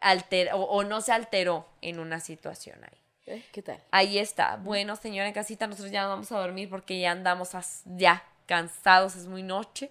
Alter, 0.00 0.50
o, 0.54 0.82
no 0.84 1.00
se 1.00 1.12
alteró 1.12 1.68
en 1.82 1.98
una 1.98 2.20
situación 2.20 2.78
ahí. 2.84 2.98
¿Eh? 3.26 3.44
¿Qué 3.52 3.62
tal? 3.62 3.80
Ahí 3.90 4.18
está. 4.18 4.56
Bueno, 4.56 4.96
señora 4.96 5.28
en 5.28 5.34
casita, 5.34 5.66
nosotros 5.66 5.92
ya 5.92 6.06
vamos 6.06 6.32
a 6.32 6.38
dormir 6.38 6.70
porque 6.70 6.98
ya 6.98 7.10
andamos 7.10 7.50
ya 7.84 8.24
cansados, 8.46 9.14
es 9.14 9.26
muy 9.26 9.42
noche. 9.42 9.90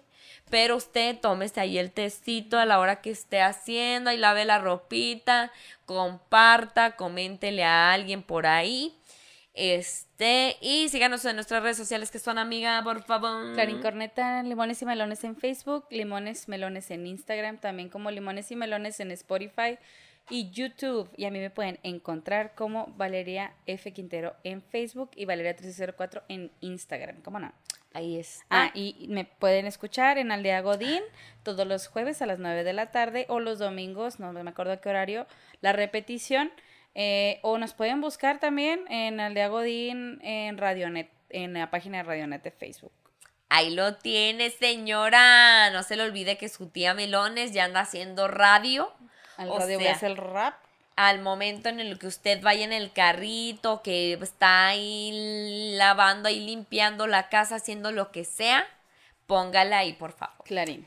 Pero 0.50 0.76
usted 0.76 1.18
tómese 1.18 1.60
ahí 1.60 1.78
el 1.78 1.92
tecito 1.92 2.58
a 2.58 2.66
la 2.66 2.80
hora 2.80 3.00
que 3.00 3.10
esté 3.10 3.40
haciendo, 3.40 4.10
y 4.12 4.16
lave 4.16 4.44
la 4.44 4.58
ropita, 4.58 5.52
comparta, 5.86 6.96
coméntele 6.96 7.64
a 7.64 7.92
alguien 7.92 8.22
por 8.22 8.46
ahí. 8.46 8.99
Este, 9.62 10.56
y 10.62 10.88
síganos 10.88 11.22
en 11.26 11.36
nuestras 11.36 11.62
redes 11.62 11.76
sociales 11.76 12.10
que 12.10 12.18
son 12.18 12.38
amiga, 12.38 12.80
por 12.82 13.02
favor. 13.02 13.52
Clarín 13.52 13.82
Corneta, 13.82 14.42
Limones 14.42 14.80
y 14.80 14.86
Melones 14.86 15.22
en 15.22 15.36
Facebook, 15.36 15.84
Limones 15.90 16.48
Melones 16.48 16.90
en 16.90 17.06
Instagram, 17.06 17.58
también 17.58 17.90
como 17.90 18.10
Limones 18.10 18.50
y 18.50 18.56
Melones 18.56 19.00
en 19.00 19.10
Spotify 19.10 19.76
y 20.30 20.48
YouTube. 20.48 21.10
Y 21.14 21.26
a 21.26 21.30
mí 21.30 21.40
me 21.40 21.50
pueden 21.50 21.78
encontrar 21.82 22.54
como 22.54 22.86
Valeria 22.96 23.52
F. 23.66 23.92
Quintero 23.92 24.34
en 24.44 24.62
Facebook 24.62 25.10
y 25.14 25.26
Valeria1304 25.26 26.22
en 26.28 26.50
Instagram. 26.60 27.20
¿Cómo 27.20 27.38
no? 27.38 27.52
Ahí 27.92 28.18
es. 28.18 28.46
Ah, 28.48 28.70
y 28.72 29.08
me 29.10 29.26
pueden 29.26 29.66
escuchar 29.66 30.16
en 30.16 30.32
Aldea 30.32 30.62
Godín 30.62 31.02
todos 31.42 31.66
los 31.66 31.86
jueves 31.86 32.22
a 32.22 32.26
las 32.26 32.38
9 32.38 32.64
de 32.64 32.72
la 32.72 32.92
tarde 32.92 33.26
o 33.28 33.40
los 33.40 33.58
domingos, 33.58 34.20
no 34.20 34.32
me 34.32 34.48
acuerdo 34.48 34.72
a 34.72 34.78
qué 34.78 34.88
horario, 34.88 35.26
la 35.60 35.74
repetición 35.74 36.50
eh, 36.94 37.38
o 37.42 37.58
nos 37.58 37.74
pueden 37.74 38.00
buscar 38.00 38.40
también 38.40 38.84
en 38.88 39.20
Aldea 39.20 39.48
Godín 39.48 40.18
en 40.22 40.58
Radionet, 40.58 41.10
en 41.28 41.54
la 41.54 41.70
página 41.70 41.98
de 41.98 42.04
Radionet 42.04 42.42
de 42.42 42.50
Facebook. 42.50 42.92
Ahí 43.48 43.70
lo 43.70 43.96
tiene, 43.96 44.50
señora. 44.50 45.70
No 45.70 45.82
se 45.82 45.96
le 45.96 46.04
olvide 46.04 46.38
que 46.38 46.48
su 46.48 46.68
tía 46.68 46.94
Melones 46.94 47.52
ya 47.52 47.64
anda 47.64 47.80
haciendo 47.80 48.28
radio. 48.28 48.92
Al 49.36 49.48
radio 49.48 49.78
sea, 49.78 49.98
el 50.02 50.16
rap. 50.16 50.54
Al 50.94 51.20
momento 51.20 51.68
en 51.68 51.80
el 51.80 51.98
que 51.98 52.06
usted 52.06 52.40
vaya 52.42 52.64
en 52.64 52.72
el 52.72 52.92
carrito, 52.92 53.82
que 53.82 54.12
está 54.12 54.68
ahí 54.68 55.72
lavando, 55.76 56.28
ahí 56.28 56.40
limpiando 56.40 57.06
la 57.06 57.28
casa, 57.28 57.56
haciendo 57.56 57.90
lo 57.90 58.12
que 58.12 58.24
sea, 58.24 58.66
póngala 59.26 59.78
ahí, 59.78 59.94
por 59.94 60.12
favor. 60.12 60.44
Clarín. 60.44 60.84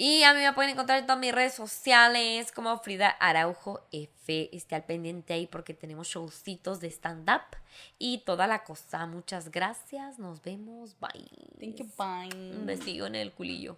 Y 0.00 0.22
a 0.22 0.32
mí 0.32 0.38
me 0.42 0.52
pueden 0.52 0.70
encontrar 0.70 1.00
en 1.00 1.06
todas 1.06 1.18
mis 1.18 1.34
redes 1.34 1.54
sociales 1.54 2.52
como 2.52 2.78
Frida 2.78 3.08
Araujo 3.08 3.84
F. 3.90 4.48
Esté 4.56 4.76
al 4.76 4.84
pendiente 4.84 5.32
ahí 5.32 5.48
porque 5.48 5.74
tenemos 5.74 6.06
showcitos 6.06 6.78
de 6.78 6.86
stand-up 6.86 7.56
y 7.98 8.18
toda 8.18 8.46
la 8.46 8.62
cosa. 8.62 9.06
Muchas 9.06 9.50
gracias. 9.50 10.20
Nos 10.20 10.40
vemos. 10.40 10.94
Bye. 11.00 11.28
Thank 11.58 11.78
you. 11.78 11.86
Bye. 11.98 12.56
Un 12.56 12.64
besillo 12.64 13.06
en 13.06 13.16
el 13.16 13.32
culillo. 13.32 13.76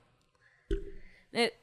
Eh, 1.33 1.59